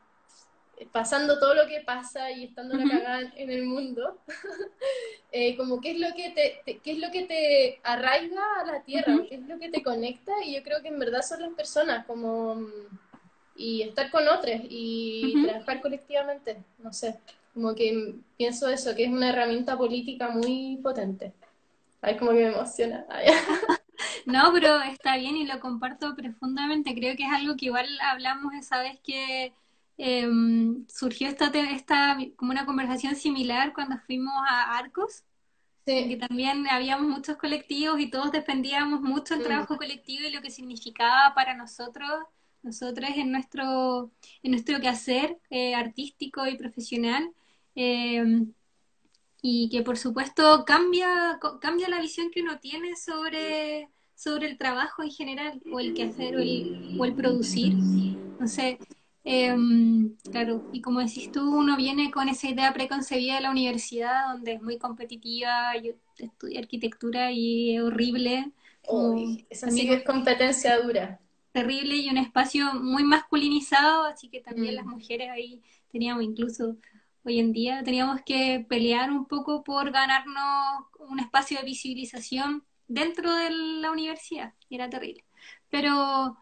pasando 0.92 1.40
todo 1.40 1.54
lo 1.54 1.68
que 1.68 1.82
pasa 1.82 2.32
y 2.32 2.44
estando 2.46 2.76
-huh. 2.76 2.84
la 2.84 2.90
cagada 2.90 3.34
en 3.36 3.50
el 3.52 3.64
mundo, 3.66 4.18
eh, 5.32 5.56
como 5.58 5.80
qué 5.82 5.92
es 5.92 6.00
lo 6.00 6.14
que 6.16 6.30
te, 6.32 6.62
te, 6.66 6.80
qué 6.80 6.92
es 6.92 7.00
lo 7.00 7.12
que 7.12 7.24
te 7.24 7.80
arraiga 7.84 8.44
a 8.62 8.66
la 8.66 8.82
tierra, 8.84 9.16
qué 9.28 9.36
es 9.36 9.48
lo 9.48 9.58
que 9.60 9.70
te 9.70 9.84
conecta, 9.84 10.34
y 10.44 10.56
yo 10.56 10.64
creo 10.64 10.82
que 10.82 10.90
en 10.90 11.00
verdad 11.00 11.22
son 11.22 11.42
las 11.42 11.54
personas, 11.54 12.06
como 12.06 12.58
y 13.58 13.84
estar 13.84 14.12
con 14.12 14.28
otros 14.28 14.60
y 14.70 15.34
uh 15.34 15.40
-huh. 15.40 15.48
trabajar 15.48 15.82
colectivamente, 15.82 16.58
no 16.80 16.92
sé, 16.92 17.16
como 17.54 17.74
que 17.74 18.16
pienso 18.38 18.68
eso, 18.70 18.94
que 18.96 19.06
es 19.06 19.12
una 19.12 19.30
herramienta 19.30 19.78
política 19.78 20.28
muy 20.30 20.78
potente. 20.84 21.32
Ay, 22.02 22.18
como 22.18 22.32
que 22.32 22.38
me 22.38 22.54
emociona. 22.54 23.06
no, 24.26 24.52
pero 24.54 24.82
está 24.84 25.18
bien 25.18 25.38
y 25.38 25.46
lo 25.48 25.60
comparto 25.60 26.16
profundamente. 26.16 26.94
Creo 26.94 27.16
que 27.16 27.24
es 27.24 27.32
algo 27.32 27.56
que 27.56 27.68
igual 27.68 27.88
hablamos 28.02 28.54
esa 28.54 28.80
vez 28.80 29.00
que 29.00 29.54
eh, 29.98 30.28
surgió 30.88 31.28
esta, 31.28 31.52
esta 31.72 32.18
como 32.36 32.52
una 32.52 32.66
conversación 32.66 33.16
similar 33.16 33.74
cuando 33.74 33.98
fuimos 34.06 34.34
a 34.48 34.78
Arcos. 34.78 35.24
Sí. 35.86 36.08
Que 36.08 36.18
también 36.18 36.68
habíamos 36.68 37.08
muchos 37.08 37.38
colectivos 37.38 38.00
y 38.00 38.10
todos 38.10 38.32
defendíamos 38.32 39.02
mucho 39.02 39.36
el 39.36 39.43
trabajo 39.43 39.78
colectivo 39.78 40.28
y 40.28 40.32
lo 40.32 40.41
que 40.41 40.50
significaba 40.50 41.34
para 41.36 41.54
nosotros, 41.54 42.10
nosotros 42.64 43.12
en 43.16 43.32
nuestro, 43.32 44.12
en 44.41 44.52
nuestro 44.52 44.80
quehacer 44.80 45.38
eh, 45.52 45.76
artístico 45.76 46.48
y 46.48 46.58
profesional. 46.58 47.32
Eh, 47.76 48.48
y 49.48 49.70
que 49.70 49.84
por 49.84 49.96
supuesto 49.96 50.66
cambia, 50.66 51.39
cambia 51.62 51.88
la 51.88 52.02
visión 52.02 52.32
que 52.32 52.41
uno 52.41 52.58
tiene 52.58 52.96
sobre, 52.96 53.89
sobre 54.16 54.48
el 54.48 54.58
trabajo 54.58 55.04
en 55.04 55.12
general, 55.12 55.62
o 55.72 55.80
el 55.80 55.93
quehacer, 55.93 56.36
o 56.36 56.39
el, 56.39 56.98
o 57.00 57.06
el 57.06 57.14
producir. 57.14 57.76
No 57.76 58.48
sé, 58.48 58.80
eh, 59.28 59.58
claro, 60.32 60.70
y 60.72 60.82
como 60.82 61.00
decís 61.00 61.32
tú, 61.32 61.58
uno 61.58 61.76
viene 61.76 62.12
con 62.12 62.30
esa 62.30 62.48
idea 62.48 62.72
preconcebida 62.74 63.36
de 63.36 63.42
la 63.42 63.50
universidad, 63.50 64.32
donde 64.32 64.54
es 64.54 64.62
muy 64.62 64.78
competitiva, 64.78 65.76
yo 65.82 65.94
estudié 66.20 66.60
arquitectura 66.60 67.32
y 67.32 67.76
es 67.76 67.82
horrible. 67.82 68.52
Uy, 68.88 69.48
esa 69.50 69.72
sí 69.72 69.88
que 69.88 69.96
es 69.96 70.04
competencia 70.04 70.80
dura. 70.80 71.20
Terrible 71.52 71.98
y 71.98 72.10
un 72.10 72.18
espacio 72.18 72.76
muy 72.76 73.04
masculinizado, 73.04 74.04
así 74.04 74.30
que 74.30 74.42
también 74.42 74.76
mm. 74.76 74.78
las 74.78 74.86
mujeres 74.86 75.32
ahí 75.32 75.64
teníamos 75.92 76.24
incluso 76.24 76.78
hoy 77.24 77.40
en 77.40 77.52
día, 77.52 77.84
teníamos 77.84 78.22
que 78.24 78.64
pelear 78.70 79.10
un 79.10 79.26
poco 79.26 79.64
por 79.64 79.90
ganarnos 79.90 80.86
un 81.00 81.20
espacio 81.20 81.58
de 81.58 81.66
visibilización 81.66 82.64
dentro 82.88 83.34
de 83.34 83.50
la 83.50 83.90
universidad, 83.90 84.54
y 84.70 84.76
era 84.76 84.88
terrible. 84.88 85.24
Pero, 85.72 86.38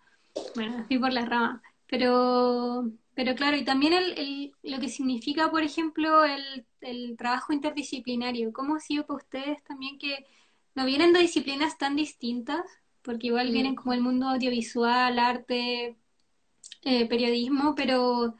bueno, 0.55 0.83
fui 0.87 0.99
por 0.99 1.13
la 1.13 1.23
rama. 1.23 1.61
Pero, 1.93 2.91
pero 3.13 3.35
claro, 3.35 3.55
y 3.55 3.63
también 3.65 3.93
el, 3.93 4.17
el, 4.17 4.51
lo 4.63 4.79
que 4.79 4.89
significa, 4.89 5.51
por 5.51 5.61
ejemplo, 5.61 6.25
el, 6.25 6.65
el, 6.81 7.15
trabajo 7.17 7.53
interdisciplinario. 7.53 8.51
¿Cómo 8.51 8.75
ha 8.75 8.79
sido 8.79 9.05
para 9.05 9.17
ustedes 9.17 9.63
también 9.63 9.99
que 9.99 10.25
no 10.73 10.85
vienen 10.85 11.13
de 11.13 11.19
disciplinas 11.19 11.77
tan 11.77 11.95
distintas? 11.95 12.65
Porque 13.03 13.27
igual 13.27 13.51
vienen 13.51 13.75
como 13.75 13.93
el 13.93 14.01
mundo 14.01 14.27
audiovisual, 14.27 15.19
arte, 15.19 15.95
eh, 16.81 17.05
periodismo, 17.07 17.75
pero 17.75 18.37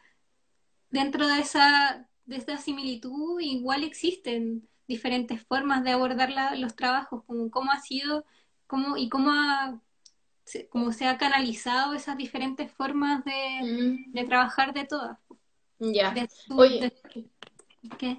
dentro 0.90 1.28
de 1.28 1.40
esa, 1.40 2.10
de 2.26 2.38
esta 2.38 2.58
similitud 2.58 3.40
igual 3.40 3.84
existen 3.84 4.68
diferentes 4.88 5.44
formas 5.44 5.84
de 5.84 5.92
abordar 5.92 6.32
la, 6.32 6.56
los 6.56 6.76
trabajos, 6.76 7.24
como 7.26 7.52
cómo 7.52 7.72
ha 7.72 7.80
sido 7.82 8.26
cómo, 8.66 8.98
y 8.98 9.10
cómo 9.10 9.30
ha 9.32 9.80
como 10.70 10.92
se 10.92 11.06
ha 11.06 11.18
canalizado 11.18 11.94
esas 11.94 12.18
diferentes 12.18 12.72
formas 12.72 13.24
de, 13.26 13.60
mm. 13.64 14.12
de 14.12 14.24
trabajar 14.26 14.74
de 14.74 14.86
todas. 14.86 15.18
Ya. 15.80 16.12
De 16.12 16.30
Oye, 16.56 16.94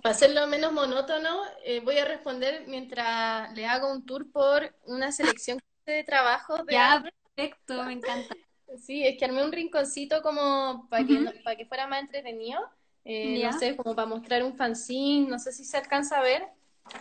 para 0.02 0.14
hacerlo 0.14 0.46
menos 0.46 0.72
monótono, 0.72 1.40
eh, 1.64 1.80
voy 1.80 1.98
a 1.98 2.04
responder 2.04 2.64
mientras 2.66 3.52
le 3.54 3.66
hago 3.66 3.90
un 3.90 4.04
tour 4.04 4.30
por 4.30 4.74
una 4.84 5.10
selección 5.12 5.58
de 5.86 6.04
trabajos. 6.04 6.66
De 6.66 6.74
ya, 6.74 7.02
perfecto, 7.34 7.82
me 7.84 7.94
encanta. 7.94 8.34
Sí, 8.82 9.06
es 9.06 9.16
que 9.16 9.24
armé 9.24 9.44
un 9.44 9.52
rinconcito 9.52 10.20
como 10.20 10.88
para 10.88 11.04
uh 11.04 11.06
-huh. 11.06 11.32
que, 11.32 11.40
para 11.42 11.56
que 11.56 11.66
fuera 11.66 11.86
más 11.86 12.00
entretenido. 12.00 12.60
Eh, 13.04 13.40
no 13.44 13.56
sé, 13.56 13.76
como 13.76 13.94
para 13.94 14.08
mostrar 14.08 14.42
un 14.42 14.56
fanzine, 14.56 15.28
no 15.28 15.38
sé 15.38 15.52
si 15.52 15.64
se 15.64 15.76
alcanza 15.76 16.18
a 16.18 16.22
ver, 16.22 16.48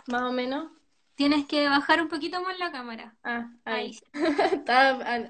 más 0.05 0.21
o 0.21 0.31
menos. 0.31 0.69
Tienes 1.15 1.45
que 1.45 1.69
bajar 1.69 2.01
un 2.01 2.07
poquito 2.07 2.41
más 2.41 2.57
la 2.57 2.71
cámara. 2.71 3.15
Ah, 3.23 3.51
ahí. 3.65 3.99
Está 4.53 5.29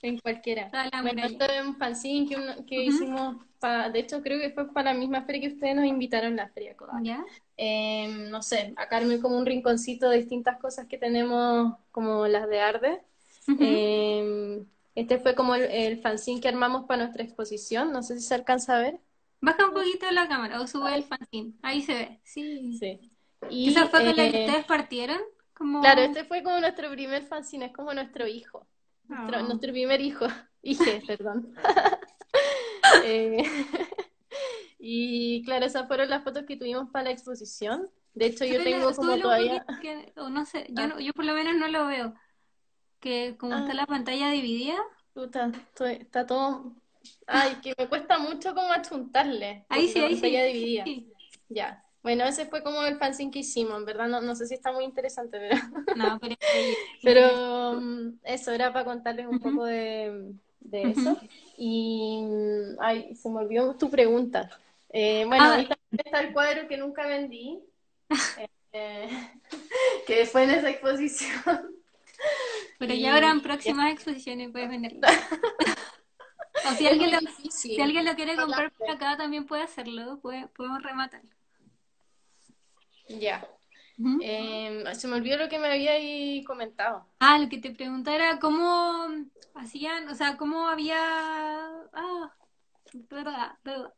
en 0.00 0.18
cualquiera. 0.18 0.70
bueno, 1.02 1.24
esto 1.24 1.44
es 1.44 1.64
un 1.66 1.76
fanzine 1.76 2.26
que, 2.26 2.36
uno, 2.36 2.54
que 2.66 2.78
uh 2.78 2.82
-huh. 2.82 2.88
hicimos, 2.88 3.36
para, 3.58 3.90
de 3.90 3.98
hecho 4.00 4.22
creo 4.22 4.40
que 4.40 4.50
fue 4.50 4.72
para 4.72 4.92
la 4.94 4.98
misma 4.98 5.22
feria 5.22 5.42
que 5.42 5.54
ustedes 5.54 5.76
nos 5.76 5.84
invitaron, 5.84 6.36
la 6.36 6.48
Feria 6.48 6.76
Kodak. 6.76 7.02
¿Ya? 7.02 7.24
Eh, 7.58 8.08
no 8.30 8.42
sé, 8.42 8.72
acá 8.76 8.96
armé 8.96 9.20
como 9.20 9.36
un 9.36 9.44
rinconcito 9.44 10.08
de 10.08 10.18
distintas 10.18 10.58
cosas 10.58 10.86
que 10.86 10.96
tenemos, 10.96 11.74
como 11.90 12.26
las 12.26 12.48
de 12.48 12.60
Arde. 12.60 13.02
Uh 13.48 13.52
-huh. 13.52 13.58
eh, 13.60 14.64
este 14.94 15.18
fue 15.18 15.34
como 15.34 15.54
el, 15.54 15.64
el, 15.64 16.00
fanzine 16.00 16.40
que 16.40 16.48
armamos 16.48 16.86
para 16.86 17.04
nuestra 17.04 17.22
exposición, 17.22 17.92
no 17.92 18.02
sé 18.02 18.18
si 18.18 18.26
se 18.26 18.34
alcanza 18.34 18.76
a 18.76 18.80
ver. 18.80 19.00
Baja 19.40 19.66
un 19.66 19.74
poquito 19.74 20.10
la 20.10 20.28
cámara 20.28 20.60
o 20.60 20.66
sube 20.66 20.94
el 20.94 21.04
fanzine, 21.04 21.52
ahí 21.62 21.82
se 21.82 21.94
ve, 21.94 22.20
sí. 22.24 22.78
Sí. 22.78 23.11
Y, 23.50 23.70
¿Esa 23.70 23.88
fue 23.88 24.00
con 24.00 24.08
eh, 24.08 24.14
la 24.16 24.30
que 24.30 24.44
ustedes 24.46 24.64
partieron? 24.64 25.18
Como... 25.54 25.80
Claro, 25.80 26.02
este 26.02 26.24
fue 26.24 26.42
como 26.42 26.58
nuestro 26.60 26.90
primer 26.90 27.24
fanzine, 27.24 27.66
es 27.66 27.72
como 27.72 27.92
nuestro 27.94 28.26
hijo. 28.26 28.66
Nuestro, 29.08 29.40
oh. 29.40 29.42
nuestro 29.42 29.72
primer 29.72 30.00
hijo. 30.00 30.26
Hije, 30.62 31.02
perdón. 31.06 31.54
eh, 33.04 33.42
y 34.78 35.42
claro, 35.44 35.66
esas 35.66 35.86
fueron 35.86 36.08
las 36.08 36.22
fotos 36.24 36.44
que 36.46 36.56
tuvimos 36.56 36.90
para 36.90 37.06
la 37.06 37.10
exposición. 37.10 37.90
De 38.14 38.26
hecho, 38.26 38.44
yo 38.44 38.62
tengo 38.62 38.92
como 38.94 39.18
todavía. 39.18 39.64
Que, 39.80 40.12
no 40.16 40.44
sé, 40.44 40.66
yo, 40.68 40.82
ah. 40.82 40.86
no, 40.86 41.00
yo 41.00 41.12
por 41.12 41.24
lo 41.24 41.34
menos 41.34 41.54
no 41.56 41.68
lo 41.68 41.86
veo. 41.86 42.14
Que 43.00 43.36
como 43.38 43.54
ah. 43.54 43.60
está 43.60 43.74
la 43.74 43.86
pantalla 43.86 44.30
dividida. 44.30 44.76
Puta, 45.14 45.50
estoy, 45.54 45.94
está 45.94 46.26
todo. 46.26 46.74
Ay, 47.26 47.56
que 47.62 47.74
me 47.76 47.88
cuesta 47.88 48.18
mucho 48.18 48.54
como 48.54 48.72
achuntarle. 48.72 49.66
Ahí 49.68 49.88
sí, 49.88 49.98
ahí 49.98 50.16
sí. 50.16 50.30
dividida. 50.30 50.84
Sí. 50.84 51.12
Ya. 51.48 51.84
Bueno, 52.02 52.24
ese 52.24 52.46
fue 52.46 52.62
como 52.62 52.82
el 52.82 52.96
fanzine 52.96 53.30
que 53.30 53.40
hicimos, 53.40 53.78
en 53.78 53.84
verdad 53.84 54.08
no, 54.08 54.20
no 54.20 54.34
sé 54.34 54.46
si 54.46 54.54
está 54.54 54.72
muy 54.72 54.84
interesante, 54.84 55.38
pero... 55.38 55.56
No, 55.96 56.18
pero... 56.18 56.36
pero 57.02 57.70
um, 57.72 58.18
eso 58.24 58.50
era 58.50 58.72
para 58.72 58.84
contarles 58.84 59.26
un 59.26 59.36
uh 59.36 59.38
-huh. 59.38 59.42
poco 59.42 59.64
de, 59.64 60.32
de 60.60 60.82
eso. 60.82 61.10
Uh 61.10 61.16
-huh. 61.16 61.28
Y... 61.56 62.24
Ay, 62.80 63.14
se 63.14 63.28
me 63.28 63.38
olvidó 63.38 63.76
tu 63.76 63.88
pregunta. 63.88 64.50
Eh, 64.92 65.24
bueno, 65.26 65.44
ah. 65.44 65.54
ahí 65.54 65.68
está 65.92 66.20
el 66.20 66.32
cuadro 66.32 66.68
que 66.68 66.76
nunca 66.76 67.06
vendí, 67.06 67.60
eh, 68.72 69.08
que 70.06 70.26
fue 70.26 70.44
en 70.44 70.50
esa 70.50 70.70
exposición. 70.70 71.76
Pero 72.78 72.94
ya 72.94 73.14
habrán 73.14 73.40
próximas 73.40 73.92
exposiciones, 73.92 74.50
puedes 74.50 74.68
venderlo. 74.68 75.00
o 76.68 76.72
si 76.74 76.86
alguien, 76.86 77.12
lo, 77.12 77.18
si 77.50 77.80
alguien 77.80 78.04
lo 78.04 78.14
quiere 78.14 78.36
comprar 78.36 78.70
por 78.72 78.90
acá, 78.90 79.16
también 79.16 79.46
puede 79.46 79.62
hacerlo, 79.62 80.18
puede, 80.20 80.48
podemos 80.48 80.82
rematarlo. 80.82 81.30
Ya. 83.18 83.46
Em, 83.98 84.94
se 84.94 85.08
me 85.08 85.16
olvidó 85.16 85.36
lo 85.36 85.48
que 85.48 85.58
me 85.58 85.68
había 85.68 85.92
ahí 85.92 86.42
comentado. 86.44 87.06
Ah, 87.20 87.38
lo 87.38 87.48
que 87.48 87.58
te 87.58 87.70
preguntara, 87.70 88.38
¿cómo 88.40 89.08
hacían, 89.54 90.08
o 90.08 90.14
sea, 90.14 90.36
cómo 90.36 90.68
había... 90.68 90.98
Ah, 91.92 92.34
verdad, 93.10 93.52
verdad. 93.64 93.92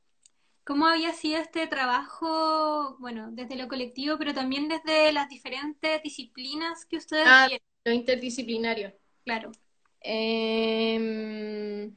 ¿Cómo 0.64 0.86
había 0.86 1.12
sido 1.12 1.38
este 1.40 1.66
trabajo, 1.66 2.96
bueno, 2.98 3.30
desde 3.32 3.56
lo 3.56 3.68
colectivo, 3.68 4.16
pero 4.16 4.32
también 4.32 4.68
desde 4.68 5.12
las 5.12 5.28
diferentes 5.28 6.02
disciplinas 6.02 6.86
que 6.86 6.96
ustedes 6.96 7.26
ah, 7.26 7.48
Lo 7.84 7.92
interdisciplinario. 7.92 8.94
Claro. 9.24 9.52
Eh, 10.00 11.90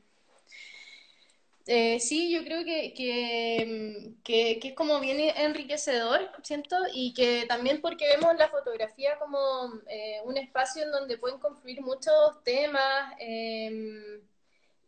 eh, 1.68 2.00
sí, 2.00 2.32
yo 2.32 2.44
creo 2.44 2.64
que, 2.64 2.94
que, 4.24 4.60
es 4.64 4.74
como 4.74 5.00
bien 5.00 5.20
enriquecedor, 5.20 6.32
siento, 6.42 6.78
y 6.94 7.14
que 7.14 7.46
también 7.48 7.82
porque 7.82 8.08
vemos 8.08 8.36
la 8.38 8.50
fotografía 8.50 9.20
como 9.20 9.74
eh, 9.88 10.22
un 10.24 10.38
espacio 10.38 10.84
en 10.84 10.92
donde 10.92 11.18
pueden 11.18 11.40
confluir 11.40 11.82
muchos 11.82 12.42
temas, 12.44 13.14
em, 13.20 14.22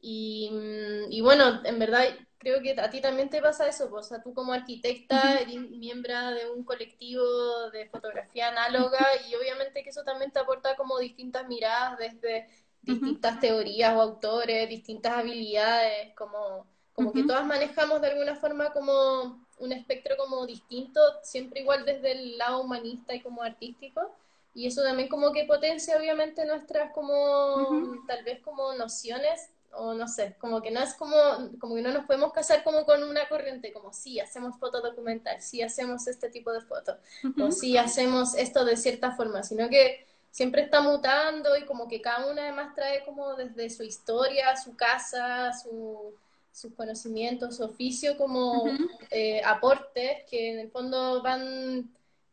y, 0.01 1.19
bueno, 1.21 1.61
en 1.65 1.79
verdad 1.79 2.05
creo 2.37 2.61
que 2.61 2.79
a 2.79 2.89
ti 2.89 3.01
también 3.01 3.29
te 3.29 3.41
pasa 3.41 3.67
eso, 3.67 3.93
o 3.93 4.01
sea, 4.03 4.21
tú 4.23 4.33
como 4.33 4.53
arquitecta 4.53 5.39
eres 5.41 5.55
miembro 5.69 6.31
de 6.31 6.49
un 6.49 6.63
colectivo 6.63 7.69
de 7.71 7.89
fotografía 7.89 8.47
análoga 8.47 9.05
y 9.29 9.35
obviamente 9.35 9.83
que 9.83 9.89
eso 9.89 10.03
también 10.05 10.31
te 10.31 10.39
aporta 10.39 10.77
como 10.77 10.97
distintas 10.99 11.45
miradas 11.49 11.97
desde 11.99 12.47
distintas 12.81 13.39
teorías 13.39 13.95
o 13.95 14.01
autores, 14.01 14.69
distintas 14.69 15.13
habilidades, 15.13 16.13
como, 16.15 16.65
como 16.93 17.11
que 17.11 17.23
todas 17.23 17.45
manejamos 17.45 18.01
de 18.01 18.07
alguna 18.07 18.35
forma 18.35 18.71
como 18.71 19.45
un 19.59 19.71
espectro 19.71 20.15
como 20.17 20.45
distinto, 20.45 20.99
siempre 21.21 21.61
igual 21.61 21.85
desde 21.85 22.11
el 22.13 22.37
lado 22.37 22.61
humanista 22.61 23.13
y 23.13 23.21
como 23.21 23.43
artístico. 23.43 24.15
Y 24.53 24.67
eso 24.67 24.81
también 24.83 25.09
como 25.09 25.31
que 25.31 25.45
potencia 25.45 25.97
obviamente 25.97 26.45
nuestras 26.45 26.91
como, 26.91 27.95
tal 28.07 28.23
vez 28.23 28.41
como 28.41 28.73
nociones, 28.73 29.49
o 29.71 29.93
no 29.93 30.07
sé, 30.07 30.35
como 30.39 30.61
que 30.61 30.71
no 30.71 30.79
es 30.79 30.95
como, 30.95 31.15
como 31.59 31.75
que 31.75 31.81
no 31.81 31.91
nos 31.91 32.05
podemos 32.05 32.33
casar 32.33 32.63
como 32.63 32.85
con 32.85 33.03
una 33.03 33.29
corriente, 33.29 33.71
como 33.71 33.93
sí, 33.93 34.19
hacemos 34.19 34.57
foto 34.57 34.81
documental, 34.81 35.41
sí 35.41 35.61
hacemos 35.61 36.07
este 36.07 36.29
tipo 36.29 36.51
de 36.51 36.61
fotos, 36.61 36.97
o 37.39 37.51
sí 37.51 37.77
hacemos 37.77 38.33
esto 38.35 38.65
de 38.65 38.75
cierta 38.75 39.11
forma, 39.11 39.43
sino 39.43 39.69
que 39.69 40.07
siempre 40.31 40.63
está 40.63 40.81
mutando 40.81 41.57
y 41.57 41.65
como 41.65 41.87
que 41.87 42.01
cada 42.01 42.29
una 42.29 42.43
además 42.43 42.75
trae 42.75 43.03
como 43.03 43.35
desde 43.35 43.69
su 43.69 43.83
historia, 43.83 44.55
su 44.55 44.75
casa, 44.75 45.53
su, 45.53 46.13
sus 46.51 46.73
conocimientos, 46.73 47.57
su 47.57 47.63
oficio 47.63 48.17
como 48.17 48.65
eh, 49.09 49.41
aportes 49.43 50.23
que 50.29 50.51
en 50.51 50.59
el 50.59 50.71
fondo 50.71 51.21
van 51.21 51.89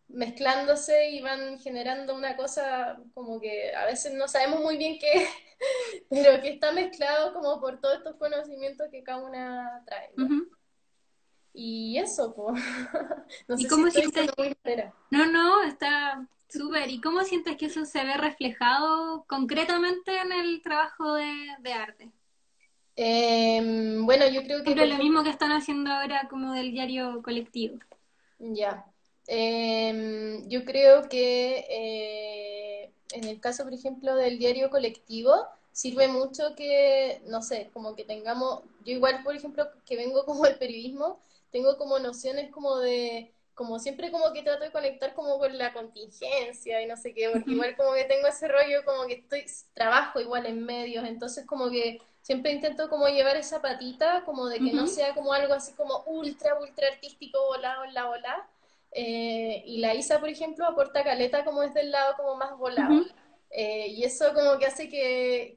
mezclándose 0.09 1.11
y 1.11 1.21
van 1.21 1.59
generando 1.59 2.15
una 2.15 2.37
cosa 2.37 2.99
como 3.15 3.41
que 3.41 3.75
a 3.75 3.87
veces 3.87 4.15
no 4.15 4.29
sabemos 4.29 4.61
muy 4.61 4.77
bien 4.77 4.99
qué, 4.99 5.27
pero 6.11 6.41
que 6.41 6.51
está 6.51 6.73
mezclado 6.73 7.33
como 7.33 7.61
por 7.61 7.81
todos 7.81 7.99
estos 7.99 8.17
conocimientos 8.17 8.89
que 8.91 9.03
cada 9.03 9.25
una 9.25 9.83
trae. 9.85 10.11
Y 11.59 11.97
eso, 11.97 12.35
pues. 12.35 12.63
no 13.49 13.57
sé 13.57 13.67
cómo 13.67 13.91
si 13.91 14.01
estoy 14.01 14.29
muy 14.37 14.55
No, 15.11 15.25
no, 15.27 15.63
está 15.63 16.29
Súper, 16.49 16.91
¿y 16.91 17.01
cómo 17.01 17.25
sientes 17.25 17.57
que 17.57 17.67
eso 17.67 17.85
se 17.85 18.05
ve 18.05 18.17
reflejado 18.17 19.25
concretamente 19.29 20.17
en 20.19 20.33
el 20.33 20.63
trabajo 20.63 21.15
de, 21.15 21.73
arte? 21.73 22.11
Em, 22.95 24.07
bueno, 24.07 24.29
yo 24.29 24.43
creo 24.43 24.63
que... 24.63 24.71
Es 24.71 24.89
lo 24.89 24.97
mismo 24.97 25.23
que 25.25 25.31
están 25.31 25.53
haciendo 25.53 25.91
ahora 25.91 26.29
como 26.29 26.53
del 26.53 26.71
diario 26.73 27.21
colectivo. 27.23 27.79
Ya. 28.39 28.87
Em, 29.27 30.49
yo 30.49 30.65
creo 30.65 31.09
que 31.09 31.67
eh, 31.69 32.93
en 33.13 33.25
el 33.25 33.41
caso, 33.41 33.65
por 33.65 33.75
ejemplo, 33.75 34.15
del 34.15 34.39
diario 34.39 34.71
colectivo, 34.71 35.33
sirve 35.73 36.09
mucho 36.09 36.55
que, 36.57 37.21
no 37.27 37.43
sé, 37.43 37.71
como 37.73 37.95
que 37.95 38.05
tengamos, 38.05 38.63
yo 38.85 38.93
igual, 38.95 39.23
por 39.23 39.35
ejemplo, 39.35 39.69
que 39.85 39.97
vengo 39.97 40.25
como 40.25 40.45
del 40.45 40.59
periodismo, 40.59 41.21
tengo 41.51 41.77
como 41.77 41.99
nociones 41.99 42.51
como 42.51 42.79
de 42.79 43.33
como 43.57 43.79
siempre 43.79 44.13
como 44.13 44.35
que 44.35 44.43
trato 44.43 44.65
de 44.65 44.71
conectar 44.71 45.15
como 45.15 45.39
con 45.39 45.57
la 45.57 45.73
contingencia 45.73 46.83
y 46.83 46.87
no 46.87 46.95
sé 46.95 47.15
qué, 47.15 47.31
porque 47.33 47.53
igual 47.53 47.75
como 47.75 47.95
que 47.95 48.05
tengo 48.05 48.29
ese 48.29 48.47
rollo 48.49 48.85
como 48.85 49.07
que 49.07 49.15
estoy, 49.15 49.47
trabajo 49.73 50.21
igual 50.21 50.45
en 50.45 50.63
medios, 50.63 51.07
entonces 51.07 51.47
como 51.47 51.71
que 51.71 51.99
siempre 52.21 52.53
intento 52.53 52.91
como 52.91 53.09
llevar 53.09 53.35
esa 53.37 53.63
patita, 53.63 54.25
como 54.27 54.47
de 54.47 54.59
que 54.59 54.75
no 54.75 54.87
sea 54.87 55.15
como 55.15 55.33
algo 55.33 55.55
así 55.55 55.73
como 55.73 56.05
ultra, 56.05 56.61
ultra 56.61 56.89
artístico, 56.89 57.39
volado, 57.47 57.87
volá, 57.87 58.05
volá. 58.05 58.49
Eh, 58.93 59.63
y 59.65 59.79
la 59.79 59.95
Isa, 59.95 60.21
por 60.21 60.29
ejemplo, 60.29 60.67
aporta 60.67 61.03
caleta 61.03 61.43
como 61.43 61.63
es 61.63 61.73
del 61.73 61.91
lado 61.91 62.15
como 62.19 62.37
más 62.37 62.59
volado. 62.59 63.07
Eh, 63.51 63.87
y 63.89 64.05
eso 64.05 64.35
como 64.35 64.59
que 64.59 64.67
hace 64.67 64.91
que, 64.91 65.57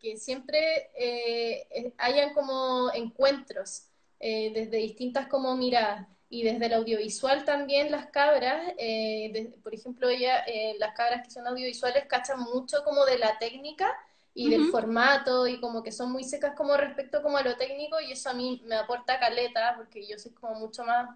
que, 0.00 0.16
siempre 0.18 0.90
eh, 0.94 1.92
hayan 1.98 2.32
como 2.32 2.92
encuentros 2.94 3.88
desde 4.20 4.76
distintas 4.76 5.26
como 5.26 5.56
miradas 5.56 6.06
y 6.30 6.42
desde 6.42 6.66
el 6.66 6.74
audiovisual 6.74 7.44
también 7.44 7.90
las 7.90 8.06
cabras, 8.06 8.74
eh, 8.76 9.52
por 9.62 9.74
ejemplo, 9.74 10.08
ella, 10.08 10.40
eh, 10.46 10.76
las 10.78 10.94
cabras 10.94 11.22
que 11.24 11.30
son 11.30 11.46
audiovisuales 11.46 12.04
cachan 12.06 12.40
mucho 12.40 12.84
como 12.84 13.04
de 13.06 13.18
la 13.18 13.38
técnica 13.38 13.94
y 14.34 14.50
del 14.50 14.66
formato 14.70 15.46
y 15.46 15.58
como 15.58 15.82
que 15.82 15.90
son 15.90 16.12
muy 16.12 16.22
secas 16.22 16.54
como 16.54 16.76
respecto 16.76 17.22
como 17.22 17.38
a 17.38 17.42
lo 17.42 17.56
técnico 17.56 18.00
y 18.00 18.12
eso 18.12 18.30
a 18.30 18.34
mí 18.34 18.62
me 18.66 18.76
aporta 18.76 19.18
caleta 19.18 19.74
porque 19.76 20.06
yo 20.06 20.18
soy 20.18 20.32
como 20.32 20.54
mucho 20.54 20.84
más, 20.84 21.08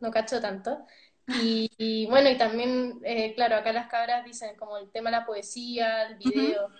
no 0.00 0.10
cacho 0.10 0.40
tanto. 0.40 0.84
Y, 1.42 2.06
bueno, 2.06 2.30
y 2.30 2.38
también, 2.38 3.00
eh, 3.04 3.34
claro, 3.34 3.56
acá 3.56 3.72
las 3.72 3.88
cabras 3.88 4.24
dicen 4.24 4.56
como 4.56 4.78
el 4.78 4.90
tema 4.90 5.10
de 5.10 5.18
la 5.18 5.26
poesía, 5.26 6.04
el 6.04 6.16
video. 6.16 6.70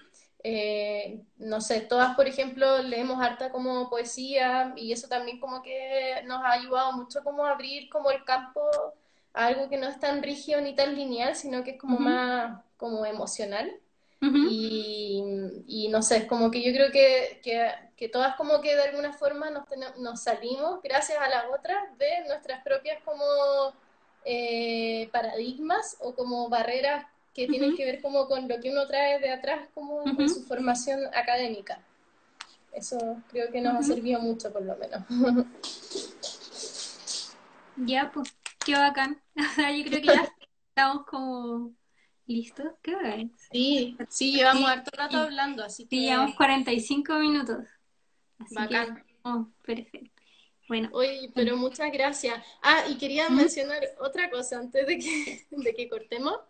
Eh, 0.45 1.25
no 1.39 1.61
sé, 1.61 1.81
todas, 1.81 2.15
por 2.15 2.29
ejemplo, 2.29 2.79
leemos 2.83 3.21
harta 3.21 3.51
como 3.51 3.91
poesía 3.91 4.73
y 4.77 4.93
eso 4.93 5.09
también 5.09 5.41
como 5.41 5.63
que 5.63 6.23
nos 6.27 6.43
ha 6.45 6.53
ayudado 6.53 6.93
mucho 6.93 7.25
como 7.25 7.45
a 7.45 7.53
abrir 7.53 7.89
como 7.89 8.11
el 8.11 8.25
campo 8.25 8.61
a 9.33 9.47
algo 9.47 9.69
que 9.69 9.77
no 9.77 9.89
es 9.89 9.99
tan 9.99 10.23
rígido 10.23 10.61
ni 10.61 10.75
tan 10.75 10.95
lineal, 10.95 11.35
sino 11.35 11.65
que 11.65 11.73
es 11.73 11.79
como 11.79 11.99
más 11.99 12.63
como 12.77 13.05
emocional. 13.05 13.71
y, 14.21 15.23
y, 15.67 15.89
no 15.89 16.03
sé, 16.03 16.27
como 16.27 16.51
que 16.51 16.63
yo 16.63 16.73
creo 16.73 16.91
que, 16.91 17.41
que, 17.97 18.09
todas 18.09 18.35
como 18.37 18.61
que 18.61 18.75
de 18.75 18.83
alguna 18.83 19.13
forma 19.13 19.51
nos, 19.51 19.65
nos 19.99 20.23
salimos 20.23 20.83
gracias 20.83 21.19
a 21.21 21.29
las 21.29 21.45
otras 21.57 21.97
de 21.99 22.27
nuestras 22.27 22.63
propias 22.65 23.01
como 23.05 23.23
eh, 24.25 25.09
paradigmas 25.13 25.97
o 26.01 26.15
como 26.15 26.49
barreras 26.49 27.07
que 27.39 27.47
tienen 27.47 27.77
que 27.77 27.85
ver 27.85 28.03
como 28.03 28.27
con 28.27 28.49
lo 28.49 28.61
que 28.61 28.73
uno 28.73 28.85
trae 28.89 29.21
de 29.21 29.31
atrás, 29.31 29.69
como 29.73 30.03
con 30.03 30.29
su 30.29 30.43
formación 30.43 30.99
académica. 31.15 31.81
Eso 32.73 32.99
creo 33.31 33.53
que 33.53 33.61
nos 33.61 33.77
ha 33.77 33.83
servido 33.83 34.21
mucho, 34.21 34.53
por 34.53 34.63
lo 34.63 34.77
menos. 34.77 35.05
Ya, 37.77 38.11
pues, 38.13 38.35
qué 38.67 38.73
bacán. 38.73 39.23
O 39.37 39.55
sea, 39.55 39.71
yo 39.71 39.85
creo 39.85 40.01
que 40.01 40.09
ya 40.09 40.29
estamos 40.69 41.07
como 41.07 41.73
listos. 42.27 42.73
Qué 42.83 42.97
bacán. 42.97 43.33
Sí, 43.53 43.97
sí, 44.09 44.33
llevamos 44.33 44.65
sí, 44.65 44.71
harto 44.71 44.91
rato 44.97 45.19
hablando, 45.19 45.63
así 45.63 45.85
que... 45.85 45.95
Sí, 45.95 46.03
llevamos 46.03 46.35
45 46.35 47.15
minutos. 47.21 47.59
bacán. 48.51 49.05
oh, 49.23 49.47
perfecto. 49.65 50.11
Bueno. 50.67 50.89
Oye, 50.93 51.31
pero 51.37 51.57
muchas 51.57 51.93
gracias. 51.93 52.45
Ah, 52.63 52.83
y 52.91 52.99
quería 52.99 53.31
mencionar 53.31 53.81
otra 54.01 54.29
cosa 54.29 54.59
antes 54.59 54.85
de 54.89 54.99
que, 54.99 55.47
de 55.51 55.75
que 55.75 55.89
cortemos. 55.89 56.41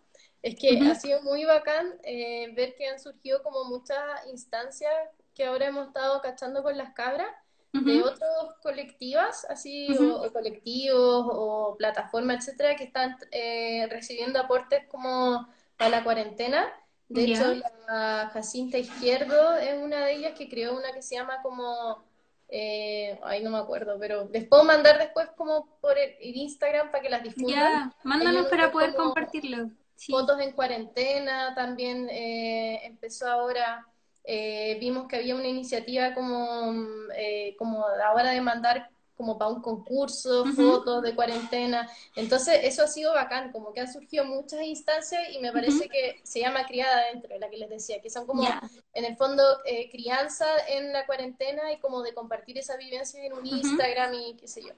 Es 0.41 0.55
que 0.55 0.79
ha 0.79 0.95
sido 0.95 1.21
muy 1.21 1.43
bacán 1.43 1.99
eh, 2.03 2.51
ver 2.55 2.75
que 2.75 2.87
han 2.87 2.99
surgido 2.99 3.43
como 3.43 3.65
muchas 3.65 4.01
instancias 4.31 4.93
que 5.35 5.45
ahora 5.45 5.67
hemos 5.67 5.87
estado 5.87 6.21
cachando 6.21 6.63
con 6.63 6.77
las 6.77 6.93
cabras 6.93 7.29
de 7.71 8.01
otros 8.01 8.55
colectivas, 8.63 9.45
así, 9.47 9.95
o, 9.95 10.33
colectivos 10.33 11.27
o 11.29 11.75
plataformas, 11.77 12.47
etcétera, 12.47 12.75
que 12.75 12.85
están 12.85 13.15
eh, 13.31 13.87
recibiendo 13.91 14.39
aportes 14.39 14.87
como 14.87 15.47
para 15.77 15.91
la 15.91 16.03
cuarentena. 16.03 16.65
De 17.09 17.25
hecho, 17.25 17.55
la 17.87 18.31
Jacinta 18.33 18.77
Izquierdo 18.77 19.55
es 19.57 19.81
una 19.81 20.05
de 20.05 20.13
ellas 20.13 20.33
que 20.37 20.49
creó 20.49 20.75
una 20.75 20.91
que 20.93 21.03
se 21.03 21.15
llama 21.15 21.41
como 21.43 22.03
eh, 22.49 23.19
ay, 23.23 23.43
no 23.43 23.51
me 23.51 23.59
acuerdo, 23.59 23.97
pero 23.99 24.27
les 24.31 24.47
puedo 24.47 24.63
mandar 24.63 24.97
después 24.97 25.29
como 25.35 25.77
por 25.79 25.97
el, 25.97 26.15
Instagram 26.19 26.89
para 26.89 27.03
que 27.03 27.09
las 27.09 27.23
difundan. 27.23 27.55
Ya, 27.55 27.95
mándanos 28.03 28.47
para 28.47 28.71
poder 28.71 28.95
compartirlo 28.95 29.69
fotos 30.07 30.39
en 30.39 30.51
cuarentena 30.53 31.53
también 31.55 32.09
eh, 32.09 32.81
empezó 32.85 33.27
ahora. 33.27 33.85
Eh, 34.23 34.77
vimos 34.79 35.07
que 35.07 35.15
había 35.15 35.35
una 35.35 35.47
iniciativa 35.47 36.13
como, 36.13 36.75
eh, 37.15 37.55
como 37.57 37.85
ahora 37.85 38.31
de 38.31 38.41
mandar 38.41 38.89
como 39.15 39.37
para 39.37 39.51
un 39.51 39.61
concurso, 39.61 40.45
fotos 40.55 41.03
de 41.03 41.13
cuarentena. 41.13 41.89
Entonces, 42.15 42.61
eso 42.63 42.83
ha 42.83 42.87
sido 42.87 43.13
bacán, 43.13 43.51
como 43.51 43.73
que 43.73 43.81
han 43.81 43.91
surgido 43.91 44.23
muchas 44.23 44.61
instancias 44.61 45.21
y 45.33 45.39
me 45.39 45.51
parece 45.51 45.89
que 45.89 46.21
se 46.23 46.39
llama 46.39 46.65
criada 46.65 47.07
dentro, 47.11 47.37
la 47.37 47.49
que 47.49 47.57
les 47.57 47.69
decía, 47.69 47.99
que 48.01 48.09
son 48.09 48.25
como, 48.25 48.47
en 48.93 49.03
el 49.03 49.17
fondo, 49.17 49.43
crianza 49.91 50.45
en 50.69 50.93
la 50.93 51.05
cuarentena 51.05 51.73
y 51.73 51.79
como 51.79 52.01
de 52.01 52.13
compartir 52.13 52.57
esa 52.59 52.77
vivencia 52.77 53.21
en 53.21 53.33
un 53.33 53.45
Instagram 53.45 54.13
y 54.13 54.35
qué 54.35 54.47
sé 54.47 54.61
yo. 54.61 54.71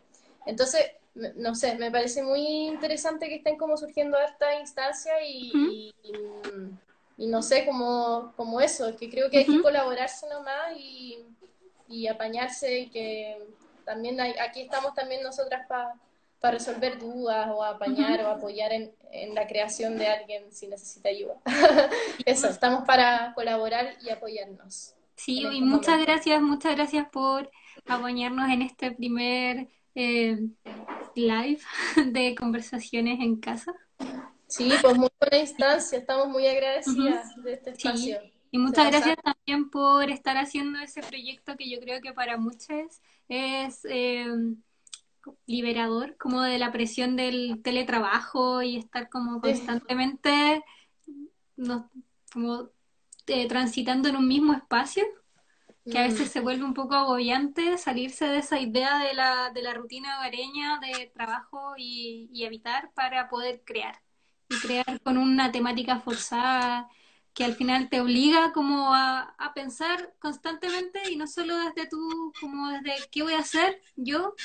Entonces, 0.46 0.92
no 1.14 1.56
sé, 1.56 1.76
me 1.76 1.92
parece 1.92 2.24
muy 2.24 2.68
interesante 2.68 3.28
que 3.28 3.36
estén 3.36 3.58
como 3.58 3.78
surgiendo 3.78 4.18
esta 4.20 4.60
instancia 4.60 5.14
y, 5.26 5.94
y, 7.18 7.28
no 7.28 7.42
sé, 7.42 7.66
como, 7.66 8.34
como 8.36 8.62
eso, 8.62 8.96
que 8.96 9.10
creo 9.10 9.30
que 9.30 9.40
hay 9.40 9.46
que 9.46 9.62
colaborarse 9.62 10.28
nomás 10.30 10.76
y, 10.78 11.26
y 11.88 12.08
apañarse 12.08 12.80
y 12.80 12.90
que 12.90 13.38
también 13.84 14.20
hay, 14.20 14.34
aquí 14.40 14.62
estamos 14.62 14.94
también 14.94 15.22
nosotras 15.22 15.68
para 15.68 16.54
resolver 16.54 16.98
dudas 16.98 17.50
o 17.52 17.64
apañar 17.64 18.24
o 18.24 18.30
apoyar 18.30 18.72
en, 18.72 18.92
en, 19.12 19.36
la 19.36 19.46
creación 19.46 19.98
de 19.98 20.08
alguien 20.08 20.52
si 20.52 20.68
necesita 20.68 21.10
ayuda. 21.10 21.36
Eso, 22.26 22.48
estamos 22.48 22.86
para 22.86 23.34
colaborar 23.36 23.96
y 24.02 24.10
apoyarnos. 24.10 24.96
Sí, 25.16 25.42
y 25.42 25.46
este 25.46 25.62
muchas 25.62 26.02
gracias, 26.02 26.42
muchas 26.42 26.76
gracias 26.76 27.08
por 27.10 27.52
acompañarnos 27.86 28.50
en 28.50 28.64
este 28.64 28.92
primer 28.92 29.68
eh, 29.96 30.40
live 31.16 31.62
de 32.08 32.36
conversaciones 32.36 33.20
en 33.20 33.38
casa. 33.38 33.74
Sí, 34.48 34.70
pues 34.82 34.98
muy 34.98 35.10
buena 35.20 35.38
instancia, 35.38 35.98
estamos 35.98 36.28
muy 36.28 36.46
agradecidas 36.46 37.36
de 37.42 37.54
este 37.54 37.70
espacio. 37.72 38.20
Y 38.54 38.58
muchas 38.58 38.92
gracias 38.92 39.16
también 39.24 39.70
por 39.70 40.10
estar 40.10 40.38
haciendo 40.38 40.80
ese 40.80 41.02
proyecto 41.02 41.56
que 41.56 41.70
yo 41.70 41.80
creo 41.80 42.02
que 42.02 42.12
para 42.12 42.36
muchos 42.36 43.00
es 43.30 43.86
eh, 43.86 44.28
liberador, 45.46 46.18
como 46.18 46.42
de 46.42 46.60
la 46.60 46.74
presión 46.74 47.16
del 47.16 47.62
teletrabajo 47.64 48.62
y 48.62 48.76
estar 48.76 49.08
como 49.10 49.40
constantemente 49.40 50.64
como 52.34 52.70
eh, 53.28 53.48
transitando 53.48 54.10
en 54.10 54.18
un 54.18 54.28
mismo 54.28 54.54
espacio 54.54 55.06
que 55.90 55.98
a 55.98 56.04
veces 56.04 56.32
se 56.32 56.42
mm. 56.42 56.44
vuelve 56.44 56.64
un 56.64 56.74
poco 56.74 56.96
agobiante 56.96 57.78
salirse 57.78 58.26
de 58.28 58.38
esa 58.38 58.60
idea 58.60 59.00
de 59.00 59.14
la, 59.14 59.52
de 59.52 59.62
la 59.62 59.74
rutina 59.74 60.20
hogareña 60.20 60.80
de 60.80 61.12
trabajo 61.14 61.74
y, 61.78 62.30
y, 62.32 62.44
evitar 62.44 62.92
para 62.94 63.30
poder 63.30 63.64
crear. 63.66 64.00
Y 64.50 64.60
crear 64.60 65.02
con 65.02 65.18
una 65.18 65.52
temática 65.52 66.00
forzada 66.00 66.90
que 67.34 67.46
al 67.46 67.56
final 67.56 67.90
te 67.90 68.02
obliga 68.02 68.52
como 68.52 68.94
a, 68.94 69.36
a 69.38 69.54
pensar 69.54 70.14
constantemente 70.20 71.10
y 71.10 71.16
no 71.16 71.28
solo 71.28 71.58
desde 71.58 71.88
tú, 71.88 72.34
como 72.40 72.70
desde 72.70 73.08
qué 73.10 73.24
voy 73.24 73.34
a 73.34 73.40
hacer 73.40 73.82
yo, 73.96 74.36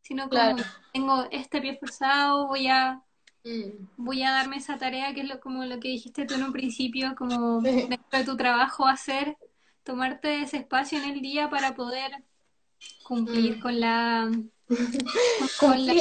sino 0.00 0.28
como 0.28 0.56
tengo 0.92 1.26
este 1.30 1.60
pie 1.60 1.78
forzado, 1.78 2.48
voy 2.48 2.66
a 2.66 3.02
mm. 3.44 3.88
voy 3.96 4.24
a 4.24 4.32
darme 4.32 4.56
esa 4.56 4.76
tarea 4.76 5.14
que 5.14 5.20
es 5.20 5.28
lo 5.28 5.40
como 5.40 5.64
lo 5.64 5.78
que 5.78 5.88
dijiste 5.88 6.26
tú 6.26 6.34
en 6.34 6.42
un 6.42 6.52
principio, 6.52 7.14
como 7.16 7.60
dentro 7.62 8.18
de 8.18 8.24
tu 8.24 8.36
trabajo 8.36 8.86
hacer 8.86 9.36
tomarte 9.84 10.42
ese 10.42 10.58
espacio 10.58 10.98
en 10.98 11.10
el 11.10 11.20
día 11.20 11.50
para 11.50 11.74
poder 11.74 12.12
cumplir 13.04 13.58
mm. 13.58 13.60
con 13.60 13.80
la 13.80 14.30
con 15.58 15.86
la, 15.86 15.92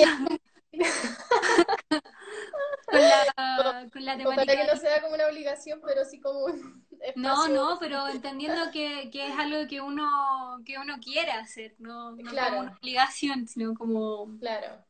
con 3.92 4.06
la, 4.06 4.18
temática. 4.18 4.36
Para 4.46 4.46
que 4.46 4.68
no 4.72 4.78
sea 4.80 5.02
como 5.02 5.16
una 5.16 5.28
obligación, 5.28 5.82
pero 5.86 6.06
sí 6.06 6.20
como 6.20 6.46
un 6.46 6.82
No, 7.16 7.48
no, 7.48 7.78
pero 7.80 8.08
entendiendo 8.08 8.72
que, 8.72 9.10
que, 9.12 9.28
es 9.28 9.38
algo 9.38 9.68
que 9.68 9.82
uno 9.82 10.62
que 10.66 10.78
uno 10.78 10.96
quiere 11.02 11.32
hacer, 11.32 11.76
no, 11.80 12.12
no 12.12 12.32
como 12.32 12.60
una 12.60 12.78
obligación, 12.80 13.48
sino 13.48 13.74
como... 13.74 14.38
Claro, 14.40 14.84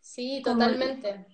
sí, 0.00 0.42
totalmente 0.44 1.26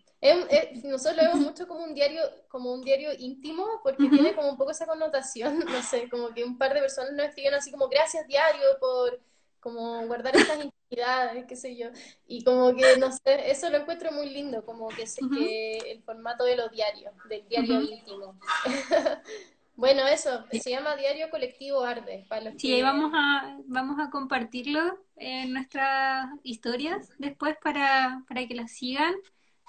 nosotros 0.85 1.16
lo 1.16 1.22
vemos 1.22 1.41
mucho 1.41 1.68
como 1.68 1.85
un 1.85 1.95
diario, 1.95 2.22
como 2.49 2.72
un 2.72 2.83
diario 2.83 3.11
íntimo, 3.18 3.81
porque 3.83 4.09
tiene 4.09 4.35
como 4.35 4.51
un 4.51 4.57
poco 4.57 4.70
esa 4.70 4.87
connotación, 4.87 5.59
no 5.66 5.83
sé, 5.83 6.09
como 6.09 6.33
que 6.33 6.45
un 6.45 6.59
par 6.59 6.74
de 6.74 6.81
personas 6.81 7.12
nos 7.12 7.27
escriben 7.27 7.55
así 7.55 7.70
como 7.70 7.89
gracias 7.89 8.27
diario 8.27 8.64
por 8.81 9.20
como 9.61 10.07
guardar 10.07 10.37
estas 10.37 10.64
intimidades, 10.64 11.45
qué 11.47 11.57
sé 11.57 11.77
yo, 11.77 11.89
y 12.29 12.45
como 12.45 12.72
que, 12.74 12.97
no 12.99 13.11
sé, 13.11 13.51
eso 13.51 13.68
lo 13.68 13.79
encuentro 13.79 14.12
muy 14.12 14.31
lindo, 14.31 14.64
como 14.64 14.87
que, 14.89 15.09
sé 15.09 15.20
que 15.29 15.79
el 15.91 16.03
formato 16.05 16.45
de 16.45 16.57
los 16.57 16.70
diarios, 16.70 17.12
del 17.29 17.49
diario 17.49 17.83
íntimo. 17.83 18.39
bueno, 19.74 20.07
eso, 20.07 20.45
se 20.53 20.70
llama 20.70 20.95
Diario 20.95 21.31
Colectivo 21.31 21.83
Arde. 21.83 22.27
Para 22.29 22.53
sí, 22.57 22.74
ahí 22.74 22.83
vamos 22.83 23.11
a, 23.12 23.59
vamos 23.66 23.99
a 23.99 24.09
compartirlo 24.09 25.01
en 25.16 25.53
nuestras 25.53 26.29
historias 26.45 27.11
después 27.18 27.57
para, 27.61 28.22
para 28.29 28.47
que 28.47 28.55
las 28.55 28.70
sigan. 28.70 29.16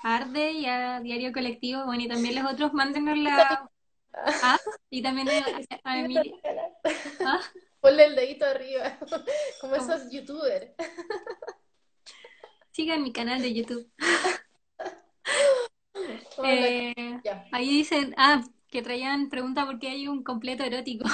Arde 0.03 0.51
y 0.51 0.65
a 0.65 0.99
Diario 0.99 1.31
Colectivo, 1.31 1.85
bueno, 1.85 2.03
y 2.03 2.07
también 2.07 2.35
los 2.35 2.51
otros, 2.51 2.73
mándenos 2.73 3.17
la... 3.17 3.69
Ah, 4.41 4.57
y 4.89 5.03
también 5.03 5.29
a, 5.83 5.99
Emilia. 5.99 6.33
¿Ah? 7.23 7.39
Ponle 7.79 8.05
el 8.05 8.15
dedito 8.15 8.45
arriba, 8.45 8.97
como 9.61 9.75
esos 9.75 10.11
youtubers. 10.11 10.71
Sigan 12.71 13.03
mi 13.03 13.11
canal 13.11 13.39
de 13.41 13.53
YouTube. 13.53 13.91
eh, 16.43 17.21
ahí 17.51 17.69
dicen, 17.69 18.15
ah, 18.17 18.41
que 18.69 18.81
traían 18.81 19.29
pregunta 19.29 19.65
por 19.65 19.77
qué 19.77 19.89
hay 19.89 20.07
un 20.07 20.23
completo 20.23 20.63
erótico. 20.63 21.07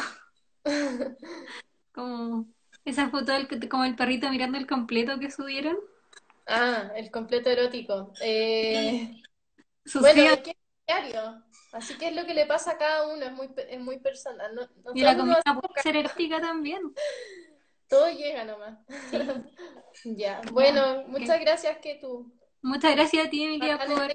como 1.92 2.48
esa 2.86 3.10
foto 3.10 3.34
del, 3.34 3.48
como 3.70 3.84
el 3.84 3.96
perrito 3.96 4.30
mirando 4.30 4.58
el 4.58 4.68
completo 4.68 5.20
que 5.20 5.30
subieron. 5.30 5.78
Ah, 6.48 6.92
el 6.96 7.12
completo 7.12 7.50
erótico. 7.50 8.14
Eh, 8.22 9.22
bueno, 10.00 10.44
que 10.44 10.52
es 10.52 10.58
diario. 10.88 11.44
Así 11.72 11.98
que 11.98 12.10
es 12.10 12.16
lo 12.16 12.26
que 12.26 12.34
le 12.34 12.46
pasa 12.46 12.72
a 12.72 12.78
cada 12.78 13.08
uno, 13.08 13.26
es 13.26 13.32
muy, 13.32 13.50
es 13.58 13.80
muy 13.80 14.00
personal. 14.00 14.54
No, 14.54 14.92
y 14.94 15.02
la 15.02 15.18
comida 15.18 15.42
puede 15.44 15.82
ser 15.82 15.96
erótica 15.96 16.40
también. 16.40 16.82
Todo 17.88 18.10
llega 18.10 18.44
nomás. 18.44 18.80
ya, 20.04 20.42
bueno, 20.52 21.04
muchas 21.08 21.40
gracias 21.40 21.78
que 21.78 21.96
tú. 21.96 22.32
Muchas 22.62 22.96
gracias 22.96 23.28
a 23.28 23.30
ti, 23.30 23.44
Emilia, 23.44 23.78
por... 23.86 24.08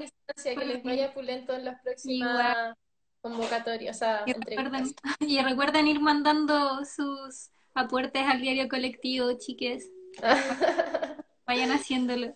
Que 0.43 0.64
les 0.64 0.83
vaya 0.83 1.12
pulento 1.12 1.55
en 1.55 1.66
las 1.66 1.81
próximas 1.83 2.74
convocatorias, 3.20 3.97
o 3.97 3.99
sea, 3.99 4.22
y 4.26 4.33
recuerden, 4.33 4.95
y 5.20 5.43
recuerden 5.43 5.87
ir 5.87 6.01
mandando 6.01 6.85
sus 6.85 7.51
aportes 7.74 8.22
al 8.26 8.41
diario 8.41 8.68
colectivo, 8.68 9.33
chiques. 9.39 9.91
Vayan 11.49 11.72
haciéndolo. 11.72 12.34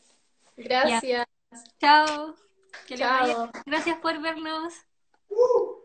Gracias. 0.57 1.27
Chao. 1.79 2.35
Que 2.87 2.97
Chao. 2.97 3.51
Gracias 3.67 3.99
por 3.99 4.19
vernos. 4.23 4.73
Uh. 5.29 5.82